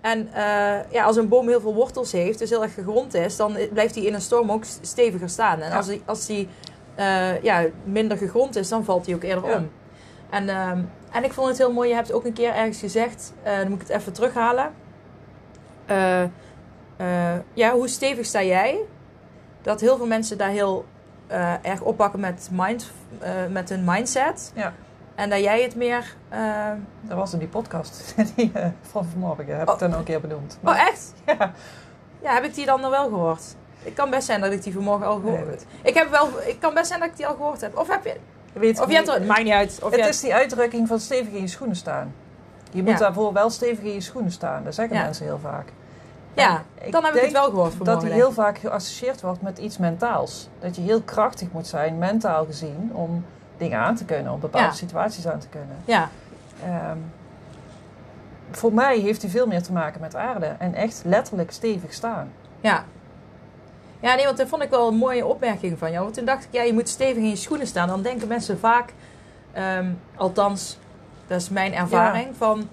En 0.02 0.34
eh, 0.34 0.92
ja, 0.92 1.04
als 1.04 1.16
een 1.16 1.28
boom 1.28 1.48
heel 1.48 1.62
veel 1.62 1.74
wortels 1.74 2.12
heeft, 2.12 2.40
dus 2.40 2.50
heel 2.50 2.64
erg 2.64 2.74
gegrond 2.74 3.14
is, 3.14 3.36
dan 3.38 3.58
blijft 3.74 3.94
die 3.94 4.06
in 4.06 4.14
een 4.14 4.22
storm 4.22 4.52
ook 4.52 4.64
steviger 4.82 5.30
staan. 5.30 5.60
En 5.62 5.70
Ja. 5.70 5.76
als 5.78 5.88
die, 5.88 6.02
als 6.06 6.26
die 6.26 6.48
eh, 6.96 7.42
ja, 7.44 7.64
minder 7.84 8.18
gegrond 8.18 8.56
is, 8.56 8.70
dan 8.70 8.84
valt 8.84 9.06
die 9.06 9.16
ook 9.16 9.24
eerder 9.24 9.50
Ja. 9.50 9.56
om. 9.58 9.70
En, 10.30 10.50
en 11.12 11.24
ik 11.24 11.34
vond 11.34 11.48
het 11.48 11.58
heel 11.58 11.72
mooi. 11.72 11.90
Je 11.90 11.96
hebt 11.96 12.12
ook 12.14 12.26
een 12.26 12.34
keer 12.34 12.54
ergens 12.54 12.80
gezegd, 12.80 13.34
eh, 13.44 13.58
dan 13.58 13.70
moet 13.70 13.82
ik 13.82 13.88
het 13.88 13.98
even 13.98 14.14
terughalen. 14.14 14.72
Eh, 17.02 17.34
ja, 17.54 17.72
hoe 17.72 17.88
stevig 17.88 18.26
sta 18.26 18.44
jij? 18.44 18.80
Dat 19.62 19.82
heel 19.82 19.98
veel 19.98 20.06
mensen 20.08 20.38
daar 20.38 20.50
heel 20.50 20.86
eh, 21.28 21.54
erg 21.62 21.82
oppakken 21.82 22.20
met, 22.20 22.50
mind, 22.52 22.92
eh, 23.20 23.32
met 23.50 23.70
hun 23.70 23.84
mindset. 23.86 24.52
Ja. 24.56 24.74
En 25.16 25.30
dat 25.30 25.40
jij 25.40 25.62
het 25.62 25.76
meer... 25.76 26.16
Dat 27.02 27.18
was 27.18 27.34
in 27.34 27.40
die 27.40 27.48
podcast 27.48 28.14
die, 28.36 28.52
van 28.82 29.06
vanmorgen. 29.06 29.58
Heb 29.58 29.68
Oh. 29.68 29.74
ik 29.74 29.80
dan 29.80 29.92
ook 29.92 29.98
een 29.98 30.04
keer 30.04 30.22
benoemd. 30.22 30.58
Oh, 30.64 30.80
echt? 30.88 31.14
Ja. 31.26 31.52
Ja, 32.22 32.34
heb 32.34 32.44
ik 32.44 32.54
die 32.56 32.66
dan 32.66 32.82
nog 32.82 32.90
wel 32.90 33.04
gehoord? 33.10 33.56
Het 33.84 33.94
kan 33.94 34.10
best 34.10 34.26
zijn 34.26 34.42
dat 34.42 34.52
ik 34.52 34.64
die 34.64 34.74
vanmorgen 34.74 35.08
al 35.08 35.20
gehoord 35.20 35.40
heb. 35.50 35.62
Ik 35.82 35.94
heb 35.94 36.10
wel... 36.10 36.30
Ik 36.46 36.60
kan 36.60 36.74
best 36.74 36.88
zijn 36.88 37.00
dat 37.00 37.10
ik 37.10 37.16
die 37.18 37.28
al 37.28 37.36
gehoord 37.36 37.62
heb. 37.62 37.78
Of 37.78 37.88
heb 37.88 38.06
je... 38.06 38.16
Weet 38.54 38.80
Of 38.80 38.90
je 38.90 38.96
hebt. 38.96 39.14
Het 39.14 39.28
maakt 39.28 39.44
niet 39.44 39.54
uit. 39.54 39.80
Of 39.84 39.92
het 39.92 40.06
is 40.06 40.20
die 40.20 40.34
uitdrukking 40.34 40.88
van 40.88 41.00
stevig 41.00 41.34
in 41.34 41.42
je 41.42 41.48
schoenen 41.48 41.76
staan. 41.76 42.14
Je 42.72 42.82
moet 42.84 42.92
Ja. 42.92 42.98
daarvoor 42.98 43.34
wel 43.34 43.50
stevig 43.50 43.84
in 43.84 43.94
je 43.94 44.02
schoenen 44.02 44.32
staan. 44.32 44.64
Dat 44.64 44.76
zeggen 44.76 44.96
Ja. 44.96 45.04
mensen 45.04 45.26
heel 45.26 45.40
vaak. 45.40 45.72
Ja, 46.34 46.64
En 46.82 46.92
dan 46.92 47.04
heb 47.06 47.14
ik 47.16 47.22
het 47.22 47.32
wel 47.32 47.50
gehoord 47.50 47.74
vanmorgen. 47.74 47.86
Dat 47.86 48.02
denk 48.02 48.14
heel 48.14 48.32
vaak 48.32 48.58
geassocieerd 48.58 49.22
wordt 49.22 49.42
met 49.42 49.58
iets 49.58 49.78
mentaals. 49.78 50.48
Dat 50.60 50.76
je 50.76 50.82
heel 50.82 51.02
krachtig 51.02 51.52
moet 51.52 51.68
zijn, 51.68 51.98
mentaal 51.98 52.46
gezien, 52.46 52.90
om 52.94 53.26
dingen 53.58 53.80
aan 53.80 53.96
te 53.96 54.06
kunnen, 54.06 54.32
om 54.34 54.40
bepaalde 54.40 54.68
Ja. 54.68 54.74
situaties 54.74 55.28
aan 55.28 55.40
te 55.40 55.48
kunnen. 55.48 55.76
Ja, 55.86 56.10
Ehm, 56.64 56.98
voor 58.52 58.74
mij 58.74 59.00
heeft 59.00 59.22
hij 59.22 59.32
veel 59.32 59.48
meer 59.48 59.64
te 59.64 59.72
maken 59.72 60.02
met 60.02 60.16
aarde 60.16 60.46
en 60.58 60.74
echt 60.74 61.02
letterlijk 61.06 61.52
stevig 61.52 61.94
staan. 61.94 62.32
ja. 62.62 62.84
Ja, 64.00 64.16
nee, 64.16 64.26
want 64.26 64.38
dat 64.38 64.48
vond 64.48 64.62
ik 64.64 64.70
wel 64.70 64.88
een 64.88 64.96
mooie 64.96 65.26
opmerking 65.26 65.78
van 65.78 65.92
jou. 65.92 66.04
Want 66.04 66.16
toen 66.16 66.26
dacht 66.26 66.44
ik, 66.44 66.50
ja, 66.52 66.62
je 66.62 66.74
moet 66.74 66.90
stevig 66.90 67.18
in 67.24 67.30
je 67.30 67.36
schoenen 67.36 67.68
staan. 67.68 67.88
Dan 67.88 68.02
denken 68.02 68.28
mensen 68.28 68.60
vaak, 68.60 68.94
ehm, 69.52 69.90
althans, 70.16 70.78
dat 71.28 71.42
is 71.42 71.50
mijn 71.50 71.74
ervaring, 71.74 72.28
van... 72.38 72.68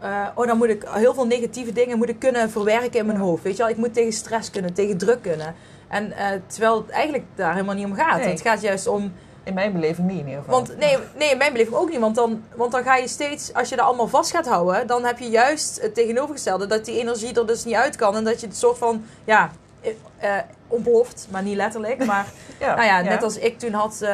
eh, 0.00 0.26
oh, 0.34 0.46
dan 0.46 0.56
moet 0.56 0.68
ik 0.68 0.84
heel 0.88 1.14
veel 1.14 1.26
negatieve 1.26 1.72
dingen 1.72 1.98
moet 1.98 2.08
ik 2.08 2.18
kunnen 2.18 2.50
verwerken 2.50 2.98
in 2.98 3.06
mijn 3.06 3.18
hoofd. 3.18 3.42
Weet 3.42 3.56
je 3.56 3.62
wel, 3.62 3.72
ik 3.72 3.76
moet 3.76 3.94
tegen 3.94 4.12
stress 4.12 4.50
kunnen, 4.50 4.72
tegen 4.72 4.98
druk 4.98 5.22
kunnen. 5.22 5.54
En 5.88 6.12
eh, 6.12 6.26
terwijl 6.46 6.76
het 6.76 6.90
eigenlijk 6.90 7.24
daar 7.34 7.52
helemaal 7.52 7.74
niet 7.74 7.84
om 7.84 7.94
gaat. 7.94 8.18
Nee. 8.18 8.28
Het 8.28 8.40
gaat 8.40 8.60
juist 8.60 8.86
om 8.86 9.12
In 9.44 9.54
mijn 9.54 9.72
beleving 9.72 10.08
niet 10.08 10.20
in 10.20 10.26
ieder 10.26 10.42
geval. 10.42 10.54
Want 10.54 10.78
nee, 10.78 10.96
nee, 11.18 11.30
in 11.30 11.38
mijn 11.38 11.52
beleving 11.52 11.76
ook 11.76 11.90
niet. 11.90 11.98
Want 11.98 12.14
dan, 12.14 12.42
want 12.54 12.72
dan 12.72 12.82
ga 12.82 12.96
je 12.96 13.08
steeds, 13.08 13.54
als 13.54 13.68
je 13.68 13.76
er 13.76 13.82
allemaal 13.82 14.08
vast 14.08 14.30
gaat 14.30 14.46
houden, 14.46 14.86
dan 14.86 15.04
heb 15.04 15.18
je 15.18 15.28
juist 15.28 15.80
het 15.82 15.94
tegenovergestelde. 15.94 16.66
Dat 16.66 16.84
die 16.84 16.98
energie 16.98 17.34
er 17.34 17.46
dus 17.46 17.64
niet 17.64 17.74
uit 17.74 17.96
kan. 17.96 18.16
En 18.16 18.24
dat 18.24 18.40
je 18.40 18.46
het 18.46 18.56
soort 18.56 18.78
van, 18.78 19.04
ja, 19.24 19.50
eh, 20.18 20.36
ontploft. 20.66 21.28
Maar 21.30 21.42
niet 21.42 21.56
letterlijk. 21.56 22.04
Maar 22.04 22.26
ja, 22.60 22.74
nou 22.74 22.86
ja, 22.86 23.00
net 23.00 23.22
als 23.22 23.38
ik 23.38 23.58
toen 23.58 23.72
had, 23.72 24.04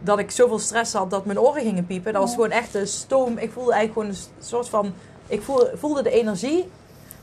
dat 0.00 0.18
ik 0.18 0.30
zoveel 0.30 0.58
stress 0.58 0.92
had 0.92 1.10
dat 1.10 1.24
mijn 1.24 1.40
oren 1.40 1.62
gingen 1.62 1.86
piepen. 1.86 2.12
Dat 2.12 2.22
was 2.22 2.34
gewoon 2.34 2.50
echt 2.50 2.74
een 2.74 2.86
stoom. 2.86 3.38
Ik 3.38 3.52
voelde 3.52 3.72
eigenlijk 3.72 3.92
gewoon 3.92 4.08
een 4.38 4.44
soort 4.46 4.68
van, 4.68 4.92
ik 5.26 5.42
voelde, 5.42 5.72
voelde 5.76 6.02
de 6.02 6.10
energie. 6.10 6.68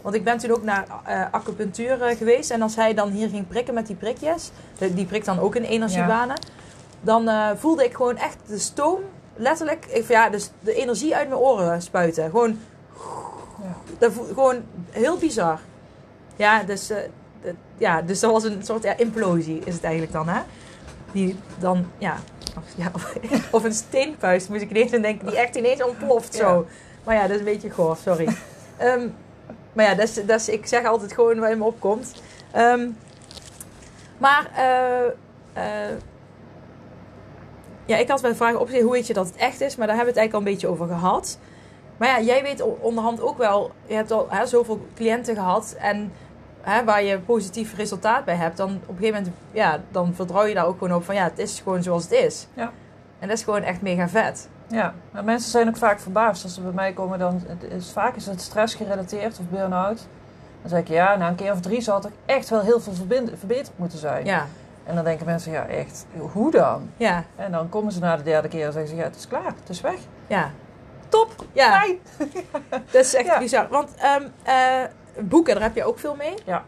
Want 0.02 0.16
ik 0.16 0.24
ben 0.24 0.38
toen 0.38 0.52
ook 0.52 0.64
naar 0.64 0.86
eh, 1.06 1.22
acupunctuur 1.32 2.02
eh, 2.02 2.18
geweest. 2.18 2.52
En 2.52 2.62
als 2.62 2.76
hij 2.76 2.94
dan 2.94 3.10
hier 3.10 3.30
ging 3.30 3.48
prikken 3.48 3.74
met 3.74 3.88
die 3.88 3.96
prikjes, 3.96 4.52
de- 4.78 4.94
die 4.94 5.06
prikt 5.06 5.26
dan 5.26 5.40
ook 5.40 5.56
in 5.56 5.64
energiebanen. 5.64 6.36
Dan 7.02 7.28
eh, 7.28 7.50
voelde 7.58 7.84
ik 7.86 7.94
gewoon 7.96 8.18
echt 8.18 8.38
de 8.48 8.58
stoom, 8.60 9.00
letterlijk, 9.36 9.86
ik, 9.86 10.08
ja, 10.08 10.30
dus 10.30 10.50
de 10.60 10.74
energie 10.74 11.16
uit 11.16 11.28
mijn 11.30 11.40
oren 11.42 11.82
spuiten. 11.82 12.30
Gewoon, 12.30 12.60
Ja. 13.62 13.76
dat 13.98 14.12
gewoon 14.28 14.64
heel 14.90 15.18
bizar. 15.18 15.60
Ja, 16.36 16.64
dus, 16.64 16.92
ja, 17.78 18.02
dus 18.02 18.20
dat 18.20 18.32
was 18.32 18.44
een 18.44 18.64
soort 18.66 18.84
ja, 18.84 18.98
implosie, 18.98 19.62
is 19.66 19.74
het 19.74 19.84
eigenlijk 19.84 20.14
dan, 20.14 20.28
hè? 20.28 20.42
Die 21.12 21.36
dan, 21.60 21.86
ja, 21.98 22.16
of, 22.58 22.64
ja, 22.76 22.92
of, 23.58 23.64
een 23.64 23.74
steenpuist, 23.74 24.50
moest 24.50 24.62
ik 24.62 24.70
ineens 24.70 24.94
aan 24.94 25.02
denken, 25.02 25.28
die 25.28 25.38
echt 25.38 25.56
ineens 25.56 25.84
ontploft 25.84 26.36
zo. 26.36 26.66
Maar 27.04 27.16
ja, 27.16 27.22
dat 27.22 27.32
is 27.32 27.38
een 27.38 27.44
beetje 27.44 27.70
goor, 27.70 27.98
sorry. 27.98 28.28
Ehm, 28.78 29.08
maar 29.74 29.86
ja, 29.86 29.96
dat 29.96 30.08
is, 30.08 30.14
dat 30.14 30.40
is, 30.40 30.50
ik 30.50 30.66
zeg 30.66 30.86
altijd 30.86 31.14
gewoon 31.14 31.40
wat 31.40 31.50
in 31.50 31.58
me 31.58 31.64
opkomt. 31.64 32.14
Ehm, 32.52 32.90
maar, 34.18 34.52
eh, 34.56 35.06
eh, 35.54 35.98
ja, 37.86 37.98
ik 37.98 38.10
had 38.10 38.22
wel 38.22 38.36
vragen 38.36 38.56
opgeschreven, 38.56 38.88
hoe 38.88 38.98
weet 38.98 39.08
je 39.08 39.14
dat 39.14 39.28
het 39.28 39.36
echt 39.36 39.62
is? 39.62 39.76
Maar 39.76 39.88
daar 39.88 39.96
hebben 39.96 40.14
we 40.14 40.20
het 40.20 40.30
eigenlijk 40.30 40.34
al 40.34 40.40
een 40.40 40.54
beetje 40.54 40.68
over 40.68 40.88
gehad. 40.88 41.38
Maar 41.98 42.08
ja, 42.08 42.22
jij 42.22 42.44
weet 42.44 42.62
onderhand 42.82 43.22
ook 43.22 43.38
wel, 43.38 43.72
je 43.86 43.94
hebt 43.94 44.12
al 44.12 44.28
hè, 44.30 44.46
zoveel 44.46 44.88
cliënten 44.96 45.36
gehad 45.36 45.76
en 45.80 46.12
hè, 46.64 46.84
waar 46.84 47.04
je 47.04 47.20
positief 47.20 47.76
resultaat 47.76 48.26
bij 48.26 48.36
hebt, 48.36 48.58
dan 48.58 48.70
op 48.70 48.90
een 48.90 48.96
gegeven 48.98 49.20
moment, 49.24 49.36
ja, 49.52 49.80
dan 49.92 50.14
vertrouw 50.16 50.46
je 50.46 50.54
daar 50.54 50.66
ook 50.66 50.78
gewoon 50.78 50.98
op 50.98 51.06
van 51.06 51.16
ja, 51.16 51.24
het 51.24 51.40
is 51.40 51.60
gewoon 51.64 51.84
zoals 51.84 52.04
het 52.04 52.12
is. 52.12 52.48
Ja. 52.54 52.72
En 53.20 53.28
dat 53.28 53.38
is 53.38 53.44
gewoon 53.44 53.62
echt 53.62 53.82
mega 53.82 54.08
vet. 54.10 54.50
Ja, 54.68 54.94
maar 55.12 55.24
mensen 55.24 55.52
zijn 55.52 55.68
ook 55.68 55.78
vaak 55.78 56.00
verbaasd 56.00 56.44
als 56.44 56.54
ze 56.54 56.62
bij 56.62 56.72
mij 56.72 56.94
komen. 56.94 57.20
Dan 57.20 57.42
het 57.48 57.64
is, 57.72 57.92
vaak 57.92 58.16
is 58.16 58.26
het 58.26 58.42
stress 58.42 58.76
gerelateerd 58.76 59.40
of 59.40 59.46
burn-out. 59.50 60.08
Dan 60.62 60.70
zeg 60.70 60.80
ik 60.80 60.88
ja, 60.88 61.16
na 61.16 61.28
een 61.28 61.36
keer 61.36 61.52
of 61.52 61.60
drie 61.60 61.82
zal 61.82 61.96
het 62.02 62.10
echt 62.26 62.50
wel 62.50 62.62
heel 62.62 62.80
veel 62.80 62.94
verbeterd 63.38 63.72
moeten 63.76 64.00
zijn. 64.00 64.26
Ja, 64.26 64.46
En 64.84 64.96
dan 64.96 65.04
denken 65.04 65.26
mensen, 65.26 65.52
ja 65.52 65.66
echt, 65.66 66.06
hoe 66.32 66.52
dan? 66.52 66.90
ja, 66.98 67.24
En 67.36 67.52
dan 67.52 67.70
komen 67.70 67.92
ze 67.92 68.00
na 68.00 68.18
de 68.18 68.24
derde 68.24 68.48
keer 68.48 68.66
en 68.66 68.72
zeggen 68.72 68.90
ze, 68.92 68.96
ja 68.98 69.04
het 69.04 69.16
is 69.16 69.28
klaar, 69.28 69.46
het 69.60 69.70
is 69.70 69.82
weg. 69.82 69.98
ja. 70.28 70.52
Top, 71.10 71.36
Ja, 71.52 71.80
fijn. 71.80 71.98
dat 72.92 73.02
is 73.06 73.14
echt 73.16 73.26
Ja. 73.34 73.40
bizar. 73.40 73.68
Want 73.70 73.90
ehm, 73.96 74.24
eh, 74.44 74.82
boeken, 75.20 75.54
daar 75.54 75.64
heb 75.64 75.76
je 75.76 75.84
ook 75.84 76.00
veel 76.00 76.16
mee. 76.16 76.34
Ja. 76.46 76.64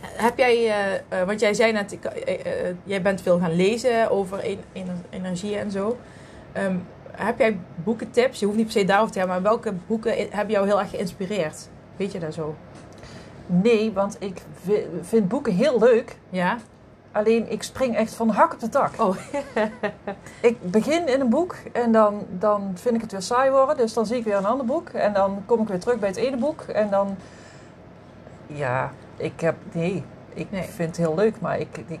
Heb 0.00 0.38
jij, 0.38 0.54
eh, 0.56 0.94
eh, 1.20 1.26
want 1.26 1.40
jij 1.40 1.54
zei 1.54 1.72
net, 1.72 1.98
eh, 2.00 2.74
jij 2.84 3.02
bent 3.02 3.20
veel 3.20 3.38
gaan 3.38 3.56
lezen 3.56 4.10
over 4.10 4.38
en- 4.38 4.64
ener- 4.72 4.94
energie 5.10 5.56
en 5.56 5.70
zo. 5.70 5.96
Ehm, 6.52 6.76
heb 7.10 7.38
jij 7.38 7.58
boekentips? 7.74 8.38
Je 8.40 8.44
hoeft 8.46 8.56
niet 8.58 8.66
per 8.66 8.80
se 8.80 8.84
daarover 8.84 9.12
te 9.12 9.18
hebben, 9.18 9.42
maar 9.42 9.50
welke 9.50 9.72
boeken 9.86 10.14
hebben 10.30 10.54
jou 10.54 10.66
heel 10.66 10.80
erg 10.80 10.90
geïnspireerd? 10.90 11.68
Weet 11.96 12.12
je 12.12 12.18
dat 12.18 12.34
zo? 12.34 12.54
Nee, 13.46 13.92
want 13.92 14.16
ik 14.18 14.42
vi- 14.62 14.86
vind 15.02 15.28
boeken 15.28 15.52
heel 15.52 15.78
leuk. 15.78 16.16
Ja? 16.28 16.58
Alleen 17.12 17.50
ik 17.50 17.62
spring 17.62 17.96
echt 17.96 18.14
van 18.14 18.26
de 18.26 18.32
hak 18.32 18.52
op 18.52 18.60
de 18.60 18.68
tak. 18.68 18.90
Oh, 19.02 19.16
Ik 20.40 20.70
begin 20.70 21.08
in 21.08 21.20
een 21.20 21.28
boek 21.28 21.56
en 21.72 21.92
dan, 21.92 22.26
dan 22.30 22.70
vind 22.74 22.94
ik 22.94 23.00
het 23.00 23.12
weer 23.12 23.22
saai 23.22 23.50
worden. 23.50 23.76
Dus 23.76 23.92
dan 23.92 24.06
zie 24.06 24.16
ik 24.16 24.24
weer 24.24 24.36
een 24.36 24.46
ander 24.46 24.66
boek. 24.66 24.88
En 24.88 25.12
dan 25.12 25.42
kom 25.46 25.60
ik 25.60 25.68
weer 25.68 25.78
terug 25.80 25.98
bij 25.98 26.08
het 26.08 26.18
ene 26.18 26.36
boek. 26.36 26.60
En 26.62 26.90
dan... 26.90 27.16
Ja, 28.46 28.92
ik 29.16 29.40
heb... 29.40 29.54
Nee, 29.72 30.04
ik 30.34 30.50
Nee. 30.50 30.62
vind 30.62 30.88
het 30.88 31.06
heel 31.06 31.14
leuk. 31.14 31.40
Maar 31.40 31.58
ik... 31.58 31.78
ik 31.86 32.00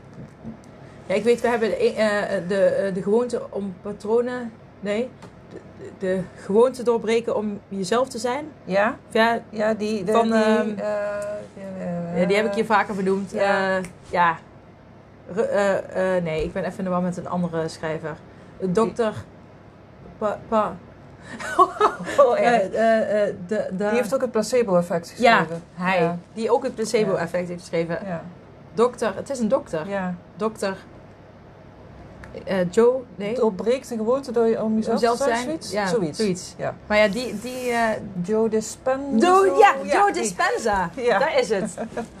ja, 1.06 1.14
ik 1.14 1.24
weet, 1.24 1.40
we 1.40 1.48
hebben 1.48 1.68
de, 1.68 1.76
eh, 1.76 2.48
de, 2.48 2.64
eh, 2.64 2.94
de 2.94 3.02
gewoonte 3.02 3.42
om 3.50 3.74
patronen... 3.82 4.52
Nee, 4.80 5.08
de, 5.50 5.58
de, 5.98 6.20
gewoonte 6.34 6.82
doorbreken 6.82 7.36
om 7.36 7.60
jezelf 7.68 8.08
te 8.08 8.18
zijn. 8.18 8.46
ja, 8.64 8.96
Ja, 9.10 9.40
ja, 9.50 9.74
die... 9.74 10.04
De, 10.04 10.12
Van, 10.12 10.22
die, 10.30 10.42
ehm, 10.42 10.78
eh, 10.78 12.20
Ja, 12.20 12.26
die 12.26 12.36
heb 12.36 12.46
ik 12.46 12.54
hier 12.54 12.64
vaker 12.64 12.94
benoemd. 12.94 13.32
ja. 14.10 14.38
Nee, 16.22 16.44
ik 16.44 16.52
ben 16.52 16.64
even 16.64 16.78
in 16.78 16.84
de 16.84 16.90
war 16.90 17.02
met 17.02 17.16
een 17.16 17.28
andere 17.28 17.68
schrijver. 17.68 18.16
Dokter. 18.60 19.14
Pa, 20.18 20.40
pa. 20.48 20.76
Oh, 22.18 22.38
eh, 22.40 22.58
de, 22.72 23.34
de, 23.46 23.74
Die 23.76 23.86
heeft 23.86 24.14
ook 24.14 24.20
het 24.20 24.30
placebo-effect 24.30 25.14
ja, 25.18 25.36
geschreven. 25.38 25.62
hij. 25.74 26.00
Ja. 26.02 26.18
Die 26.32 26.50
ook 26.52 26.62
het 26.62 26.74
placebo-effect 26.74 27.48
heeft 27.48 27.60
geschreven. 27.60 27.98
Ja, 28.06 28.22
Dokter. 28.74 29.12
Het 29.16 29.30
is 29.30 29.38
een 29.38 29.48
dokter. 29.48 29.88
ja. 29.88 30.14
Dokter. 30.36 30.76
eh, 32.44 32.56
Joe. 32.70 33.00
Nee. 33.16 33.34
Doorbreekt 33.34 33.88
de 33.88 33.96
gewoonte 33.96 34.32
door 34.32 34.46
je 34.46 34.62
om 34.62 34.74
jezelf 34.76 34.98
Zelf 35.00 35.16
te 35.18 35.24
zijn? 35.24 35.42
Zoiets? 35.44 35.70
Ja, 35.70 35.86
zoiets. 35.86 36.18
zoiets. 36.18 36.54
Ja. 36.56 36.74
Maar 36.86 36.98
ja, 36.98 37.08
die. 37.08 37.40
die 37.40 37.72
Joe 38.22 38.48
Dispenza. 38.48 39.18
Do, 39.26 39.44
ja, 39.58 39.74
Joe 39.82 40.12
die- 40.12 40.22
Dispenza. 40.22 40.90
Ja. 40.96 41.18
Daar 41.18 41.38
is 41.38 41.48
het. 41.48 41.74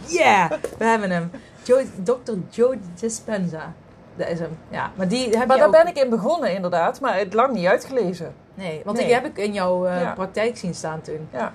Yeah, 0.06 0.50
we 0.78 0.84
hebben 0.84 1.10
hem. 1.10 1.30
Joe, 1.62 1.84
Dr. 2.02 2.32
Joe 2.50 2.76
Dispenza. 3.00 3.72
Dat 4.16 4.28
is 4.28 4.38
hem. 4.38 4.58
Ja, 4.68 4.90
maar 4.94 5.08
die 5.08 5.28
heb 5.38 5.46
Maar 5.48 5.56
daar 5.56 5.66
ook... 5.66 5.72
ben 5.72 5.86
ik 5.86 5.96
in 5.98 6.10
begonnen 6.10 6.54
inderdaad, 6.54 7.00
maar 7.00 7.18
het 7.18 7.34
lang 7.34 7.52
niet 7.54 7.66
uitgelezen. 7.66 8.34
Nee, 8.54 8.80
want 8.84 8.96
Nee. 8.96 9.06
die 9.06 9.14
heb 9.14 9.24
ik 9.26 9.38
in 9.38 9.52
jouw 9.52 9.86
eh, 9.86 10.00
Ja. 10.00 10.12
praktijk 10.12 10.56
zien 10.56 10.74
staan 10.74 11.00
toen. 11.00 11.28
Ja, 11.32 11.52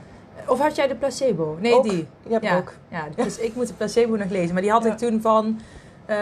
Of 0.47 0.59
had 0.59 0.75
jij 0.75 0.87
de 0.87 0.95
placebo? 0.95 1.57
Nee, 1.59 1.73
Ook. 1.73 1.83
die. 1.83 2.07
die 2.23 2.33
heb 2.33 2.43
ik 2.43 2.49
ja. 2.49 2.57
ook. 2.57 2.73
Ja, 2.87 3.03
dus 3.23 3.37
ik 3.39 3.55
moet 3.55 3.67
de 3.67 3.73
placebo 3.73 4.15
nog 4.15 4.29
lezen. 4.29 4.53
Maar 4.53 4.61
die 4.61 4.71
had 4.71 4.85
ik 4.85 4.97
toen 4.97 5.21
van... 5.21 5.59
eh, 6.05 6.15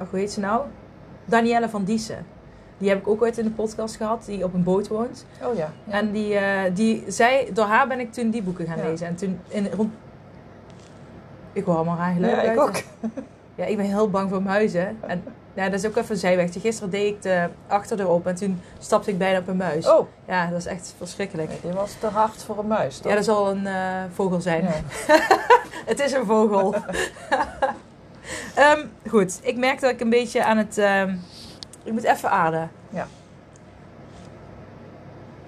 oh, 0.00 0.08
hoe 0.10 0.18
heet 0.18 0.32
ze 0.32 0.40
nou? 0.40 0.62
Danielle 1.24 1.68
van 1.68 1.84
Diessen. 1.84 2.26
Die 2.78 2.88
heb 2.88 2.98
ik 2.98 3.08
ook 3.08 3.22
ooit 3.22 3.38
in 3.38 3.44
de 3.44 3.50
podcast 3.50 3.96
gehad, 3.96 4.24
die 4.24 4.44
op 4.44 4.54
een 4.54 4.62
boot 4.62 4.88
woont. 4.88 5.26
Oh 5.42 5.56
ja. 5.56 5.72
En 5.88 6.10
die, 6.12 6.34
eh, 6.34 6.74
die 6.74 7.04
zei, 7.08 7.52
door 7.52 7.64
haar 7.64 7.86
ben 7.88 8.00
ik 8.00 8.12
toen 8.12 8.30
die 8.30 8.42
boeken 8.42 8.66
gaan 8.66 8.78
Ja. 8.78 8.84
lezen. 8.84 9.06
En 9.06 9.14
toen 9.16 9.40
in 9.48 9.68
rond. 9.76 9.92
Ik 11.52 11.64
hoor 11.64 11.74
allemaal 11.76 11.96
raar 11.96 12.12
geluid 12.14 12.34
ja, 12.44 12.52
ik 12.52 12.60
ook. 12.60 12.74
Ja, 13.54 13.64
ik 13.64 13.76
ben 13.76 13.86
heel 13.86 14.10
bang 14.10 14.30
voor 14.30 14.42
muizen. 14.42 14.96
En 15.06 15.24
ja, 15.56 15.68
dat 15.68 15.80
is 15.80 15.86
ook 15.86 15.96
even 15.96 16.10
een 16.10 16.16
zijwegje. 16.16 16.60
Gisteren 16.60 16.90
deed 16.90 17.14
ik 17.14 17.22
de 17.22 17.48
achterdeur 17.68 18.08
open 18.08 18.30
en 18.30 18.36
toen 18.36 18.60
stapte 18.78 19.10
ik 19.10 19.18
bijna 19.18 19.38
op 19.38 19.48
een 19.48 19.56
muis. 19.56 19.88
Oh, 19.88 20.08
Ja, 20.26 20.46
dat 20.46 20.58
is 20.58 20.66
echt 20.66 20.94
verschrikkelijk. 20.96 21.50
dit 21.62 21.74
was 21.74 21.92
te 22.00 22.06
hard 22.06 22.42
voor 22.42 22.58
een 22.58 22.66
muis, 22.66 22.98
toch? 22.98 23.10
Ja, 23.10 23.16
dat 23.16 23.24
zal 23.24 23.50
een 23.50 23.66
eh, 23.66 24.02
vogel 24.14 24.40
zijn. 24.40 24.62
Ja. 24.62 24.72
Het 25.86 26.00
is 26.00 26.12
een 26.12 26.26
vogel. 26.26 26.74
Ehm, 28.54 28.86
goed, 29.08 29.38
ik 29.42 29.56
merk 29.56 29.80
dat 29.80 29.90
ik 29.90 30.00
een 30.00 30.10
beetje 30.10 30.44
aan 30.44 30.56
het... 30.56 30.78
ehm, 30.78 31.16
ik 31.84 31.92
moet 31.92 32.02
even 32.02 32.30
ademen. 32.30 32.70
Ja. 32.90 33.06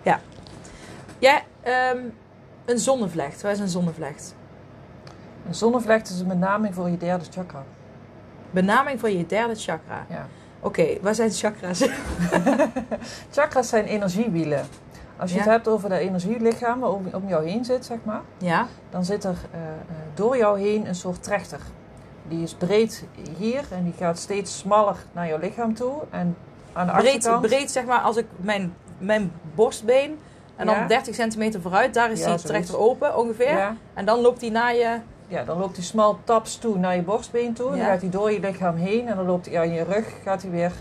Ja. 0.03 0.21
Ja, 1.19 1.41
ehm, 1.63 1.99
een 2.65 2.79
zonnevlecht. 2.79 3.43
Wat 3.43 3.53
is 3.53 3.59
een 3.59 3.69
zonnevlecht? 3.69 4.35
Een 5.47 5.55
zonnevlecht 5.55 6.09
is 6.11 6.21
een 6.21 6.27
benaming 6.29 6.75
voor 6.75 6.89
je 6.89 6.97
derde 6.97 7.25
chakra. 7.31 7.65
Benaming 8.51 9.01
voor 9.01 9.11
je 9.11 9.27
derde 9.27 9.55
chakra. 9.55 10.07
Ja. 10.11 10.27
Oké, 10.61 10.87
wat 11.01 11.17
zijn 11.17 11.31
chakras? 11.31 11.85
Chakras 13.31 13.69
zijn 13.69 13.85
energiewielen. 13.85 14.67
Als 15.17 15.31
je 15.31 15.37
Ja. 15.37 15.43
het 15.43 15.51
hebt 15.53 15.69
over 15.69 15.89
de 15.89 15.99
energielichaam 15.99 16.83
om, 16.83 17.07
om 17.13 17.29
jou 17.29 17.49
heen 17.49 17.65
zit, 17.65 17.85
zeg 17.85 17.99
maar, 18.03 18.21
ja? 18.39 18.67
dan 18.91 19.05
zit 19.05 19.25
er 19.25 19.37
eh, 19.51 19.61
eh, 19.61 19.67
door 20.15 20.37
jou 20.37 20.61
heen 20.61 20.87
een 20.87 20.95
soort 20.95 21.23
trechter. 21.23 21.61
Die 22.29 22.43
is 22.43 22.55
breed 22.55 23.05
hier 23.39 23.65
en 23.71 23.85
die 23.85 23.95
gaat 23.99 24.19
steeds 24.19 24.59
smaller 24.59 24.97
naar 25.13 25.29
jouw 25.29 25.39
lichaam 25.39 25.75
toe. 25.75 25.93
En 26.11 26.37
aan 26.73 26.87
de 26.87 26.93
Breed, 26.93 27.15
achterkant... 27.15 27.47
breed, 27.47 27.71
zeg 27.71 27.85
maar, 27.85 28.01
als 28.01 28.17
ik 28.17 28.27
mijn, 28.37 28.75
mijn 28.99 29.33
borstbeen... 29.55 30.19
En 30.57 30.67
dan 30.67 30.75
Ja. 30.75 30.87
30 30.87 31.15
centimeter 31.15 31.61
vooruit, 31.61 31.95
daar 31.95 32.11
is 32.11 32.25
die 32.25 32.35
trechter 32.35 32.79
open 32.79 33.17
ongeveer. 33.17 33.57
Ja, 33.57 33.77
En 33.95 34.05
dan 34.05 34.21
loopt 34.21 34.41
die 34.41 34.51
naar 34.51 34.75
je... 34.75 34.99
ja, 35.29 35.45
dan 35.45 35.59
loopt 35.59 35.75
die 35.75 35.85
smal 35.85 36.19
taps 36.25 36.57
toe 36.57 36.79
naar 36.79 36.97
je 36.97 37.03
borstbeen 37.03 37.53
toe. 37.53 37.71
Ja. 37.71 37.77
dan 37.77 37.87
gaat 37.87 38.01
hij 38.01 38.11
door 38.11 38.33
je 38.33 38.41
lichaam 38.41 38.77
heen 38.77 39.09
en 39.09 39.17
dan 39.17 39.27
loopt 39.27 39.47
hij 39.47 39.59
aan 39.59 39.73
je 39.73 39.85
rug, 39.85 40.15
gaat 40.23 40.43
hij 40.43 40.51
weer, 40.51 40.73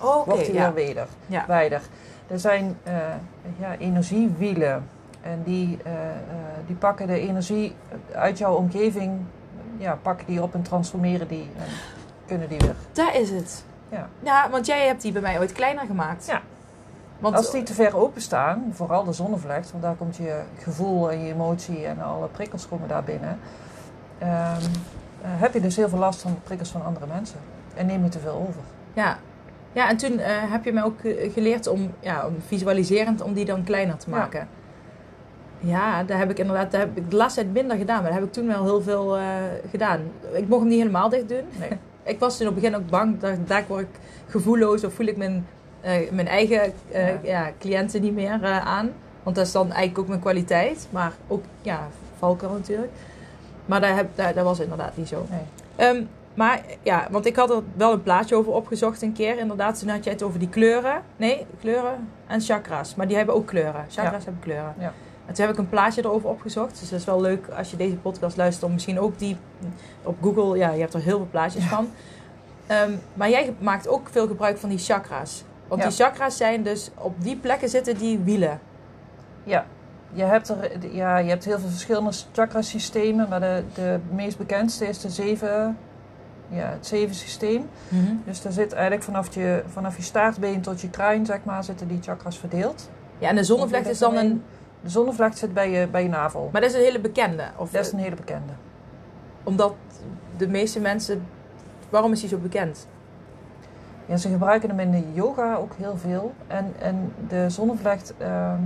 oké, 0.00 0.30
wordt 0.30 0.46
hij 0.46 0.54
ja. 0.54 0.72
weer 0.72 0.86
weder, 0.86 1.06
Ja. 1.26 1.44
wijder. 1.46 1.82
Er 2.26 2.38
zijn 2.38 2.78
eh, 2.82 2.94
ja, 3.58 3.76
energiewielen 3.78 4.88
en 5.22 5.42
die, 5.44 5.78
eh, 5.84 5.92
eh, 5.92 6.16
die 6.66 6.76
pakken 6.76 7.06
de 7.06 7.20
energie 7.20 7.74
uit 8.12 8.38
jouw 8.38 8.54
omgeving, 8.54 9.20
ja, 9.78 9.98
pakken 10.02 10.26
die 10.26 10.42
op 10.42 10.54
en 10.54 10.62
transformeren 10.62 11.28
die 11.28 11.50
en 11.56 11.70
kunnen 12.26 12.48
die 12.48 12.58
weer. 12.58 12.74
Daar 12.92 13.16
is 13.16 13.30
het. 13.30 13.64
Ja. 13.88 14.08
Ja, 14.22 14.50
want 14.50 14.66
jij 14.66 14.86
hebt 14.86 15.02
die 15.02 15.12
bij 15.12 15.22
mij 15.22 15.38
ooit 15.38 15.52
kleiner 15.52 15.86
gemaakt. 15.86 16.26
Ja. 16.26 16.42
Want 17.18 17.36
Als 17.36 17.50
die 17.50 17.62
te 17.62 17.74
ver 17.74 17.96
openstaan, 17.96 18.70
vooral 18.72 19.04
de 19.04 19.12
zonnevlecht, 19.12 19.70
want 19.70 19.82
daar 19.82 19.94
komt 19.94 20.16
je 20.16 20.40
gevoel 20.58 21.10
en 21.10 21.24
je 21.24 21.32
emotie 21.32 21.86
en 21.86 22.02
alle 22.02 22.26
prikkels 22.26 22.68
komen 22.68 22.88
daar 22.88 23.04
binnen. 23.04 23.38
ehm, 24.18 24.30
eh, 25.22 25.28
heb 25.30 25.54
je 25.54 25.60
dus 25.60 25.76
heel 25.76 25.88
veel 25.88 25.98
last 25.98 26.20
van 26.20 26.30
de 26.30 26.40
prikkels 26.40 26.70
van 26.70 26.84
andere 26.84 27.06
mensen. 27.06 27.38
En 27.74 27.86
neem 27.86 28.02
je 28.02 28.08
te 28.08 28.18
veel 28.18 28.44
over. 28.48 28.60
Ja. 28.92 29.18
Ja, 29.72 29.88
en 29.88 29.96
toen 29.96 30.18
eh, 30.18 30.32
heb 30.52 30.64
je 30.64 30.72
mij 30.72 30.82
ook 30.82 31.00
eh, 31.00 31.32
geleerd 31.32 31.66
om, 31.66 31.90
ja, 32.00 32.26
om 32.26 32.34
visualiserend 32.46 33.22
om 33.22 33.32
die 33.34 33.44
dan 33.44 33.64
kleiner 33.64 33.96
te 33.96 34.10
maken. 34.10 34.48
Ja, 35.58 36.02
daar 36.04 36.18
heb 36.18 36.30
ik 36.30 36.38
inderdaad, 36.38 36.70
daar 36.70 36.80
heb 36.80 36.96
ik 36.96 37.10
de 37.10 37.16
laatste 37.16 37.40
tijd 37.40 37.52
minder 37.52 37.76
gedaan, 37.76 37.96
maar 37.96 38.10
daar 38.10 38.18
heb 38.20 38.28
ik 38.28 38.32
toen 38.32 38.46
wel 38.46 38.64
heel 38.64 38.82
veel 38.82 39.18
gedaan. 39.70 40.00
Ik 40.32 40.48
mocht 40.48 40.60
hem 40.60 40.68
niet 40.70 40.78
helemaal 40.78 41.08
dicht 41.08 41.28
doen. 41.28 41.44
Nee. 41.58 41.78
Ik 42.02 42.18
was 42.18 42.36
toen 42.36 42.46
op 42.48 42.54
het 42.54 42.62
begin 42.62 42.78
ook 42.78 42.88
bang, 42.90 43.18
dat 43.20 43.48
daar 43.48 43.64
word 43.68 43.80
ik 43.80 44.00
gevoelloos 44.28 44.84
of 44.84 44.94
voel 44.94 45.06
ik 45.06 45.16
mijn, 45.16 45.46
mijn 46.10 46.28
eigen 46.28 46.72
eh, 46.92 47.24
Ja. 47.24 47.50
cliënten 47.58 48.02
niet 48.02 48.14
meer 48.14 48.42
eh, 48.42 48.66
aan. 48.66 48.90
Want 49.22 49.36
dat 49.36 49.46
is 49.46 49.52
dan 49.52 49.66
eigenlijk 49.66 49.98
ook 49.98 50.08
mijn 50.08 50.20
kwaliteit, 50.20 50.86
maar 50.90 51.12
ook 51.28 51.44
ja, 51.62 51.88
valkuil 52.18 52.52
natuurlijk. 52.52 52.92
Maar 53.66 53.80
daar, 53.80 53.96
heb, 53.96 54.16
dat 54.16 54.44
was 54.44 54.60
inderdaad 54.60 54.96
niet 54.96 55.08
zo. 55.08 55.26
Nee. 55.30 55.40
Ehm, 55.76 56.02
maar 56.34 56.60
ja, 56.82 57.06
want 57.10 57.26
ik 57.26 57.36
had 57.36 57.50
er 57.50 57.62
wel 57.76 57.92
een 57.92 58.02
plaatje 58.02 58.34
over 58.36 58.52
opgezocht 58.52 59.02
een 59.02 59.12
keer. 59.12 59.38
Inderdaad, 59.38 59.78
toen 59.78 59.88
had 59.88 60.04
je 60.04 60.10
het 60.10 60.22
over 60.22 60.38
die 60.38 60.48
kleuren. 60.48 61.02
Nee, 61.16 61.46
kleuren 61.60 62.08
en 62.26 62.40
chakras. 62.40 62.94
Maar 62.94 63.06
die 63.08 63.16
hebben 63.16 63.34
ook 63.34 63.46
kleuren. 63.46 63.84
Chakras 63.88 64.24
hebben 64.24 64.42
kleuren. 64.42 64.74
Ja. 64.78 64.92
En 65.26 65.34
toen 65.34 65.44
heb 65.44 65.54
ik 65.54 65.60
een 65.60 65.68
plaatje 65.68 66.02
erover 66.04 66.28
opgezocht. 66.28 66.80
Dus 66.80 66.88
dat 66.90 66.98
is 66.98 67.04
wel 67.04 67.20
leuk 67.20 67.48
als 67.48 67.70
je 67.70 67.76
deze 67.76 67.96
podcast 67.96 68.36
luistert. 68.36 68.64
Om 68.66 68.72
misschien 68.72 69.00
ook 69.00 69.18
die 69.18 69.36
op 70.02 70.16
Google. 70.22 70.56
Ja, 70.58 70.70
je 70.70 70.80
hebt 70.80 70.94
er 70.94 71.00
heel 71.00 71.16
veel 71.16 71.28
plaatjes 71.30 71.62
Ja. 71.64 71.68
van. 71.70 71.90
Ehm, 72.66 72.92
maar 73.14 73.30
jij 73.30 73.54
maakt 73.58 73.88
ook 73.88 74.08
veel 74.10 74.26
gebruik 74.26 74.58
van 74.58 74.68
die 74.68 74.78
chakras. 74.78 75.44
Want 75.68 75.82
Ja. 75.82 75.88
die 75.88 75.96
chakras 75.96 76.36
zijn 76.36 76.62
dus 76.62 76.90
op 76.94 77.22
die 77.22 77.36
plekken 77.36 77.68
zitten 77.68 77.96
die 77.96 78.18
wielen. 78.18 78.60
Ja, 79.44 79.64
je 80.12 80.22
hebt, 80.22 80.48
er, 80.48 80.94
ja, 80.94 81.16
je 81.18 81.28
hebt 81.28 81.44
heel 81.44 81.58
veel 81.58 81.68
verschillende 81.68 82.10
chakrasystemen, 82.32 83.28
maar 83.28 83.40
de, 83.40 83.62
de 83.74 83.98
meest 84.10 84.38
bekendste 84.38 84.86
is 84.88 85.00
de 85.00 85.10
zeven, 85.10 85.78
ja, 86.48 86.68
het 86.68 86.86
zeven 86.86 87.14
systeem. 87.14 87.68
Dus 88.24 88.42
daar 88.42 88.52
zit 88.52 88.72
eigenlijk 88.72 89.02
vanaf 89.02 89.34
je, 89.34 89.62
vanaf 89.66 89.96
je 89.96 90.02
staartbeen 90.02 90.60
tot 90.60 90.80
je 90.80 90.90
kruin, 90.90 91.26
zeg 91.26 91.38
maar, 91.44 91.64
zitten 91.64 91.88
die 91.88 92.02
chakras 92.02 92.38
verdeeld. 92.38 92.90
Ja, 93.18 93.28
en 93.28 93.36
de 93.36 93.44
zonnevlecht 93.44 93.88
is 93.88 93.98
dan 93.98 94.16
een... 94.16 94.42
De 94.82 94.88
zonnevlecht 94.92 95.38
zit 95.38 95.54
bij 95.54 95.70
je, 95.70 95.86
bij 95.86 96.02
je 96.02 96.08
navel. 96.08 96.48
Maar 96.52 96.60
dat 96.60 96.70
is 96.70 96.76
een 96.76 96.82
hele 96.82 97.00
bekende. 97.00 97.44
Of, 97.56 97.70
Dat 97.70 97.84
is 97.86 97.92
een 97.92 97.98
hele 97.98 98.16
bekende. 98.16 98.52
Omdat 99.42 99.74
de 100.36 100.48
meeste 100.48 100.80
mensen... 100.80 101.26
Waarom 101.88 102.12
is 102.12 102.20
die 102.20 102.28
zo 102.28 102.36
bekend? 102.38 102.86
Ja, 104.06 104.16
ze 104.16 104.28
gebruiken 104.28 104.68
hem 104.68 104.80
in 104.80 104.90
de 104.90 105.12
yoga 105.12 105.54
ook 105.54 105.72
heel 105.76 105.96
veel. 105.96 106.34
En, 106.46 106.74
en 106.78 107.12
de 107.28 107.50
zonnevlecht, 107.50 108.14
ehm, 108.18 108.62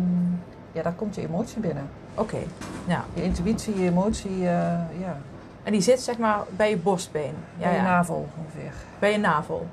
ja, 0.72 0.82
daar 0.82 0.92
komt 0.92 1.14
je 1.14 1.20
emotie 1.22 1.60
binnen. 1.60 1.88
Oké, 2.14 2.38
ja. 2.86 3.04
Je 3.14 3.22
intuïtie, 3.22 3.80
je 3.80 3.90
emotie, 3.90 4.36
eh, 4.36 5.00
ja, 5.00 5.16
En 5.62 5.72
die 5.72 5.80
zit 5.80 6.00
zeg 6.00 6.18
maar 6.18 6.40
bij 6.50 6.70
je 6.70 6.76
borstbeen. 6.76 7.34
Ja, 7.56 7.64
bij 7.64 7.70
je 7.70 7.76
ja. 7.76 7.82
navel 7.82 8.28
ongeveer. 8.38 8.72
Bij 8.98 9.12
je 9.12 9.18
navel. 9.18 9.66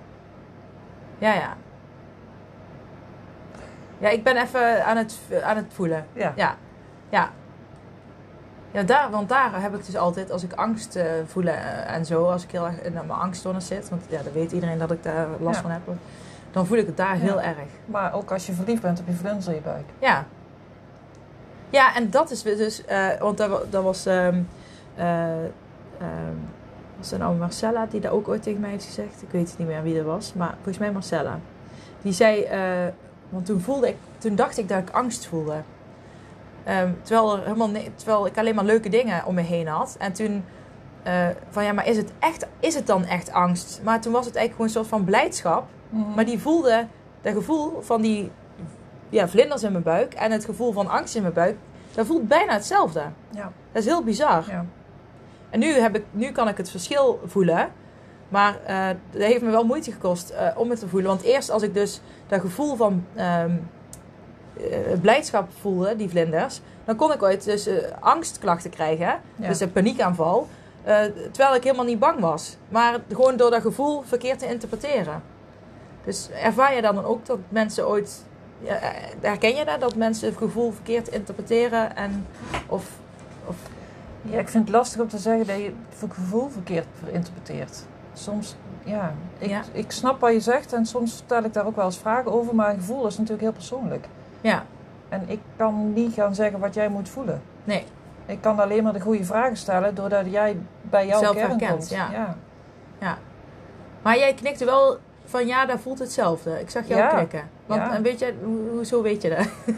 Ja, 1.17 1.33
ja. 1.33 1.55
Ja, 3.97 4.09
ik 4.09 4.23
ben 4.23 4.37
even 4.37 4.85
aan 4.85 4.97
het, 4.97 5.19
aan 5.43 5.55
het 5.55 5.65
voelen. 5.69 6.05
Ja. 6.13 6.33
Ja, 6.35 6.55
ja. 7.09 7.29
Ja, 8.71 8.83
daar, 8.83 9.09
want 9.11 9.29
daar 9.29 9.61
heb 9.61 9.75
ik 9.75 9.85
dus 9.85 9.95
altijd, 9.95 10.31
als 10.31 10.43
ik 10.43 10.53
angst 10.53 10.95
eh 10.95 11.05
voel 11.25 11.43
eh, 11.43 11.93
en 11.95 12.05
zo, 12.05 12.29
als 12.31 12.43
ik 12.43 12.51
heel 12.51 12.65
erg 12.65 12.81
in 12.81 12.93
mijn 12.93 13.09
angststoornis 13.11 13.67
zit, 13.67 13.89
want 13.89 14.01
ja, 14.09 14.21
dan 14.23 14.33
weet 14.33 14.51
iedereen 14.51 14.77
dat 14.77 14.91
ik 14.91 15.03
daar 15.03 15.27
last 15.39 15.55
Ja. 15.55 15.61
van 15.61 15.71
heb, 15.71 15.81
dan 16.51 16.65
voel 16.65 16.77
ik 16.77 16.85
het 16.85 16.97
daar 16.97 17.15
Ja. 17.15 17.21
heel 17.21 17.41
erg. 17.41 17.57
Maar 17.85 18.13
ook 18.13 18.31
als 18.31 18.45
je 18.45 18.53
verliefd 18.53 18.81
bent, 18.81 18.97
heb 18.97 19.07
je 19.07 19.13
vlinders 19.13 19.47
in 19.47 19.53
je 19.53 19.61
buik. 19.61 19.85
Ja. 19.99 20.25
Ja, 21.69 21.95
en 21.95 22.09
dat 22.09 22.31
is 22.31 22.41
dus, 22.41 22.85
eh, 22.85 23.07
want 23.19 23.37
dat, 23.37 23.49
wa- 23.49 23.59
dat 23.69 23.83
was, 23.83 24.05
ehm 24.05 24.41
eh, 24.95 25.43
ehm, 25.97 26.35
was 26.97 27.09
dat 27.09 27.19
nou 27.19 27.35
Marcella 27.35 27.85
die 27.85 27.99
dat 28.01 28.11
ook 28.11 28.27
ooit 28.27 28.43
tegen 28.43 28.59
mij 28.61 28.69
heeft 28.69 28.85
gezegd? 28.85 29.21
Ik 29.21 29.29
weet 29.31 29.55
niet 29.57 29.67
meer 29.67 29.83
wie 29.83 29.95
dat 29.95 30.05
was, 30.05 30.33
maar 30.33 30.53
volgens 30.55 30.77
mij 30.77 30.91
Marcella. 30.91 31.39
Die 32.01 32.13
zei, 32.13 32.47
want 33.29 33.45
toen 33.45 33.61
voelde 33.61 33.87
ik, 33.87 33.95
toen 34.17 34.35
dacht 34.35 34.57
ik 34.57 34.69
dat 34.69 34.77
ik 34.77 34.89
angst 34.89 35.25
voelde. 35.25 35.53
Ehm, 36.67 36.91
terwijl, 37.01 37.37
er 37.37 37.43
helemaal 37.43 37.69
terwijl 37.95 38.25
ik 38.25 38.37
alleen 38.37 38.55
maar 38.55 38.65
leuke 38.65 38.89
dingen 38.89 39.25
om 39.25 39.35
me 39.35 39.41
heen 39.41 39.67
had. 39.67 39.95
En 39.99 40.13
toen 40.13 40.43
eh, 41.03 41.27
van 41.49 41.63
ja, 41.63 41.73
maar 41.73 41.87
is 41.87 41.97
het, 41.97 42.11
echt, 42.19 42.45
is 42.59 42.75
het 42.75 42.87
dan 42.87 43.05
echt 43.05 43.31
angst? 43.31 43.81
Maar 43.83 44.01
toen 44.01 44.11
was 44.11 44.25
het 44.25 44.35
eigenlijk 44.35 44.51
gewoon 44.51 44.67
een 44.67 44.89
soort 44.89 45.01
van 45.01 45.03
blijdschap. 45.03 45.67
Maar 46.15 46.25
die 46.25 46.39
voelde, 46.39 46.87
dat 47.21 47.33
gevoel 47.33 47.81
van 47.81 48.01
die 48.01 48.31
ja, 49.09 49.27
vlinders 49.27 49.63
in 49.63 49.71
mijn 49.71 49.83
buik 49.83 50.13
en 50.13 50.31
het 50.31 50.45
gevoel 50.45 50.71
van 50.71 50.87
angst 50.87 51.15
in 51.15 51.21
mijn 51.21 51.33
buik, 51.33 51.57
dat 51.93 52.05
voelt 52.05 52.27
bijna 52.27 52.53
hetzelfde. 52.53 53.03
Ja. 53.29 53.51
Dat 53.71 53.81
is 53.81 53.85
heel 53.85 54.03
bizar. 54.03 54.43
Ja. 54.49 54.65
En 55.49 55.59
nu, 55.59 55.73
heb 55.73 55.95
ik, 55.95 56.03
nu 56.11 56.31
kan 56.31 56.47
ik 56.47 56.57
het 56.57 56.69
verschil 56.69 57.19
voelen. 57.25 57.69
Maar 58.29 58.59
eh 58.65 58.87
dat 59.11 59.21
heeft 59.21 59.41
me 59.41 59.49
wel 59.49 59.65
moeite 59.65 59.91
gekost 59.91 60.29
eh, 60.29 60.47
om 60.55 60.69
het 60.69 60.79
te 60.79 60.87
voelen. 60.87 61.09
Want 61.09 61.21
eerst 61.21 61.49
als 61.49 61.61
ik 61.61 61.73
dus 61.73 62.01
dat 62.27 62.41
gevoel 62.41 62.75
van 62.75 63.05
ehm, 63.15 63.51
eh, 63.51 63.53
blijdschap 65.01 65.49
voelde, 65.59 65.95
die 65.95 66.09
vlinders, 66.09 66.61
dan 66.85 66.95
kon 66.95 67.13
ik 67.13 67.23
ooit 67.23 67.43
dus 67.43 67.67
eh, 67.67 67.75
angstklachten 67.99 68.69
krijgen. 68.69 69.19
Ja. 69.35 69.47
Dus 69.47 69.59
een 69.59 69.71
paniekaanval. 69.71 70.47
eh, 70.83 71.01
terwijl 71.31 71.55
ik 71.55 71.63
helemaal 71.63 71.85
niet 71.85 71.99
bang 71.99 72.19
was. 72.19 72.57
Maar 72.69 72.99
gewoon 73.09 73.37
door 73.37 73.51
dat 73.51 73.61
gevoel 73.61 74.01
verkeerd 74.05 74.39
te 74.39 74.47
interpreteren. 74.47 75.21
Dus 76.05 76.29
ervaar 76.29 76.75
je 76.75 76.81
dan 76.81 77.05
ook 77.05 77.25
dat 77.25 77.37
mensen 77.49 77.87
ooit... 77.87 78.23
Ja, 78.61 78.75
eh, 78.75 78.89
herken 79.21 79.55
je 79.55 79.65
dat? 79.65 79.79
Dat 79.79 79.95
mensen 79.95 80.27
het 80.27 80.37
gevoel 80.37 80.71
verkeerd 80.71 81.07
interpreteren? 81.07 81.95
En, 81.95 82.27
of, 82.67 82.89
of, 83.45 83.55
Ja, 84.21 84.39
ik 84.39 84.47
vind 84.49 84.67
het 84.67 84.75
lastig 84.75 85.01
om 85.01 85.07
te 85.07 85.17
zeggen 85.17 85.47
dat 85.47 85.55
je 85.57 85.73
het 85.99 86.11
gevoel 86.13 86.49
verkeerd 86.49 86.85
interpreteert. 87.11 87.83
Soms, 88.13 88.55
ja 88.83 89.13
ik, 89.37 89.49
Ja. 89.49 89.61
ik 89.71 89.91
snap 89.91 90.19
wat 90.19 90.31
je 90.33 90.39
zegt 90.39 90.73
en 90.73 90.85
soms 90.85 91.15
stel 91.17 91.43
ik 91.43 91.53
daar 91.53 91.65
ook 91.65 91.75
wel 91.75 91.85
eens 91.85 91.97
vragen 91.97 92.31
over, 92.31 92.55
maar 92.55 92.69
een 92.69 92.77
gevoel 92.79 93.07
is 93.07 93.13
natuurlijk 93.17 93.41
heel 93.41 93.51
persoonlijk. 93.51 94.07
Ja, 94.41 94.63
En 95.09 95.23
ik 95.25 95.39
kan 95.55 95.93
niet 95.93 96.13
gaan 96.13 96.35
zeggen 96.35 96.59
wat 96.59 96.73
jij 96.73 96.89
moet 96.89 97.09
voelen. 97.09 97.41
nee. 97.63 97.83
Ik 98.25 98.41
kan 98.41 98.59
alleen 98.59 98.83
maar 98.83 98.93
de 98.93 98.99
goede 98.99 99.23
vragen 99.25 99.57
stellen 99.57 99.95
doordat 99.95 100.25
jij 100.31 100.57
bij 100.81 101.07
jouw 101.07 101.19
Zelf 101.19 101.35
kern 101.35 101.49
herkent, 101.49 101.71
komt. 101.77 101.89
ja. 102.99 103.17
Maar 104.01 104.17
jij 104.17 104.33
knikte 104.33 104.65
wel 104.65 104.97
van 105.25 105.47
ja, 105.47 105.65
daar 105.65 105.79
voelt 105.79 105.99
hetzelfde. 105.99 106.59
Ik 106.59 106.69
zag 106.69 106.87
jou 106.87 106.99
Ja. 107.01 107.07
knikken. 107.09 107.49
Want 107.65 107.81
Ja. 107.81 107.95
en 107.95 108.01
weet 108.01 108.19
je, 108.19 108.33
ho- 108.43 108.75
hoezo 108.75 109.01
weet 109.01 109.21
je 109.21 109.29
dat? 109.29 109.47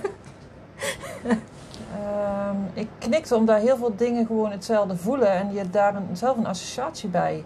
Ehm, 1.93 2.55
ik 2.74 2.88
knikte 2.97 3.36
omdat 3.36 3.62
heel 3.62 3.78
veel 3.78 3.95
dingen 3.95 4.26
gewoon 4.26 4.51
hetzelfde 4.51 4.97
voelen 4.97 5.32
en 5.32 5.53
je 5.53 5.70
daar 5.70 5.95
een, 5.95 6.07
zelf 6.14 6.38
een 6.38 6.45
associatie 6.47 7.10
bij 7.10 7.43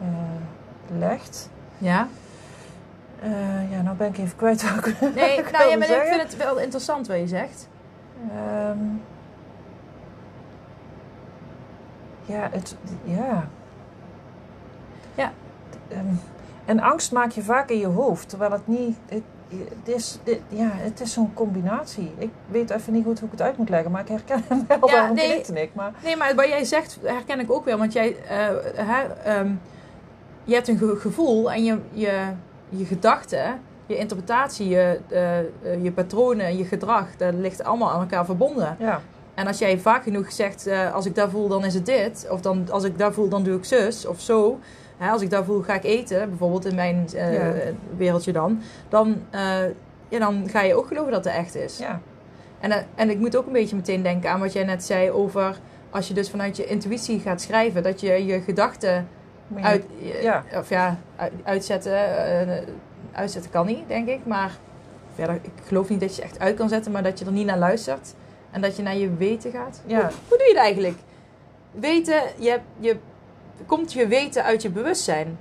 eh, 0.00 0.06
legt. 0.98 1.48
Ja? 1.78 2.08
Eh, 3.22 3.70
ja, 3.72 3.82
nou 3.82 3.96
ben 3.96 4.08
ik 4.08 4.18
even 4.18 4.36
kwijt 4.36 4.62
wat 4.74 4.86
ik 4.86 5.00
Nee, 5.00 5.38
ik 5.38 5.50
nou 5.50 5.68
ja, 5.70 5.76
maar 5.78 5.90
ik 5.90 6.02
vind 6.08 6.22
het 6.22 6.36
wel 6.36 6.58
interessant 6.58 7.06
wat 7.06 7.16
je 7.18 7.26
zegt. 7.28 7.68
Ehm, 8.30 8.78
ja, 12.24 12.48
het, 12.52 12.76
ja. 13.04 13.48
Ja. 15.14 15.32
Ehm, 15.88 16.04
en 16.64 16.80
angst 16.80 17.12
maak 17.12 17.30
je 17.30 17.42
vaak 17.42 17.70
in 17.70 17.78
je 17.78 17.86
hoofd, 17.86 18.28
terwijl 18.28 18.50
het 18.52 18.66
niet. 18.66 18.96
Het, 19.08 19.22
het 19.48 19.94
is, 19.94 20.18
dit- 20.24 20.40
ja, 20.48 20.68
het 20.72 21.00
is 21.00 21.12
zo'n 21.12 21.34
combinatie. 21.34 22.12
Ik 22.18 22.30
weet 22.50 22.70
even 22.70 22.92
niet 22.92 23.04
goed 23.04 23.18
hoe 23.18 23.26
ik 23.28 23.38
het 23.38 23.46
uit 23.46 23.56
moet 23.56 23.68
leggen, 23.68 23.90
maar 23.90 24.00
ik 24.00 24.08
herken 24.08 24.42
hem 24.48 24.64
wel. 24.68 24.88
Ja, 24.90 25.12
nee. 25.12 25.40
ik. 25.40 25.74
Maar 25.74 25.92
Nee, 26.02 26.16
maar 26.16 26.34
wat 26.34 26.48
jij 26.48 26.64
zegt 26.64 26.98
herken 27.02 27.40
ik 27.40 27.50
ook 27.52 27.64
wel. 27.64 27.78
Want 27.78 27.92
jij, 27.92 28.16
eh, 28.28 29.36
ehm, 29.38 29.50
je 30.44 30.54
hebt 30.54 30.68
een 30.68 30.78
ge- 30.78 30.96
gevoel 31.00 31.52
en 31.52 31.64
je, 31.64 31.78
je, 31.90 32.22
je 32.76 32.84
gedachten, 32.84 33.60
je 33.86 33.96
interpretatie, 33.96 34.68
je, 34.68 34.98
eh, 35.08 35.38
eh, 35.38 35.44
je 35.82 35.92
patronen, 35.92 36.56
je 36.56 36.64
gedrag, 36.64 37.06
dat 37.16 37.34
ligt 37.34 37.64
allemaal 37.64 37.90
aan 37.90 38.00
elkaar 38.00 38.24
verbonden. 38.24 38.76
ja, 38.78 39.00
En 39.34 39.46
als 39.46 39.58
jij 39.58 39.78
vaak 39.78 40.02
genoeg 40.02 40.32
zegt, 40.32 40.66
eh, 40.66 40.94
als 40.94 41.06
ik 41.06 41.14
daar 41.14 41.30
voel, 41.30 41.48
dan 41.48 41.64
is 41.64 41.74
het 41.74 41.86
dit. 41.86 42.26
Of 42.30 42.40
dan, 42.40 42.66
als 42.70 42.84
ik 42.84 42.98
daar 42.98 43.12
voel, 43.12 43.28
dan 43.28 43.42
doe 43.42 43.56
ik 43.56 43.64
zus 43.64 44.06
of 44.06 44.20
zo. 44.20 44.58
Hè, 44.96 45.10
als 45.10 45.22
ik 45.22 45.30
daar 45.30 45.44
voel, 45.44 45.62
ga 45.62 45.74
ik 45.74 45.84
eten. 45.84 46.28
Bijvoorbeeld 46.28 46.64
in 46.64 46.74
mijn 46.74 47.08
Ja. 47.12 47.52
wereldje 47.96 48.32
dan. 48.32 48.60
Dan, 48.88 49.16
ja, 50.08 50.18
dan 50.18 50.48
ga 50.48 50.60
je 50.62 50.74
ook 50.74 50.86
geloven 50.86 51.12
dat 51.12 51.24
het 51.24 51.34
echt 51.34 51.54
is. 51.54 51.78
ja, 51.78 52.00
En, 52.60 52.86
en 52.94 53.10
ik 53.10 53.18
moet 53.18 53.36
ook 53.36 53.46
een 53.46 53.52
beetje 53.52 53.76
meteen 53.76 54.02
denken 54.02 54.30
aan 54.30 54.40
wat 54.40 54.52
jij 54.52 54.64
net 54.64 54.84
zei 54.84 55.10
over... 55.10 55.58
Als 55.90 56.08
je 56.08 56.14
dus 56.14 56.30
vanuit 56.30 56.56
je 56.56 56.66
intuïtie 56.66 57.20
gaat 57.20 57.40
schrijven, 57.40 57.82
dat 57.82 58.00
je 58.00 58.24
je 58.26 58.40
gedachten 58.40 59.08
uit, 59.62 59.84
ja. 60.22 60.44
of 60.56 60.68
ja, 60.68 60.96
uit- 61.16 61.32
uitzetten. 61.44 61.92
eh, 62.48 62.62
uitzetten 63.12 63.50
kan 63.50 63.66
niet, 63.66 63.88
denk 63.88 64.08
ik. 64.08 64.26
Maar 64.26 64.50
verder, 65.14 65.34
ik 65.34 65.50
geloof 65.66 65.88
niet 65.88 66.00
dat 66.00 66.16
je 66.16 66.22
echt 66.22 66.38
uit 66.38 66.56
kan 66.56 66.68
zetten, 66.68 66.92
maar 66.92 67.02
dat 67.02 67.18
je 67.18 67.24
er 67.24 67.32
niet 67.32 67.46
naar 67.46 67.58
luistert. 67.58 68.14
En 68.50 68.60
dat 68.60 68.76
je 68.76 68.82
naar 68.82 68.96
je 68.96 69.14
weten 69.14 69.50
gaat. 69.50 69.82
Ja. 69.86 70.00
Hoe, 70.00 70.10
hoe 70.28 70.38
doe 70.38 70.46
je 70.46 70.54
dat 70.54 70.62
eigenlijk? 70.62 70.98
Weten, 71.70 72.22
je, 72.38 72.60
je, 72.78 72.96
komt 73.66 73.92
je 73.92 74.06
weten 74.06 74.44
uit 74.44 74.62
je 74.62 74.70
bewustzijn? 74.70 75.38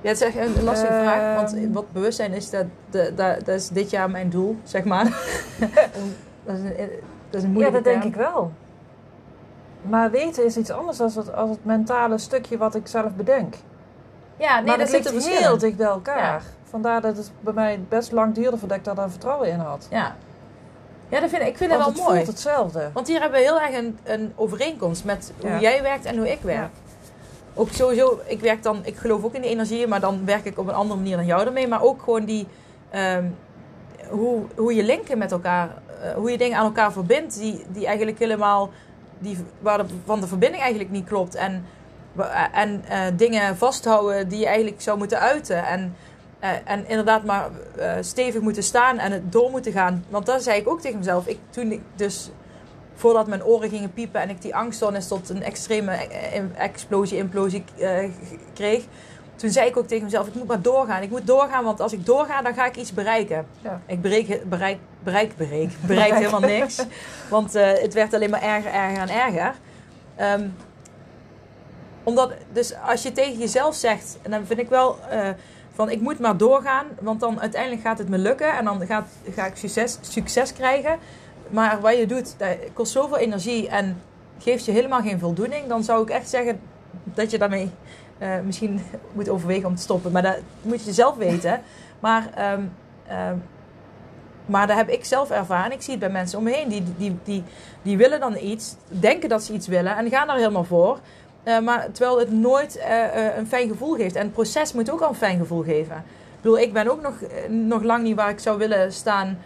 Ja, 0.00 0.08
het 0.08 0.20
is 0.20 0.26
echt 0.34 0.36
een, 0.56 0.62
lastige 0.62 0.92
Ehm. 0.92 1.02
vraag. 1.02 1.36
Want 1.36 1.72
wat 1.72 1.92
bewustzijn 1.92 2.32
is, 2.32 2.50
dat, 2.50 2.64
dat, 2.90 3.16
dat, 3.16 3.44
dat 3.44 3.54
is 3.54 3.68
dit 3.68 3.90
jaar 3.90 4.10
mijn 4.10 4.30
doel, 4.30 4.56
zeg 4.62 4.84
maar. 4.84 5.04
dat, 6.44 6.56
is 6.56 6.60
een, 6.62 6.76
dat 7.30 7.40
is 7.40 7.42
een 7.42 7.56
ja, 7.58 7.70
dat 7.70 7.84
denk 7.84 8.04
ik 8.04 8.14
wel. 8.14 8.52
Maar 9.82 10.10
weten 10.10 10.44
is 10.44 10.56
iets 10.56 10.70
anders 10.70 10.96
dan 10.98 11.10
het, 11.14 11.34
als 11.34 11.50
het 11.50 11.64
mentale 11.64 12.18
stukje 12.18 12.56
wat 12.58 12.74
ik 12.74 12.86
zelf 12.86 13.12
bedenk. 13.14 13.54
Ja, 14.36 14.54
nee, 14.56 14.66
maar 14.66 14.78
dat 14.78 14.86
dat 14.86 14.90
ligt 14.90 15.04
zit 15.04 15.06
er 15.06 15.20
heel 15.28 15.30
verschil. 15.38 15.58
dicht 15.58 15.76
bij 15.76 15.86
elkaar. 15.86 16.42
Vandaar 16.64 17.00
dat 17.00 17.16
het 17.16 17.30
bij 17.40 17.52
mij 17.52 17.80
best 17.88 18.12
lang 18.12 18.34
duurde 18.34 18.58
voordat 18.58 18.76
ik 18.76 18.84
daar 18.84 18.94
dan 18.94 19.10
vertrouwen 19.10 19.48
in 19.48 19.58
had. 19.58 19.86
Ja, 19.90 20.16
ja 21.08 21.20
dat 21.20 21.30
vind 21.30 21.42
ik, 21.42 21.48
ik 21.48 21.56
vind 21.56 21.70
Want 21.70 21.84
het 21.84 21.90
het 21.94 21.98
wel 22.04 22.06
mooi. 22.06 22.24
voelt 22.24 22.34
hetzelfde. 22.36 22.90
Want 22.92 23.06
hier 23.08 23.20
hebben 23.20 23.38
we 23.38 23.44
heel 23.46 23.60
erg 23.60 23.76
een, 23.78 23.98
een 24.04 24.32
overeenkomst 24.36 25.04
met 25.04 25.32
hoe 25.40 25.50
Ja. 25.50 25.60
jij 25.60 25.82
werkt 25.82 26.04
en 26.04 26.16
hoe 26.16 26.30
ik 26.30 26.38
werk. 26.42 26.58
Ja. 26.58 26.70
Ook 27.54 27.68
sowieso, 27.70 28.20
ik 28.26 28.40
werk 28.40 28.62
dan, 28.62 28.80
ik 28.84 28.96
geloof 28.96 29.24
ook 29.24 29.34
in 29.34 29.40
die 29.42 29.50
energie, 29.50 29.86
maar 29.86 30.00
dan 30.00 30.24
werk 30.24 30.44
ik 30.44 30.58
op 30.58 30.68
een 30.68 30.74
andere 30.74 30.98
manier 31.00 31.16
dan 31.16 31.26
jou 31.26 31.46
ermee. 31.46 31.68
Maar 31.68 31.82
ook 31.82 32.02
gewoon 32.02 32.24
die, 32.24 32.46
ehm, 32.90 33.24
hoe, 34.08 34.42
hoe 34.56 34.74
je 34.74 34.82
linken 34.82 35.18
met 35.18 35.32
elkaar, 35.32 35.68
eh, 36.02 36.12
hoe 36.14 36.30
je 36.30 36.38
dingen 36.38 36.58
aan 36.58 36.64
elkaar 36.64 36.92
verbindt, 36.92 37.38
die, 37.38 37.64
die 37.68 37.86
eigenlijk 37.86 38.18
helemaal, 38.18 38.70
die, 39.20 39.36
waar 39.60 39.86
de, 39.86 40.26
verbinding 40.26 40.62
eigenlijk 40.62 40.90
niet 40.90 41.06
klopt. 41.06 41.34
En, 41.34 41.64
wa- 42.12 42.52
en 42.52 42.84
eh, 42.88 43.00
dingen 43.16 43.56
vasthouden 43.56 44.28
die 44.28 44.38
je 44.38 44.46
eigenlijk 44.46 44.80
zou 44.82 44.98
moeten 44.98 45.20
uiten. 45.20 45.66
En, 45.66 45.94
eh, 46.38 46.50
en 46.64 46.88
inderdaad 46.88 47.24
maar 47.24 47.48
eh, 47.78 47.92
stevig 48.00 48.40
moeten 48.40 48.62
staan 48.62 48.98
en 48.98 49.12
het 49.12 49.32
door 49.32 49.50
moeten 49.50 49.72
gaan. 49.72 50.04
Want 50.08 50.26
dat 50.26 50.42
zei 50.42 50.60
ik 50.60 50.68
ook 50.68 50.80
tegen 50.80 50.98
mezelf. 50.98 51.26
Ik, 51.26 51.38
toen 51.50 51.72
ik 51.72 51.80
dus 51.94 52.30
voordat 52.94 53.26
mijn 53.26 53.44
oren 53.44 53.68
gingen 53.68 53.92
piepen 53.92 54.20
en 54.20 54.30
ik 54.30 54.42
die 54.42 54.54
angststoornis 54.54 55.08
tot 55.08 55.28
een 55.28 55.42
extreme 55.42 55.92
eh, 55.92 56.42
explosie, 56.56 57.18
implosie 57.18 57.64
eh, 57.78 58.10
kreeg. 58.54 58.84
Toen 59.40 59.50
zei 59.50 59.68
ik 59.68 59.76
ook 59.76 59.86
tegen 59.86 60.04
mezelf, 60.04 60.26
ik 60.26 60.34
moet 60.34 60.46
maar 60.46 60.62
doorgaan. 60.62 61.02
Ik 61.02 61.10
moet 61.10 61.26
doorgaan, 61.26 61.64
want 61.64 61.80
als 61.80 61.92
ik 61.92 62.06
doorga, 62.06 62.42
dan 62.42 62.54
ga 62.54 62.66
ik 62.66 62.76
iets 62.76 62.92
bereiken. 62.92 63.46
Ja. 63.62 63.80
Ik 63.86 64.00
bereik, 64.00 64.48
bereik, 64.48 64.78
bereik, 65.02 65.36
bereik, 65.42 65.70
bereik 65.86 66.14
helemaal 66.14 66.40
niks. 66.40 66.84
Want 67.30 67.54
eh, 67.54 67.72
het 67.72 67.94
werd 67.94 68.14
alleen 68.14 68.30
maar 68.30 68.42
erger, 68.42 68.72
erger 68.72 68.98
en 68.98 69.08
erger. 69.08 69.54
Ehm, 70.16 70.48
omdat, 72.02 72.32
dus 72.52 72.74
als 72.86 73.02
je 73.02 73.12
tegen 73.12 73.38
jezelf 73.38 73.74
zegt, 73.74 74.18
en 74.22 74.30
dan 74.30 74.46
vind 74.46 74.60
ik 74.60 74.68
wel 74.68 74.98
eh, 75.10 75.28
van 75.74 75.90
ik 75.90 76.00
moet 76.00 76.18
maar 76.18 76.36
doorgaan, 76.36 76.86
want 77.00 77.20
dan 77.20 77.40
uiteindelijk 77.40 77.82
gaat 77.82 77.98
het 77.98 78.08
me 78.08 78.18
lukken 78.18 78.56
en 78.56 78.64
dan 78.64 78.86
gaat, 78.86 79.08
ga 79.34 79.46
ik 79.46 79.56
succes, 79.56 79.98
succes 80.00 80.52
krijgen. 80.52 80.98
Maar 81.48 81.80
wat 81.80 81.98
je 81.98 82.06
doet, 82.06 82.34
dat 82.38 82.56
kost 82.72 82.92
zoveel 82.92 83.18
energie 83.18 83.68
en 83.68 84.02
geeft 84.38 84.64
je 84.64 84.72
helemaal 84.72 85.02
geen 85.02 85.18
voldoening, 85.18 85.66
dan 85.66 85.84
zou 85.84 86.02
ik 86.02 86.10
echt 86.10 86.28
zeggen 86.28 86.60
dat 87.04 87.30
je 87.30 87.38
daarmee 87.38 87.70
eh, 88.20 88.28
misschien 88.44 88.80
moet 89.12 89.28
overwegen 89.28 89.68
om 89.68 89.74
te 89.74 89.82
stoppen. 89.82 90.12
Maar 90.12 90.22
dat 90.22 90.38
moet 90.62 90.84
je 90.84 90.92
zelf 90.92 91.16
weten. 91.16 91.60
Maar, 92.00 92.28
ehm, 92.34 93.36
maar 94.46 94.66
dat 94.66 94.76
heb 94.76 94.88
ik 94.88 95.04
zelf 95.04 95.30
ervaren. 95.30 95.72
Ik 95.72 95.82
zie 95.82 95.90
het 95.90 96.00
bij 96.00 96.10
mensen 96.10 96.38
om 96.38 96.44
me 96.44 96.50
heen. 96.50 96.68
Die, 96.68 96.82
die, 96.96 97.18
die, 97.24 97.44
die 97.82 97.96
willen 97.96 98.20
dan 98.20 98.36
iets, 98.36 98.76
denken 98.88 99.28
dat 99.28 99.42
ze 99.42 99.52
iets 99.52 99.66
willen 99.66 99.96
en 99.96 100.08
gaan 100.08 100.26
daar 100.26 100.36
helemaal 100.36 100.64
voor. 100.64 100.98
Eh, 101.42 101.60
maar 101.60 101.90
terwijl 101.92 102.18
het 102.18 102.32
nooit 102.32 102.76
eh, 102.76 103.36
een 103.36 103.46
fijn 103.46 103.68
gevoel 103.68 103.94
geeft. 103.94 104.16
En 104.16 104.22
het 104.22 104.32
proces 104.32 104.72
moet 104.72 104.90
ook 104.90 105.00
al 105.00 105.08
een 105.08 105.14
fijn 105.14 105.38
gevoel 105.38 105.62
geven. 105.62 105.96
Ik 105.96 106.42
bedoel, 106.46 106.58
ik 106.58 106.72
ben 106.72 106.90
ook 106.90 107.02
nog, 107.02 107.14
nog 107.48 107.82
lang 107.82 108.02
niet 108.02 108.16
waar 108.16 108.30
ik 108.30 108.38
zou 108.38 108.58
willen 108.58 108.92
staan 108.92 109.38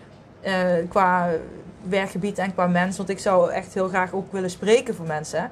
qua 0.88 1.30
werkgebied 1.88 2.38
en 2.38 2.54
qua 2.54 2.66
mens. 2.66 2.96
Want 2.96 3.08
ik 3.08 3.18
zou 3.18 3.50
echt 3.50 3.74
heel 3.74 3.88
graag 3.88 4.12
ook 4.12 4.32
willen 4.32 4.50
spreken 4.50 4.94
voor 4.94 5.06
mensen. 5.06 5.50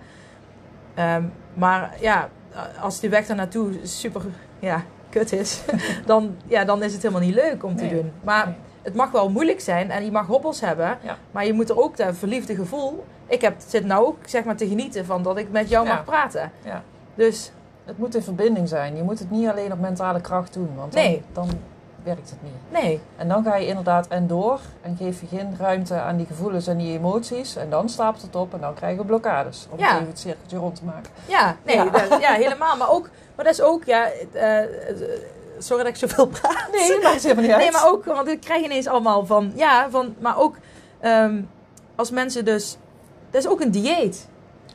Ehm, 0.95 1.23
maar 1.55 1.97
ja, 2.01 2.29
als 2.81 3.01
die 3.01 3.11
weg 3.11 3.27
daar 3.27 3.37
naartoe 3.37 3.71
super 3.83 4.23
ja, 4.59 4.83
kut 5.11 5.33
is, 5.33 5.63
dan, 6.07 6.37
ja, 6.47 6.65
dan 6.65 6.83
is 6.83 6.93
het 6.93 7.03
helemaal 7.03 7.25
niet 7.25 7.35
leuk 7.35 7.65
om 7.65 7.77
te 7.77 7.85
Nee. 7.85 7.95
doen. 7.95 8.13
Maar 8.25 8.47
Nee. 8.47 8.55
het 8.83 8.95
mag 8.95 9.11
wel 9.11 9.31
moeilijk 9.31 9.61
zijn 9.61 9.91
en 9.91 10.05
je 10.05 10.11
mag 10.11 10.27
hobbels 10.27 10.61
hebben. 10.61 10.99
Ja. 11.03 11.17
Maar 11.31 11.47
je 11.47 11.53
moet 11.53 11.71
er 11.71 11.81
ook 11.83 11.97
dat 11.97 12.17
verliefde 12.17 12.55
gevoel. 12.55 13.05
Ik 13.27 13.41
heb, 13.41 13.55
zit 13.67 13.85
nou 13.85 14.07
ook 14.07 14.17
zeg 14.27 14.45
maar 14.45 14.57
te 14.57 14.69
genieten 14.69 15.05
van 15.07 15.23
dat 15.23 15.37
ik 15.37 15.51
met 15.51 15.69
jou 15.69 15.87
Ja. 15.87 15.95
mag 15.95 16.05
praten. 16.05 16.51
Ja. 16.65 16.83
Dus 17.15 17.53
Het 17.85 17.99
moet 17.99 18.15
in 18.15 18.23
verbinding 18.23 18.69
zijn. 18.69 18.97
Je 18.97 19.03
moet 19.03 19.19
het 19.19 19.31
niet 19.31 19.49
alleen 19.49 19.73
op 19.73 19.81
mentale 19.81 20.21
kracht 20.21 20.55
doen, 20.55 20.69
want 20.77 20.93
dan, 20.93 21.03
Nee. 21.03 21.23
dan 21.33 21.49
werkt 22.03 22.31
het 22.31 22.39
niet. 22.43 22.83
nee, 22.83 23.01
En 23.17 23.29
dan 23.29 23.45
ga 23.45 23.57
je 23.57 23.67
inderdaad 23.67 24.09
en 24.09 24.27
door 24.27 24.61
en 24.83 24.97
geef 24.97 25.21
je 25.21 25.27
geen 25.27 25.57
ruimte 25.59 25.95
aan 25.95 26.17
die 26.17 26.27
gevoelens 26.27 26.67
en 26.67 26.77
die 26.77 26.99
emoties. 26.99 27.57
En 27.57 27.71
dan 27.71 27.89
stapelt 27.89 28.23
het 28.23 28.37
op 28.37 28.55
en 28.55 28.61
dan 28.61 28.75
krijgen 28.75 28.99
we 29.01 29.05
blokkades. 29.07 29.67
Om 29.71 29.79
Ja. 29.79 29.95
even 29.95 30.07
het 30.07 30.19
cirkeltje 30.19 30.57
rond 30.57 30.75
te 30.77 30.85
maken. 30.85 31.13
ja, 31.27 31.57
nee, 31.65 31.77
Ja. 31.77 31.85
dat- 31.85 32.21
ja, 32.21 32.33
helemaal. 32.33 32.77
Maar 32.77 32.91
ook, 32.91 33.09
maar 33.37 33.45
dat 33.45 33.55
is 33.55 33.61
ook, 33.63 33.85
ja, 33.85 34.09
eh, 34.33 34.63
eh, 34.63 34.69
sorry 35.59 35.83
dat 35.85 35.93
ik 35.93 35.99
zoveel 36.09 36.27
praat. 36.27 36.69
Nee, 36.73 37.01
maakt 37.03 37.15
het 37.15 37.23
helemaal 37.23 37.43
niet 37.45 37.53
uit. 37.53 37.63
Nee, 37.63 37.71
maar 37.73 37.89
ook, 37.89 38.05
want 38.05 38.29
ik 38.29 38.41
krijg 38.41 38.65
ineens 38.65 38.87
allemaal 38.87 39.27
van, 39.27 39.53
ja, 39.55 39.91
van, 39.91 40.15
maar 40.19 40.39
ook 40.39 40.57
ehm, 41.01 41.43
als 41.95 42.11
mensen 42.11 42.45
dus, 42.45 42.77
dat 43.31 43.45
is 43.45 43.51
ook 43.51 43.61
een 43.61 43.71
dieet. 43.71 44.29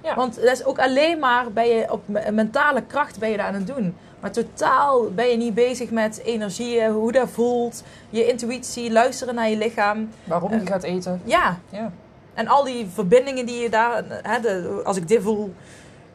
Ja. 0.04 0.16
Want 0.16 0.36
dat 0.36 0.44
is 0.52 0.66
ook 0.66 0.80
alleen 0.80 1.20
maar, 1.20 1.52
ben 1.52 1.68
je 1.68 1.92
op 1.92 2.08
me- 2.08 2.32
mentale 2.32 2.82
kracht 2.82 3.20
ben 3.20 3.30
je 3.30 3.38
dat 3.38 3.46
aan 3.46 3.54
het 3.54 3.68
doen. 3.68 3.98
Maar 4.20 4.32
totaal 4.32 5.12
ben 5.12 5.28
je 5.28 5.38
niet 5.38 5.54
bezig 5.54 5.90
met 5.92 6.22
energieën, 6.26 6.92
hoe 6.92 7.12
dat 7.12 7.30
voelt, 7.30 7.84
je 8.10 8.28
intuïtie, 8.28 8.92
luisteren 8.92 9.36
naar 9.36 9.50
je 9.50 9.58
lichaam. 9.58 10.10
Waarom 10.24 10.52
je 10.54 10.66
gaat 10.66 10.84
eten. 10.84 11.22
Ja, 11.24 11.58
Ja. 11.70 11.92
en 12.34 12.48
al 12.48 12.64
die 12.64 12.88
verbindingen 12.94 13.46
die 13.46 13.62
je 13.62 13.70
daar, 13.70 14.04
hè, 14.24 14.40
de, 14.40 14.82
als 14.84 14.98
ik 14.98 15.08
dit 15.08 15.22
voel, 15.22 15.54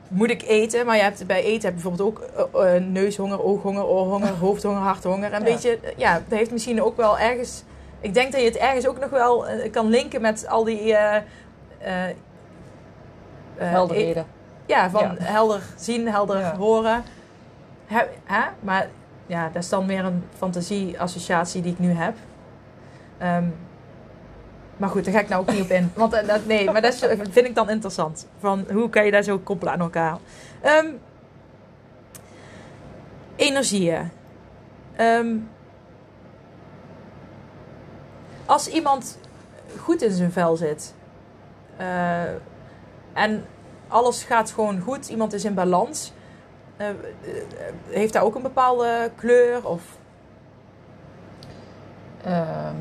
moet 0.09 0.31
ik 0.31 0.43
eten. 0.43 0.87
Maar 0.87 0.97
je 0.97 1.03
hebt, 1.03 1.27
bij 1.27 1.43
eten 1.43 1.69
heb 1.69 1.79
je 1.79 1.89
bijvoorbeeld 1.89 2.09
ook 2.09 2.21
eh, 2.55 2.77
eh, 2.77 2.83
neushonger, 2.85 3.43
ooghonger, 3.43 3.85
oorhonger, 3.87 4.29
hoofdhonger, 4.37 4.81
harthonger. 4.81 5.33
En 5.33 5.39
Ja. 5.41 5.45
weet 5.47 5.63
je, 5.63 5.79
eh, 5.83 5.91
ja, 5.97 6.13
dat 6.29 6.39
heeft 6.39 6.51
misschien 6.51 6.83
ook 6.83 6.97
wel 6.97 7.19
ergens... 7.19 7.63
Ik 8.01 8.15
denk 8.15 8.33
dat 8.33 8.41
je 8.41 8.47
het 8.47 8.57
ergens 8.57 8.87
ook 8.87 9.01
nog 9.01 9.11
wel 9.11 9.47
eh, 9.47 9.71
kan 9.71 9.87
linken 9.89 10.21
met 10.21 10.47
al 10.49 10.65
die... 10.65 10.95
eh, 10.95 11.17
eh, 11.79 12.09
eh, 12.09 12.15
Helderheden. 13.57 14.27
ja, 14.67 14.91
van 14.91 15.03
Ja. 15.03 15.15
helder 15.19 15.63
zien, 15.77 16.09
helder 16.09 16.39
Ja. 16.39 16.57
horen. 16.57 17.03
Hè, 17.93 18.03
hè? 18.25 18.43
Maar 18.61 18.89
ja, 19.27 19.49
dat 19.53 19.63
is 19.63 19.69
dan 19.69 19.87
meer 19.87 20.05
een 20.05 20.25
fantasie-associatie 20.37 21.63
die 21.63 21.73
ik 21.73 21.79
nu 21.79 21.91
heb. 21.91 22.15
Ehm, 23.19 23.45
maar 24.77 24.89
goed, 24.89 25.05
daar 25.05 25.15
ga 25.15 25.21
ik 25.21 25.29
nou 25.29 25.41
ook 25.43 25.53
niet 25.53 25.63
op 25.63 25.69
in. 25.71 25.91
Want 25.97 26.13
eh, 26.13 26.27
dat, 26.29 26.47
nee, 26.47 26.71
maar 26.71 26.83
dat 26.83 26.93
is- 26.93 26.99
vind 27.31 27.47
ik 27.47 27.55
dan 27.55 27.71
interessant. 27.71 28.27
Van 28.39 28.65
hoe 28.73 28.89
kan 28.89 29.05
je 29.05 29.11
daar 29.11 29.23
zo 29.23 29.39
koppelen 29.39 29.73
aan 29.73 29.81
elkaar? 29.81 30.19
Ehm, 30.61 30.87
energieën. 33.37 34.11
Ehm, 34.97 35.37
als 38.47 38.69
iemand 38.69 39.19
goed 39.79 40.03
in 40.03 40.11
zijn 40.11 40.33
vel 40.33 40.57
zit 40.57 40.95
eh, 41.77 42.23
en 43.13 43.45
alles 43.89 44.23
gaat 44.25 44.51
gewoon 44.51 44.81
goed, 44.81 45.09
iemand 45.09 45.33
is 45.33 45.45
in 45.45 45.55
balans, 45.55 46.13
eh, 46.83 46.89
eh, 46.89 46.95
heeft 47.89 48.13
daar 48.13 48.23
ook 48.23 48.35
een 48.35 48.43
bepaalde 48.43 49.11
kleur 49.17 49.67
of 49.69 49.83
Ehm, 52.25 52.75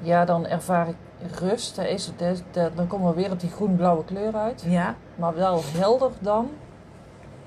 ja, 0.00 0.24
dan 0.24 0.46
ervaar 0.46 0.88
ik 0.88 0.96
rust. 1.38 1.76
Daar 1.76 1.88
is, 1.88 2.10
daar- 2.16 2.34
daar- 2.50 2.74
dan 2.74 2.86
komen 2.86 3.08
we 3.14 3.20
weer 3.20 3.30
op 3.30 3.40
die 3.40 3.50
groen-blauwe 3.50 4.04
kleur 4.04 4.34
uit. 4.36 4.62
ja, 4.66 4.94
Maar 5.16 5.34
wel 5.34 5.60
helder 5.64 6.10
dan. 6.18 6.50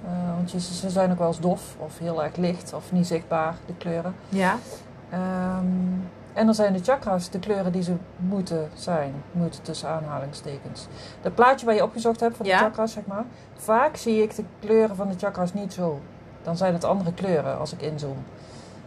Eh, 0.05 0.36
want 0.36 0.51
je, 0.51 0.60
ze 0.60 0.89
zijn 0.89 1.12
ook 1.12 1.18
wel 1.18 1.28
eens 1.28 1.39
dof 1.39 1.76
of 1.80 1.97
heel 1.99 2.24
erg 2.24 2.36
licht 2.36 2.74
of 2.74 2.91
niet 2.91 3.07
zichtbaar, 3.07 3.55
de 3.66 3.74
kleuren. 3.78 4.16
ja, 4.30 4.55
Ehm, 5.10 5.66
en 6.34 6.46
dan 6.46 6.56
zijn 6.56 6.74
de 6.74 6.84
chakras 6.84 7.30
de 7.30 7.40
kleuren 7.40 7.72
die 7.72 7.84
ze 7.84 7.94
moeten 8.18 8.70
zijn. 8.74 9.14
Moeten 9.32 9.62
tussen 9.62 9.90
aanhalingstekens. 9.90 10.88
Dat 11.22 11.36
plaatje 11.36 11.66
waar 11.66 11.76
je 11.76 11.84
opgezocht 11.84 12.20
hebt 12.20 12.38
van 12.38 12.46
de 12.46 12.52
chakras, 12.64 12.92
zeg 12.92 13.06
maar. 13.06 13.24
Vaak 13.56 13.96
zie 13.96 14.22
ik 14.24 14.36
de 14.36 14.44
kleuren 14.60 14.96
van 14.96 15.08
de 15.08 15.18
chakras 15.18 15.54
niet 15.54 15.74
zo. 15.74 16.00
Dan 16.44 16.58
zijn 16.58 16.74
het 16.74 16.84
andere 16.84 17.14
kleuren 17.14 17.58
als 17.60 17.74
ik 17.74 17.82
inzoom. 17.82 18.18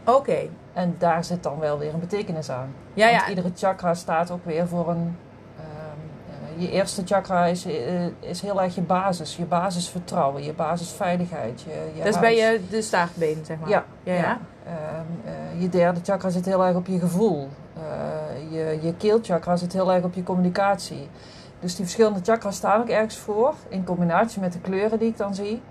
oké. 0.04 0.38
En 0.72 0.94
daar 0.98 1.24
zit 1.24 1.42
dan 1.42 1.58
wel 1.58 1.78
weer 1.78 1.94
een 1.94 2.00
betekenis 2.00 2.50
aan. 2.50 2.74
Ja, 2.94 3.10
Want 3.10 3.22
ja, 3.22 3.28
iedere 3.28 3.50
chakra 3.56 3.94
staat 3.94 4.30
ook 4.30 4.44
weer 4.44 4.68
voor 4.68 4.88
een. 4.90 5.16
ehm, 5.58 6.56
eh, 6.56 6.62
je 6.62 6.70
eerste 6.70 7.02
chakra 7.04 7.44
is, 7.44 7.64
eh, 7.64 8.06
is 8.18 8.40
heel 8.42 8.62
erg 8.62 8.74
je 8.74 8.80
basis. 8.80 9.36
Je 9.36 9.44
basisvertrouwen, 9.44 10.42
je 10.42 10.52
basisveiligheid. 10.52 11.60
Je, 11.62 11.90
je 11.94 12.02
dat 12.02 12.14
is 12.14 12.20
bij 12.20 12.36
je 12.36 12.60
de 12.70 12.82
staartbeen, 12.82 13.42
zeg 13.44 13.58
maar. 13.58 13.68
Ja, 13.68 13.84
ja, 14.02 14.14
ja. 14.14 14.38
Ehm, 14.66 14.74
eh, 15.24 15.60
je 15.62 15.68
derde 15.68 16.00
chakra 16.02 16.30
zit 16.30 16.44
heel 16.44 16.64
erg 16.64 16.76
op 16.76 16.86
je 16.86 16.98
gevoel. 16.98 17.48
Eh, 17.74 18.52
je, 18.52 18.78
je 18.82 18.94
keelchakra 18.96 19.56
zit 19.56 19.72
heel 19.72 19.92
erg 19.92 20.04
op 20.04 20.14
je 20.14 20.22
communicatie. 20.22 21.08
Dus 21.60 21.74
die 21.76 21.84
verschillende 21.84 22.20
chakras 22.22 22.56
staan 22.56 22.80
ook 22.80 22.88
ergens 22.88 23.16
voor. 23.16 23.54
In 23.68 23.84
combinatie 23.84 24.40
met 24.40 24.52
de 24.52 24.58
kleuren 24.60 24.98
die 24.98 25.08
ik 25.08 25.16
dan 25.16 25.34
zie. 25.34 25.62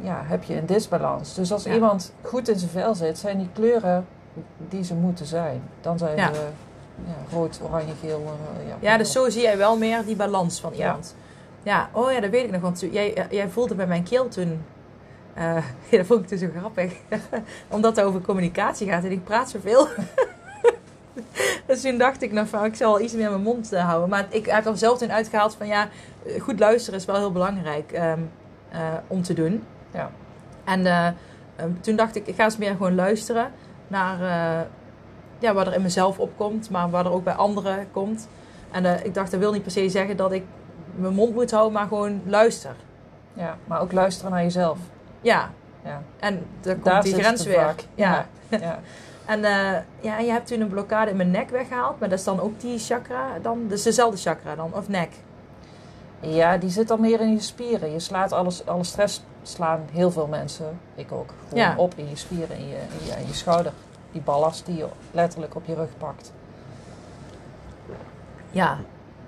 Ja, 0.00 0.20
heb 0.24 0.42
je 0.42 0.56
een 0.58 0.66
disbalans. 0.66 1.34
Dus 1.34 1.52
als 1.52 1.64
Ja. 1.64 1.72
iemand 1.74 2.12
goed 2.22 2.48
in 2.48 2.58
zijn 2.58 2.70
vel 2.70 2.94
zit, 2.94 3.18
zijn 3.18 3.38
die 3.38 3.48
kleuren 3.52 4.06
die 4.68 4.84
ze 4.84 4.94
moeten 4.94 5.26
zijn. 5.26 5.62
Dan 5.80 5.98
zijn 5.98 6.16
Ja. 6.16 6.32
ze 6.34 6.40
ja, 7.06 7.36
rood, 7.36 7.60
oranje, 7.62 7.92
geel. 8.00 8.22
eh, 8.24 8.68
ja, 8.68 8.74
Ja, 8.80 8.96
dus 8.98 9.12
zo 9.12 9.28
zie 9.30 9.42
jij 9.42 9.56
wel 9.58 9.76
meer 9.78 10.04
die 10.04 10.16
balans 10.16 10.60
van 10.60 10.72
iemand. 10.72 11.14
Ja, 11.62 11.88
oh 11.92 12.12
ja, 12.12 12.20
dat 12.20 12.30
weet 12.30 12.44
ik 12.44 12.50
nog. 12.50 12.60
Want 12.60 12.80
jij, 12.90 13.26
jij 13.30 13.48
voelde 13.48 13.74
bij 13.74 13.86
mijn 13.86 14.02
keel 14.02 14.28
toen... 14.28 14.64
eh, 15.36 15.64
ja, 15.90 15.96
dat 15.96 16.06
vond 16.06 16.20
ik 16.20 16.26
toen 16.28 16.38
zo 16.38 16.48
grappig. 16.58 16.92
Omdat 17.68 17.96
het 17.96 18.04
over 18.04 18.20
communicatie 18.20 18.88
gaat 18.88 19.04
en 19.04 19.10
ik 19.10 19.24
praat 19.24 19.50
zoveel. 19.50 19.88
dus 21.66 21.80
toen 21.80 21.98
dacht 21.98 22.22
ik 22.22 22.32
nog 22.32 22.48
van, 22.48 22.64
ik 22.64 22.74
zal 22.74 23.00
iets 23.00 23.12
meer 23.12 23.30
mijn 23.30 23.42
mond 23.42 23.72
eh, 23.72 23.84
houden. 23.84 24.08
Maar 24.08 24.26
ik 24.28 24.46
heb 24.46 24.66
er 24.66 24.78
zelf 24.78 24.98
toen 24.98 25.12
uitgehaald 25.12 25.54
van, 25.54 25.66
ja, 25.66 25.88
eh, 26.26 26.40
goed 26.40 26.58
luisteren 26.58 26.98
is 27.00 27.06
wel 27.06 27.16
heel 27.16 27.32
belangrijk 27.32 27.92
ehm, 27.92 28.20
eh, 28.68 28.80
om 29.06 29.22
te 29.22 29.34
doen. 29.34 29.62
Ja. 29.90 30.10
En 30.64 30.86
eh, 30.86 31.06
ehm, 31.56 31.70
toen 31.80 31.96
dacht 31.96 32.16
ik, 32.16 32.26
ik 32.26 32.34
ga 32.34 32.44
eens 32.44 32.56
meer 32.56 32.70
gewoon 32.70 32.94
luisteren 32.94 33.50
naar 33.86 34.18
ja, 35.38 35.54
wat 35.54 35.66
er 35.66 35.74
in 35.74 35.82
mezelf 35.82 36.18
opkomt, 36.18 36.70
maar 36.70 36.90
wat 36.90 37.04
er 37.04 37.12
ook 37.12 37.24
bij 37.24 37.34
anderen 37.34 37.90
komt. 37.92 38.28
En 38.70 39.04
ik 39.04 39.14
dacht, 39.14 39.30
dat 39.30 39.40
wil 39.40 39.52
niet 39.52 39.62
per 39.62 39.70
se 39.70 39.88
zeggen 39.88 40.16
dat 40.16 40.32
ik 40.32 40.44
mijn 40.94 41.14
mond 41.14 41.34
moet 41.34 41.50
houden, 41.50 41.72
maar 41.72 41.86
gewoon 41.86 42.20
luister. 42.24 42.74
ja, 43.32 43.56
maar 43.64 43.80
ook 43.80 43.92
luisteren 43.92 44.30
naar 44.30 44.42
jezelf. 44.42 44.78
Ja, 45.26 45.50
Ja. 45.84 46.02
en 46.18 46.46
daar 46.60 46.76
komt 46.76 47.02
die 47.02 47.14
grens 47.14 47.44
weer. 47.44 47.74
Ja. 47.94 48.26
Ja. 48.48 48.78
En, 49.26 49.44
eh, 49.44 49.78
ja, 50.00 50.18
je 50.18 50.30
hebt 50.30 50.46
toen 50.46 50.60
een 50.60 50.68
blokkade 50.68 51.10
in 51.10 51.16
mijn 51.16 51.30
nek 51.30 51.50
weggehaald, 51.50 52.00
maar 52.00 52.08
dat 52.08 52.18
is 52.18 52.24
dan 52.24 52.40
ook 52.40 52.60
die 52.60 52.78
chakra 52.78 53.28
dan? 53.42 53.64
Dus 53.68 53.82
dezelfde 53.82 54.16
chakra 54.16 54.54
dan, 54.54 54.74
of 54.74 54.88
nek? 54.88 55.10
Ja, 56.20 56.56
die 56.56 56.70
zit 56.70 56.88
dan 56.88 57.00
meer 57.00 57.20
in 57.20 57.30
je 57.32 57.40
spieren. 57.40 57.92
Je 57.92 57.98
slaat 58.00 58.32
alles, 58.32 58.66
alle 58.66 58.84
stress 58.84 59.22
slaan 59.42 59.80
heel 59.92 60.10
veel 60.10 60.26
mensen, 60.26 60.78
ik 60.94 61.12
ook, 61.12 61.30
gewoon 61.48 61.64
Ja. 61.64 61.74
op 61.76 61.92
in 61.96 62.08
je 62.08 62.16
spieren, 62.16 62.56
in 62.58 62.68
je, 62.68 62.74
in, 62.76 63.06
je, 63.06 63.12
in 63.20 63.26
je 63.26 63.34
schouder. 63.34 63.72
Die 64.12 64.20
ballast 64.22 64.66
die 64.66 64.76
je 64.76 64.86
letterlijk 65.10 65.54
op 65.54 65.64
je 65.66 65.74
rug 65.74 65.90
pakt. 65.98 66.32
Ja, 68.50 68.78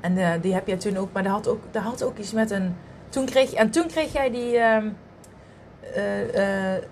en 0.01 0.19
eh, 0.19 0.31
die 0.43 0.55
heb 0.55 0.67
jij 0.67 0.77
toen 0.77 0.97
ook, 0.97 1.13
maar 1.13 1.23
dat 1.23 1.33
had 1.33 1.49
ook, 1.49 1.61
dat 1.71 1.83
had 1.83 2.03
ook 2.03 2.19
iets 2.19 2.33
met 2.33 2.51
een. 2.51 2.77
Toen 3.09 3.25
kreeg, 3.25 3.53
en 3.53 3.71
toen 3.71 3.87
kreeg 3.87 4.13
jij 4.13 4.31
die. 4.31 4.57
ehm, 4.59 4.89
eh, 5.95 6.75
eh, 6.77 6.83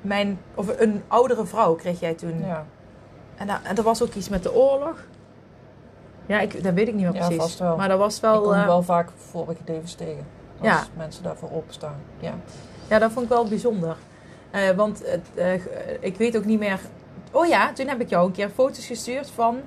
mijn, 0.00 0.38
of 0.54 0.80
een 0.80 1.02
oudere 1.08 1.46
vrouw 1.46 1.74
kreeg 1.74 2.00
jij 2.00 2.14
toen. 2.14 2.40
Ja, 2.46 2.66
En, 3.36 3.46
da- 3.46 3.60
en 3.62 3.76
er 3.76 3.82
was 3.82 4.02
ook 4.02 4.14
iets 4.14 4.28
met 4.28 4.42
de 4.42 4.54
oorlog. 4.54 5.04
Ja, 6.26 6.40
ik, 6.40 6.62
dat 6.62 6.74
weet 6.74 6.88
ik 6.88 6.94
niet 6.94 7.04
meer 7.04 7.14
Ja, 7.22 7.26
precies. 7.28 7.58
wel. 7.58 7.76
Maar 7.76 7.88
dat 7.88 7.98
was 7.98 8.16
ik 8.16 8.22
wel. 8.22 8.42
kom 8.42 8.52
eh, 8.52 8.64
wel 8.66 8.82
vaak 8.82 9.08
vorige 9.30 9.60
levens 9.66 9.94
tegen. 9.94 10.26
Als 10.58 10.68
Ja. 10.68 10.82
mensen 10.96 11.22
daarvoor 11.22 11.50
openstaan. 11.52 11.96
Ja. 12.18 12.34
Ja, 12.88 12.98
dat 12.98 13.12
vond 13.12 13.24
ik 13.24 13.30
wel 13.30 13.48
bijzonder. 13.48 13.96
Want 14.76 15.04
ik 16.00 16.16
weet 16.16 16.36
ook 16.36 16.44
niet 16.44 16.58
meer. 16.58 16.80
Oh 17.32 17.46
ja, 17.46 17.72
toen 17.72 17.88
heb 17.88 18.00
ik 18.00 18.08
jou 18.08 18.26
een 18.26 18.32
keer 18.32 18.48
foto's 18.48 18.86
gestuurd 18.86 19.30
van 19.30 19.60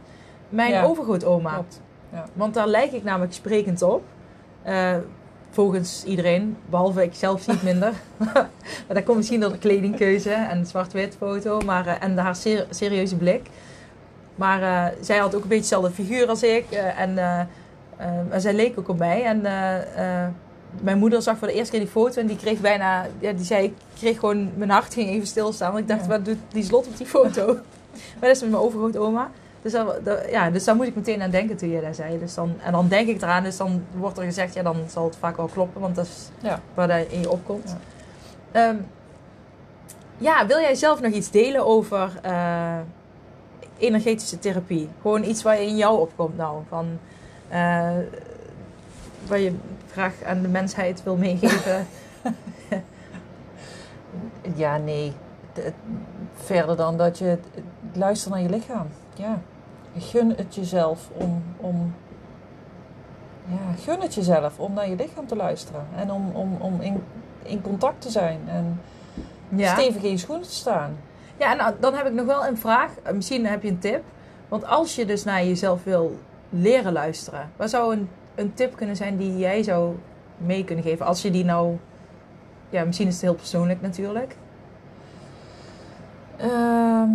mijn 0.49 0.72
Ja. 0.72 0.84
overgrootoma. 0.84 1.53
Klopt. 1.53 1.82
Want 2.34 2.53
daar 2.53 2.67
lijk 2.67 2.91
ik 2.91 3.03
namelijk 3.03 3.34
sprekend 3.34 3.82
op. 3.82 4.03
Volgens 5.52 6.04
iedereen, 6.06 6.58
behalve 6.70 7.04
ik 7.04 7.14
zelf 7.14 7.41
zie 7.41 7.54
het 7.54 7.64
minder. 7.64 7.93
maar 8.26 8.50
dat 8.88 9.04
komt 9.04 9.18
misschien 9.18 9.39
door 9.39 9.52
de 9.52 9.58
kledingkeuze 9.58 10.32
en 10.32 10.62
de 10.62 10.68
zwart-wit 10.68 11.16
foto 11.18 11.60
maar, 11.66 11.88
eh, 11.88 11.93
en 12.04 12.18
haar 12.18 12.36
ser- 12.36 12.66
serieuze 12.70 13.16
blik. 13.16 13.47
Maar 14.36 14.62
eh, 14.62 14.97
zij 15.02 15.18
had 15.18 15.36
ook 15.36 15.41
een 15.41 15.47
beetje 15.47 15.62
dezelfde 15.62 15.91
figuur 15.91 16.28
als 16.28 16.43
ik. 16.43 16.66
eh, 16.72 17.00
en 17.00 18.41
zij 18.41 18.54
leek 18.54 18.80
ook 18.80 18.88
op 18.89 18.97
mij. 18.97 19.24
En 19.24 19.41
mijn 20.82 20.97
moeder 20.97 21.22
zag 21.22 21.38
voor 21.38 21.47
de 21.47 21.54
eerste 21.54 21.72
keer 21.72 21.80
die 21.80 21.89
foto 21.89 22.22
en 22.22 22.28
die 22.28 22.38
kreeg 22.38 22.60
bijna... 22.60 23.06
Ja, 23.20 23.32
die 23.32 23.45
zei, 23.45 23.64
ik 23.64 23.74
kreeg 23.97 24.20
gewoon... 24.20 24.50
Mijn 24.56 24.70
hart 24.70 24.93
ging 24.93 25.10
even 25.10 25.28
stilstaan. 25.28 25.72
Want 25.72 25.82
ik 25.84 25.88
dacht, 25.89 26.02
Ja. 26.02 26.08
wat 26.08 26.26
doet 26.26 26.38
die 26.52 26.64
slot 26.64 26.88
op 26.88 26.97
die 26.97 27.06
foto? 27.08 27.45
maar 28.20 28.28
dat 28.28 28.36
is 28.36 28.41
met 28.41 28.50
mijn 28.52 28.64
overgrootoma. 28.64 29.32
Dus, 29.62 29.72
dat, 29.72 30.05
dat- 30.05 30.30
ja, 30.30 30.49
dus 30.49 30.64
daar 30.64 30.76
moet 30.76 30.88
ik 30.88 30.95
meteen 30.95 31.22
aan 31.22 31.30
denken 31.30 31.57
toen 31.57 31.70
je 31.70 31.82
dat 31.82 31.95
zei. 31.95 32.20
Dus 32.20 32.34
dan, 32.34 32.53
en 32.64 32.72
dan 32.72 32.88
denk 32.88 33.07
ik 33.07 33.22
eraan. 33.22 33.43
Dus 33.43 33.57
dan 33.57 33.84
wordt 33.95 34.18
er 34.18 34.24
gezegd, 34.24 34.53
ja, 34.53 34.64
dan 34.64 34.76
zal 34.88 35.03
het 35.05 35.16
vaak 35.16 35.38
wel 35.38 35.47
kloppen. 35.47 35.82
Want 35.82 35.95
dat 35.95 36.05
is 36.05 36.30
Ja. 36.41 36.60
waar 36.74 36.88
dat 36.88 37.07
in 37.10 37.20
je 37.20 37.30
opkomt. 37.32 37.76
Ja. 38.53 38.76
ja, 40.18 40.45
wil 40.47 40.60
jij 40.60 40.76
zelf 40.76 41.01
nog 41.01 41.12
iets 41.12 41.32
delen 41.32 41.66
over 41.66 42.20
eh, 42.22 42.78
energetische 43.78 44.39
therapie? 44.39 44.89
Gewoon 45.01 45.24
iets 45.24 45.43
waar 45.43 45.62
in 45.62 45.78
jou 45.78 45.99
opkomt 45.99 46.38
nou. 46.38 46.62
Van, 46.70 46.88
eh, 47.47 47.91
waar 49.28 49.39
je 49.39 49.55
graag 49.91 50.14
aan 50.26 50.41
de 50.41 50.47
mensheid 50.47 51.03
wil 51.03 51.16
meegeven. 51.16 51.88
Ja, 54.55 54.78
nee. 54.78 55.14
De- 55.53 55.72
verder 56.36 56.76
dan 56.76 56.97
dat 56.97 57.18
je 57.18 57.38
luistert 57.93 58.34
naar 58.34 58.43
je 58.43 58.49
lichaam. 58.49 58.88
Ja. 59.16 59.39
Gun 59.97 60.33
het 60.35 60.55
jezelf 60.55 61.09
om, 61.13 61.43
om 61.57 61.93
ja, 63.45 63.81
gun 63.81 64.01
het 64.01 64.13
jezelf 64.13 64.59
om 64.59 64.73
naar 64.73 64.89
je 64.89 64.95
lichaam 64.95 65.27
te 65.27 65.35
luisteren. 65.35 65.87
En 65.95 66.11
om, 66.11 66.31
om, 66.33 66.57
om 66.59 66.81
in, 66.81 67.03
in 67.43 67.61
contact 67.61 68.01
te 68.01 68.09
zijn. 68.09 68.39
En 68.47 68.81
ja. 69.49 69.73
stevig 69.73 70.01
in 70.01 70.09
je 70.09 70.17
schoenen 70.17 70.47
te 70.47 70.53
staan. 70.53 70.97
Ja, 71.37 71.51
en 71.51 71.57
nou, 71.57 71.73
dan 71.79 71.93
heb 71.93 72.05
ik 72.05 72.13
nog 72.13 72.25
wel 72.25 72.45
een 72.45 72.57
vraag. 72.57 72.91
Eh, 73.03 73.13
Misschien 73.13 73.45
heb 73.45 73.63
je 73.63 73.69
een 73.69 73.79
tip. 73.79 74.03
Want 74.47 74.65
als 74.65 74.95
je 74.95 75.05
dus 75.05 75.23
naar 75.23 75.45
jezelf 75.45 75.83
wil 75.83 76.19
leren 76.49 76.93
luisteren, 76.93 77.51
wat 77.55 77.69
zou 77.69 77.93
een, 77.93 78.09
een 78.35 78.53
tip 78.53 78.75
kunnen 78.75 78.95
zijn 78.95 79.17
die 79.17 79.37
jij 79.37 79.63
zou 79.63 79.95
mee 80.37 80.63
kunnen 80.63 80.83
geven? 80.83 81.05
Als 81.05 81.21
je 81.21 81.31
die 81.31 81.43
nou. 81.43 81.77
Ja, 82.69 82.83
misschien 82.83 83.07
is 83.07 83.13
het 83.13 83.21
heel 83.21 83.33
persoonlijk 83.33 83.81
natuurlijk. 83.81 84.35
Ehm, 86.37 87.09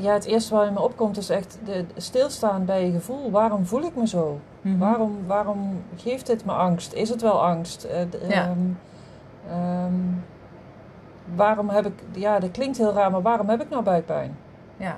ja, 0.00 0.12
het 0.12 0.24
eerste 0.24 0.54
wat 0.54 0.66
in 0.66 0.72
me 0.72 0.80
opkomt 0.80 1.16
is 1.16 1.28
echt 1.28 1.58
de, 1.64 1.84
stilstaan 1.96 2.64
bij 2.64 2.86
je 2.86 2.92
gevoel. 2.92 3.30
Waarom 3.30 3.66
voel 3.66 3.82
ik 3.82 3.96
me 3.96 4.06
zo? 4.08 4.40
Mhm. 4.60 4.78
Waarom, 4.78 5.18
waarom 5.26 5.82
geeft 5.96 6.26
dit 6.26 6.44
me 6.44 6.52
angst? 6.52 6.92
Is 6.92 7.08
het 7.08 7.22
wel 7.22 7.44
angst? 7.44 7.84
Eh, 7.84 8.00
Ja. 8.28 8.42
ehm, 8.42 8.58
ehm, 9.50 9.92
waarom 11.34 11.68
heb 11.68 11.86
ik... 11.86 11.92
Ja, 12.12 12.38
dat 12.38 12.50
klinkt 12.50 12.76
heel 12.78 12.92
raar, 12.92 13.10
maar 13.10 13.22
waarom 13.22 13.48
heb 13.48 13.60
ik 13.62 13.68
nou 13.70 13.82
buikpijn? 13.82 14.36
Ja. 14.76 14.96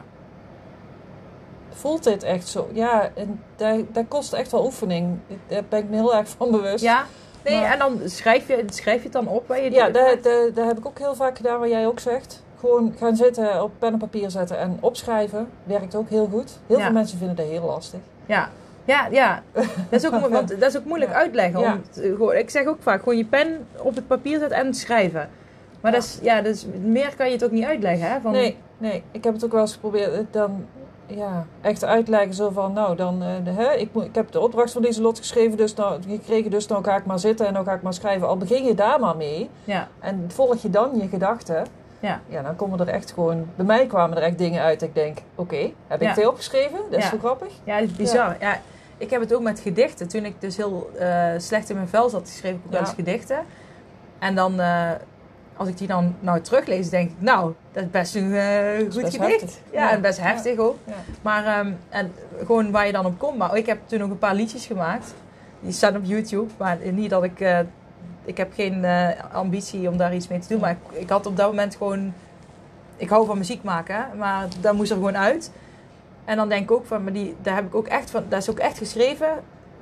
voelt 1.70 2.04
dit 2.04 2.22
echt 2.22 2.48
zo. 2.48 2.68
Ja, 2.72 3.08
en 3.14 3.42
dat, 3.56 3.94
dat 3.94 4.04
kost 4.08 4.32
echt 4.32 4.50
wel 4.52 4.64
oefening. 4.64 5.18
Daar 5.46 5.62
ben 5.68 5.78
ik 5.78 5.88
me 5.88 5.96
heel 5.96 6.14
erg 6.14 6.28
van 6.28 6.50
bewust. 6.50 6.84
Ja? 6.84 7.04
Nee, 7.44 7.60
Maar- 7.60 7.72
en 7.72 7.78
dan 7.78 7.98
schrijf 8.04 8.48
je, 8.48 8.64
schrijf 8.66 8.96
je 8.98 9.02
het 9.02 9.12
dan 9.12 9.26
op 9.28 9.48
waar 9.48 9.62
je 9.62 9.70
Ja, 9.70 9.90
dat, 9.90 10.22
dat 10.54 10.66
heb 10.66 10.78
ik 10.78 10.86
ook 10.86 10.98
heel 10.98 11.14
vaak 11.14 11.36
gedaan, 11.36 11.60
wat 11.60 11.68
jij 11.68 11.86
ook 11.86 12.00
zegt. 12.00 12.42
Gewoon 12.60 12.94
gaan 12.98 13.16
zitten, 13.16 13.62
op 13.62 13.70
pen 13.78 13.92
en 13.92 13.98
papier 13.98 14.30
zetten 14.30 14.58
en 14.58 14.76
opschrijven. 14.80 15.48
Werkt 15.64 15.94
ook 15.94 16.08
heel 16.08 16.28
goed. 16.32 16.58
Heel 16.66 16.78
Ja. 16.78 16.84
veel 16.84 16.92
mensen 16.92 17.18
vinden 17.18 17.36
dat 17.36 17.46
heel 17.46 17.64
lastig. 17.64 18.00
Ja, 18.26 18.48
ja, 18.84 19.06
ja. 19.10 19.42
Dat 19.90 20.02
is 20.02 20.06
ook, 20.06 20.28
want 20.28 20.48
dat 20.48 20.62
is 20.62 20.76
ook 20.78 20.84
moeilijk 20.84 21.10
Ja. 21.10 21.16
uitleggen. 21.16 21.60
Om 21.60 21.82
te- 21.90 22.36
ik 22.38 22.50
zeg 22.50 22.66
ook 22.66 22.76
vaak, 22.80 22.98
gewoon 22.98 23.16
je 23.18 23.24
pen 23.24 23.66
op 23.82 23.94
het 23.94 24.06
papier 24.06 24.38
zetten 24.38 24.58
en 24.58 24.74
schrijven. 24.74 25.28
Maar 25.80 25.92
Ja. 25.92 25.98
dat 25.98 26.06
is, 26.06 26.18
ja, 26.22 26.42
dat 26.42 26.54
is, 26.54 26.66
meer 26.84 27.16
kan 27.16 27.26
je 27.26 27.32
het 27.32 27.44
ook 27.44 27.50
niet 27.50 27.64
uitleggen. 27.64 28.10
Hè? 28.10 28.20
Van, 28.20 28.32
Nee, 28.32 28.56
nee, 28.78 29.02
ik 29.10 29.24
heb 29.24 29.32
het 29.34 29.44
ook 29.44 29.52
wel 29.52 29.60
eens 29.60 29.72
geprobeerd. 29.72 30.12
eh, 30.12 30.18
Dan 30.30 30.64
ja, 31.06 31.46
echt 31.60 31.84
uit 31.84 32.04
te 32.04 32.10
leggen 32.10 32.34
zo 32.34 32.50
van, 32.50 32.72
nou, 32.72 32.96
dan, 32.96 33.22
eh, 33.22 33.28
de, 33.44 33.50
hè, 33.50 33.72
ik, 33.74 33.88
moet, 33.92 34.04
ik 34.04 34.14
heb 34.14 34.30
de 34.32 34.40
opdracht 34.40 34.72
van 34.72 34.82
deze 34.82 35.02
lot 35.02 35.18
geschreven, 35.18 35.56
dus 35.56 35.74
nou, 35.74 36.00
gekregen, 36.08 36.50
dus 36.50 36.66
nou 36.66 36.84
ga 36.84 36.96
ik 36.96 37.04
maar 37.04 37.18
zitten 37.18 37.46
en 37.46 37.52
nou 37.52 37.64
ga 37.64 37.72
ik 37.72 37.82
maar 37.82 37.94
schrijven. 37.94 38.28
Al 38.28 38.36
begin 38.36 38.64
je 38.64 38.74
daar 38.74 39.00
maar 39.00 39.16
mee 39.16 39.50
Ja, 39.64 39.88
en 40.00 40.24
volg 40.28 40.56
je 40.62 40.70
dan 40.70 40.90
je 40.94 41.08
gedachten, 41.08 41.66
ja, 42.00 42.20
ja, 42.28 42.42
dan 42.42 42.56
komen 42.56 42.80
er 42.80 42.88
echt 42.88 43.12
gewoon, 43.12 43.46
bij 43.56 43.64
mij 43.66 43.86
kwamen 43.86 44.16
er 44.16 44.22
echt 44.22 44.38
dingen 44.38 44.62
uit. 44.62 44.82
Ik 44.82 44.94
denk, 44.94 45.18
oké, 45.34 45.70
heb 45.86 46.02
ik 46.02 46.08
veel 46.08 46.28
opgeschreven? 46.30 46.78
Dat 46.90 46.98
is 46.98 47.08
zo 47.08 47.18
grappig. 47.18 47.52
ja, 47.64 47.80
dat 47.80 47.88
is 47.88 47.96
bizar. 47.96 48.36
Ja. 48.40 48.60
ik 48.98 49.10
heb 49.10 49.20
het 49.20 49.34
ook 49.34 49.42
met 49.42 49.60
gedichten. 49.60 50.08
Toen 50.08 50.24
ik 50.24 50.34
dus 50.40 50.56
heel 50.56 50.90
eh, 50.98 51.26
slecht 51.36 51.70
in 51.70 51.76
mijn 51.76 51.88
vel 51.88 52.08
zat, 52.08 52.28
schreef 52.28 52.52
ik 52.52 52.60
ook 52.66 52.72
wel 52.72 52.80
eens 52.80 52.90
gedichten. 52.90 53.38
En 54.18 54.34
dan, 54.34 54.60
eh, 54.60 54.90
als 55.56 55.68
ik 55.68 55.78
die 55.78 55.86
dan 55.86 56.14
nou 56.20 56.40
teruglees, 56.40 56.88
denk 56.90 57.10
ik, 57.10 57.16
nou, 57.18 57.54
dat 57.72 57.82
is 57.82 57.90
best 57.90 58.14
een 58.14 58.34
eh, 58.34 58.78
goed 58.78 59.02
best 59.02 59.16
gedicht. 59.16 59.60
Ja, 59.70 59.80
Ja. 59.80 59.90
en 59.90 60.00
best 60.00 60.20
heftig 60.20 60.58
ook. 60.58 60.76
Ja. 60.84 60.92
Maar 61.22 61.44
ehm, 61.46 61.72
en 61.88 62.12
gewoon 62.38 62.70
waar 62.70 62.86
je 62.86 62.92
dan 62.92 63.06
op 63.06 63.18
komt. 63.18 63.38
Maar 63.38 63.56
ik 63.56 63.66
heb 63.66 63.78
toen 63.86 64.02
ook 64.02 64.10
een 64.10 64.18
paar 64.18 64.34
liedjes 64.34 64.66
gemaakt. 64.66 65.14
Die 65.60 65.72
staan 65.72 65.96
op 65.96 66.04
YouTube. 66.04 66.50
Maar 66.56 66.78
niet 66.92 67.10
dat 67.10 67.22
ik... 67.24 67.40
ik 68.28 68.36
heb 68.36 68.52
geen 68.54 68.84
eh, 68.84 69.08
ambitie 69.32 69.88
om 69.88 69.96
daar 69.96 70.14
iets 70.14 70.28
mee 70.28 70.38
te 70.38 70.48
doen. 70.48 70.60
Maar 70.60 70.70
ik, 70.70 70.98
ik 71.00 71.08
had 71.08 71.26
op 71.26 71.36
dat 71.36 71.46
moment 71.46 71.76
gewoon... 71.76 72.12
Ik 72.96 73.08
hou 73.08 73.26
van 73.26 73.38
muziek 73.38 73.62
maken. 73.62 74.06
Maar 74.16 74.46
dat 74.60 74.74
moest 74.74 74.90
er 74.90 74.96
gewoon 74.96 75.16
uit. 75.16 75.50
En 76.24 76.36
dan 76.36 76.48
denk 76.48 76.62
ik 76.62 76.70
ook 76.70 76.86
van... 76.86 77.04
Maar 77.04 77.12
die, 77.12 77.36
daar 77.42 77.54
heb 77.54 77.66
ik 77.66 77.74
ook 77.74 77.86
echt 77.86 78.10
van... 78.10 78.24
Dat 78.28 78.40
is 78.42 78.50
ook 78.50 78.58
echt 78.58 78.78
geschreven 78.78 79.28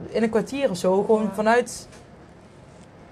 in 0.08 0.22
een 0.22 0.30
kwartier 0.30 0.70
of 0.70 0.76
zo. 0.76 1.02
Gewoon 1.04 1.22
Ja. 1.22 1.30
vanuit... 1.34 1.88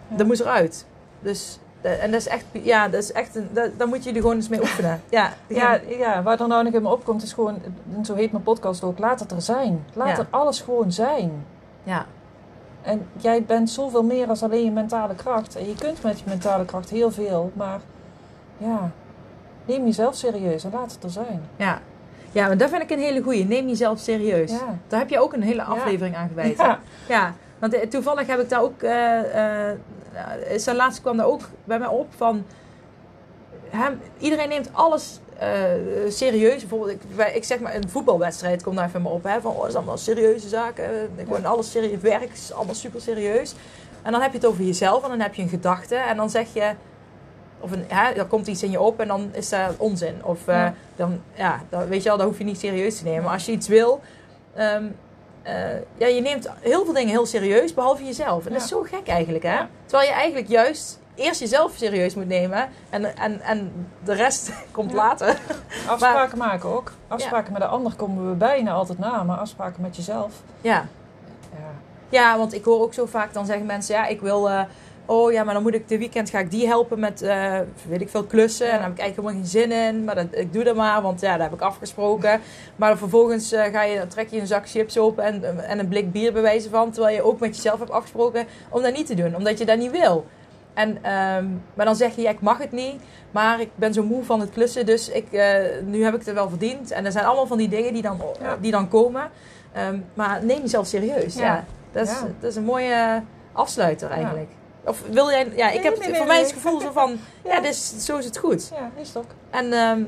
Dat 0.09 0.26
moest 0.26 0.41
eruit. 0.41 0.87
Dus... 1.20 1.59
eh, 1.80 2.03
En 2.03 2.11
dat 2.11 2.20
is 2.20 2.26
echt... 2.28 2.45
Ja, 2.53 2.89
dat 2.89 3.03
is 3.03 3.12
echt... 3.12 3.37
Een, 3.37 3.49
dat, 3.53 3.70
daar 3.78 3.89
moet 3.89 4.05
je 4.05 4.11
er 4.11 4.16
gewoon 4.20 4.37
eens 4.37 4.49
mee 4.49 4.61
oefenen. 4.61 5.03
Ja, 5.11 5.32
Ja, 5.47 5.80
ja, 5.89 6.22
waar 6.22 6.41
er 6.41 6.49
nou 6.49 6.64
nog 6.64 6.72
in 6.72 6.82
me 6.82 6.89
opkomt 6.89 7.22
is 7.22 7.32
gewoon, 7.32 7.62
zo 8.05 8.14
heet 8.14 8.32
mijn 8.32 8.45
podcast 8.45 8.82
ook, 8.82 8.99
laat 8.99 9.20
het 9.20 9.30
er 9.32 9.43
zijn. 9.43 9.85
Laat 9.93 10.09
Ja. 10.09 10.18
er 10.18 10.26
alles 10.30 10.61
gewoon 10.61 10.93
zijn. 10.93 11.45
ja. 11.82 12.07
En 12.85 13.07
jij 13.16 13.43
bent 13.45 13.70
zoveel 13.70 14.03
meer 14.03 14.26
dan 14.26 14.37
alleen 14.41 14.64
je 14.64 14.70
mentale 14.70 15.14
kracht. 15.14 15.57
En 15.57 15.68
je 15.68 15.74
kunt 15.74 16.03
met 16.03 16.18
je 16.18 16.24
mentale 16.28 16.64
kracht 16.64 16.91
heel 16.91 17.11
veel, 17.11 17.53
maar 17.55 17.80
ja, 18.59 18.91
neem 19.64 19.85
jezelf 19.85 20.14
serieus 20.14 20.64
en 20.64 20.70
laat 20.72 20.93
het 20.93 21.03
er 21.03 21.11
zijn. 21.11 21.43
Ja. 21.57 21.80
ja, 22.32 22.47
maar 22.47 22.57
dat 22.57 22.70
vind 22.70 22.82
ik 22.82 22.91
een 22.91 22.99
hele 22.99 23.22
goeie. 23.22 23.47
Neem 23.47 23.68
jezelf 23.68 23.99
serieus. 23.99 24.51
Ja. 24.51 24.78
Daar 24.89 25.01
heb 25.01 25.09
je 25.09 25.20
ook 25.20 25.32
een 25.32 25.43
hele 25.43 25.62
aflevering 25.62 26.16
aan 26.16 26.28
gewijd. 26.28 26.57
Ja. 26.57 26.78
Ja, 27.09 27.35
want 27.59 27.74
eh, 27.74 27.89
toevallig 27.89 28.26
heb 28.26 28.41
ik 28.41 28.49
daar 28.49 28.62
ook... 28.62 28.82
eh 28.82 29.70
eh 29.70 29.78
is 30.49 30.64
daar 30.64 30.74
laatst 30.74 31.01
kwam 31.01 31.16
daar 31.16 31.26
ook 31.26 31.49
bij 31.64 31.78
mij 31.78 31.89
op 31.89 32.07
van... 32.16 32.45
Hè, 33.75 33.91
iedereen 34.18 34.49
neemt 34.49 34.68
alles 34.72 35.20
eh, 35.39 35.49
serieus. 36.09 36.61
Bijvoorbeeld, 36.61 36.91
ik, 36.91 37.27
ik 37.35 37.45
zeg 37.45 37.59
maar, 37.61 37.75
een 37.75 37.89
voetbalwedstrijd 37.89 38.62
komt 38.62 38.77
daar 38.77 38.87
even 38.89 39.03
maar 39.03 39.12
op. 39.12 39.25
Hè, 39.25 39.41
van, 39.41 39.53
oh, 39.53 39.61
dat 39.61 39.68
is 39.68 39.75
allemaal 39.75 39.99
serieuze 39.99 40.49
zaken. 40.49 40.85
eh, 40.85 41.25
Gewoon 41.25 41.45
alles 41.45 41.70
serieus. 41.70 42.01
Werk 42.01 42.33
is 42.33 42.53
allemaal 42.53 42.75
super 42.75 43.01
serieus. 43.01 43.55
En 44.03 44.12
dan 44.12 44.20
heb 44.20 44.31
je 44.31 44.37
het 44.39 44.47
over 44.47 44.64
jezelf 44.64 45.03
en 45.03 45.09
dan 45.09 45.20
heb 45.20 45.35
je 45.35 45.43
een 45.43 45.49
gedachte. 45.49 45.97
En 45.97 46.16
dan 46.16 46.31
zeg 46.31 46.47
je... 46.53 46.72
Of 47.61 47.70
een, 47.72 47.85
hè, 47.89 48.11
er 48.12 48.25
komt 48.25 48.47
iets 48.47 48.62
in 48.62 48.70
je 48.70 48.81
op 48.81 49.01
en 49.01 49.09
dan 49.09 49.29
is 49.33 49.49
dat 49.49 49.75
onzin. 49.77 50.25
Of 50.25 50.49
eh, 50.49 50.55
Ja. 50.55 50.75
dan, 50.97 51.20
ja, 51.35 51.62
dan, 51.68 51.87
weet 51.89 52.03
je 52.03 52.09
wel, 52.09 52.18
dat 52.18 52.27
hoef 52.27 52.39
je 52.39 52.45
niet 52.45 52.59
serieus 52.59 52.99
te 52.99 53.05
nemen. 53.05 53.22
Maar 53.22 53.33
als 53.33 53.47
je 53.47 53.53
iets 53.53 53.68
wil... 53.68 54.01
ehm, 54.55 54.85
eh, 55.43 55.55
ja, 55.97 56.07
je 56.07 56.20
neemt 56.20 56.49
heel 56.61 56.85
veel 56.85 56.95
dingen 56.95 57.09
heel 57.11 57.27
serieus, 57.27 57.75
behalve 57.75 58.05
jezelf. 58.05 58.47
En 58.47 58.53
dat 58.53 58.62
is 58.62 58.68
zo 58.68 58.83
gek 58.83 59.07
eigenlijk, 59.09 59.45
hè? 59.45 59.53
Ja. 59.53 59.68
Terwijl 59.87 60.09
je 60.09 60.14
eigenlijk 60.14 60.49
juist 60.49 60.99
eerst 61.15 61.41
jezelf 61.41 61.73
serieus 61.77 62.15
moet 62.15 62.29
nemen. 62.29 62.69
En, 62.91 63.17
en, 63.17 63.41
en 63.41 63.87
de 64.05 64.12
rest 64.15 64.51
komt 64.71 64.91
Ja. 64.91 64.97
later. 64.97 65.39
Afspraken 65.89 66.39
maken 66.39 66.69
ook. 66.69 66.93
Afspraken 67.09 67.53
met 67.53 67.62
de 67.62 67.69
ander 67.69 67.95
komen 67.95 68.29
we 68.29 68.35
bijna 68.35 68.73
altijd 68.73 68.99
na, 68.99 69.23
maar 69.23 69.37
afspraken 69.39 69.83
met 69.83 69.97
jezelf. 69.97 70.33
Ja. 70.61 70.87
Ja. 71.53 71.71
ja, 72.09 72.39
want 72.39 72.55
ik 72.55 72.65
hoor 72.65 72.81
ook 72.81 72.95
zo 72.95 73.07
vaak, 73.07 73.33
dan 73.33 73.47
zeggen 73.47 73.67
mensen... 73.67 73.95
Ja, 73.95 74.07
ik 74.07 74.21
wil... 74.21 74.51
eh, 74.51 74.62
oh 75.07 75.33
ja, 75.33 75.45
maar 75.45 75.55
dan 75.55 75.62
moet 75.62 75.75
ik 75.75 75.89
de 75.89 75.99
weekend 75.99 76.31
ga 76.31 76.39
ik 76.39 76.51
die 76.51 76.67
helpen 76.67 76.99
met, 77.01 77.23
eh, 77.23 77.59
weet 77.89 78.01
ik 78.01 78.09
veel, 78.09 78.25
klussen. 78.25 78.67
Ja. 78.67 78.73
En 78.73 78.79
daar 78.79 78.87
heb 78.89 78.97
ik 78.97 79.03
eigenlijk 79.03 79.29
helemaal 79.29 79.53
geen 79.53 79.61
zin 79.61 79.95
in. 79.95 80.05
Maar 80.05 80.15
dat, 80.15 80.27
ik 80.31 80.53
doe 80.53 80.65
dat 80.65 80.77
maar, 80.77 81.03
want 81.03 81.21
ja, 81.21 81.33
dat 81.33 81.43
heb 81.43 81.53
ik 81.55 81.61
afgesproken. 81.61 82.41
Maar 82.77 82.99
vervolgens 82.99 83.53
eh, 83.53 83.73
ga 83.73 83.83
je, 83.83 83.99
dan 83.99 84.09
trek 84.09 84.31
je 84.31 84.41
een 84.41 84.47
zak 84.47 84.69
chips 84.69 84.99
open 84.99 85.25
en, 85.25 85.65
en 85.69 85.79
een 85.79 85.89
blik 85.89 86.12
bier 86.12 86.33
bewijzen 86.33 86.71
van. 86.71 86.91
Terwijl 86.91 87.15
je 87.17 87.23
ook 87.23 87.41
met 87.41 87.57
jezelf 87.57 87.79
hebt 87.79 87.91
afgesproken 87.91 88.47
om 88.69 88.83
dat 88.83 88.95
niet 88.95 89.07
te 89.07 89.15
doen. 89.15 89.37
Omdat 89.37 89.59
je 89.59 89.65
dat 89.65 89.79
niet 89.79 89.91
wil. 89.91 90.27
En, 90.75 90.99
ehm, 91.03 91.47
maar 91.75 91.87
dan 91.87 91.97
zeg 91.97 92.14
je, 92.16 92.22
ja, 92.22 92.31
ik 92.31 92.41
mag 92.41 92.59
het 92.59 92.72
niet. 92.72 93.03
Maar 93.31 93.61
ik 93.61 93.70
ben 93.75 93.93
zo 93.95 94.03
moe 94.03 94.25
van 94.25 94.41
het 94.41 94.51
klussen, 94.51 94.87
dus 94.87 95.09
ik, 95.09 95.33
eh, 95.33 95.55
nu 95.85 96.05
heb 96.05 96.12
ik 96.12 96.18
het 96.18 96.29
er 96.29 96.35
wel 96.35 96.49
verdiend. 96.49 96.91
En 96.91 97.05
er 97.05 97.12
zijn 97.12 97.25
allemaal 97.25 97.47
van 97.47 97.59
die 97.59 97.68
dingen 97.68 97.93
die 97.93 98.03
dan, 98.03 98.20
Ja. 98.41 98.57
die 98.61 98.70
dan 98.70 98.89
komen. 98.89 99.31
Ehm, 99.72 99.99
maar 100.14 100.45
neem 100.45 100.61
jezelf 100.61 100.87
serieus. 100.87 101.35
Ja. 101.35 101.45
Ja. 101.45 101.64
Dat, 101.93 102.07
is, 102.07 102.12
Ja. 102.12 102.27
dat 102.41 102.51
is 102.51 102.57
een 102.57 102.64
mooie 102.64 103.22
afsluiter 103.53 104.11
eigenlijk. 104.11 104.51
Of 104.85 105.03
wil 105.11 105.31
jij... 105.31 105.53
Ja, 105.57 105.68
ik 105.70 105.75
Nee, 105.75 105.85
heb 105.85 105.99
nee, 105.99 106.09
voor 106.09 106.12
nee, 106.18 106.27
mij 106.27 106.37
nee. 106.37 106.45
is 106.45 106.51
het 106.51 106.61
gevoel 106.62 106.81
zo 106.81 106.91
van... 106.93 107.16
ja, 107.45 107.62
is, 107.62 108.05
zo 108.05 108.16
is 108.18 108.25
het 108.25 108.39
goed. 108.39 108.70
Ja, 108.75 108.91
is 109.01 109.09
het 109.09 109.16
ook. 109.16 109.31
En 109.51 109.72
ehm, 109.72 110.03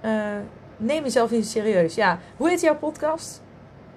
eh, 0.00 0.36
neem 0.76 1.02
jezelf 1.02 1.30
niet 1.30 1.46
serieus. 1.48 1.94
Ja, 1.94 2.18
hoe 2.36 2.48
heet 2.48 2.60
jouw 2.60 2.76
podcast? 2.76 3.42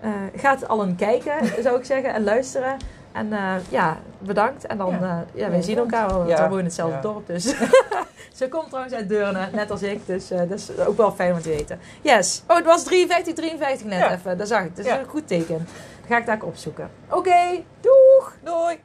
eh, 0.00 0.10
ga 0.36 0.50
het 0.50 0.68
allen 0.68 0.96
kijken, 0.96 1.34
zou 1.62 1.78
ik 1.78 1.84
zeggen, 1.84 2.14
en 2.14 2.24
luisteren. 2.24 2.76
En 3.12 3.32
eh, 3.32 3.54
ja, 3.68 3.98
bedankt. 4.18 4.66
En 4.66 4.78
dan, 4.78 4.96
Ja. 5.00 5.24
ja, 5.34 5.48
Ja, 5.48 5.60
zien 5.60 5.78
elkaar, 5.78 6.08
want 6.12 6.28
Ja. 6.28 6.36
we 6.36 6.42
wonen 6.42 6.58
in 6.58 6.64
hetzelfde 6.64 6.94
Ja. 6.96 7.00
dorp. 7.02 7.26
Dus 7.26 7.44
ze 8.38 8.48
komt 8.48 8.68
trouwens 8.68 8.94
uit 8.94 9.08
Deurne, 9.08 9.48
net 9.52 9.70
als 9.70 9.82
ik. 9.82 10.06
Dus 10.06 10.28
dat 10.28 10.50
is 10.50 10.68
ook 10.86 10.96
wel 10.96 11.12
fijn 11.12 11.32
om 11.32 11.40
te 11.40 11.48
weten. 11.48 11.78
Yes. 12.00 12.42
Oh, 12.46 12.56
het 12.56 12.64
was 12.64 12.84
53, 12.84 13.34
53 13.34 13.86
net 13.86 14.10
even. 14.10 14.38
Dat 14.38 14.48
zag 14.48 14.64
ik. 14.64 14.76
Dat 14.76 14.84
is 14.86 14.92
een 14.92 15.04
goed 15.04 15.26
teken. 15.28 15.66
Ga 16.10 16.18
ik 16.18 16.26
daar 16.26 16.42
opzoeken. 16.42 16.90
Oké, 17.10 17.62
doeg! 17.80 18.36
Doei! 18.44 18.76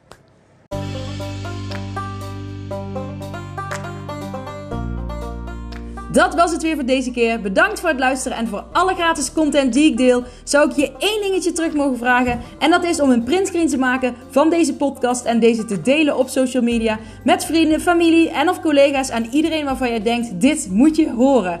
Dat 6.12 6.34
was 6.34 6.52
het 6.52 6.62
weer 6.62 6.74
voor 6.74 6.84
deze 6.84 7.10
keer. 7.10 7.40
Bedankt 7.40 7.80
voor 7.80 7.88
het 7.88 7.98
luisteren 7.98 8.38
en 8.38 8.48
voor 8.48 8.64
alle 8.72 8.94
gratis 8.94 9.32
content 9.32 9.72
die 9.72 9.90
ik 9.90 9.96
deel. 9.96 10.22
Zou 10.44 10.70
ik 10.70 10.76
je 10.76 10.92
één 10.98 11.22
dingetje 11.22 11.52
terug 11.52 11.72
mogen 11.72 11.98
vragen? 11.98 12.40
En 12.58 12.70
dat 12.70 12.84
is 12.84 13.00
om 13.00 13.10
een 13.10 13.24
printscreen 13.24 13.68
te 13.68 13.78
maken 13.78 14.14
van 14.30 14.50
deze 14.50 14.76
podcast 14.76 15.24
en 15.24 15.40
deze 15.40 15.64
te 15.64 15.80
delen 15.80 16.16
op 16.16 16.28
social 16.28 16.62
media 16.62 16.98
met 17.24 17.44
vrienden, 17.44 17.80
familie 17.80 18.30
en 18.30 18.48
of 18.48 18.60
collega's 18.60 19.08
en 19.08 19.26
iedereen 19.30 19.64
waarvan 19.64 19.88
jij 19.88 20.02
denkt: 20.02 20.40
dit 20.40 20.68
moet 20.70 20.96
je 20.96 21.10
horen. 21.10 21.60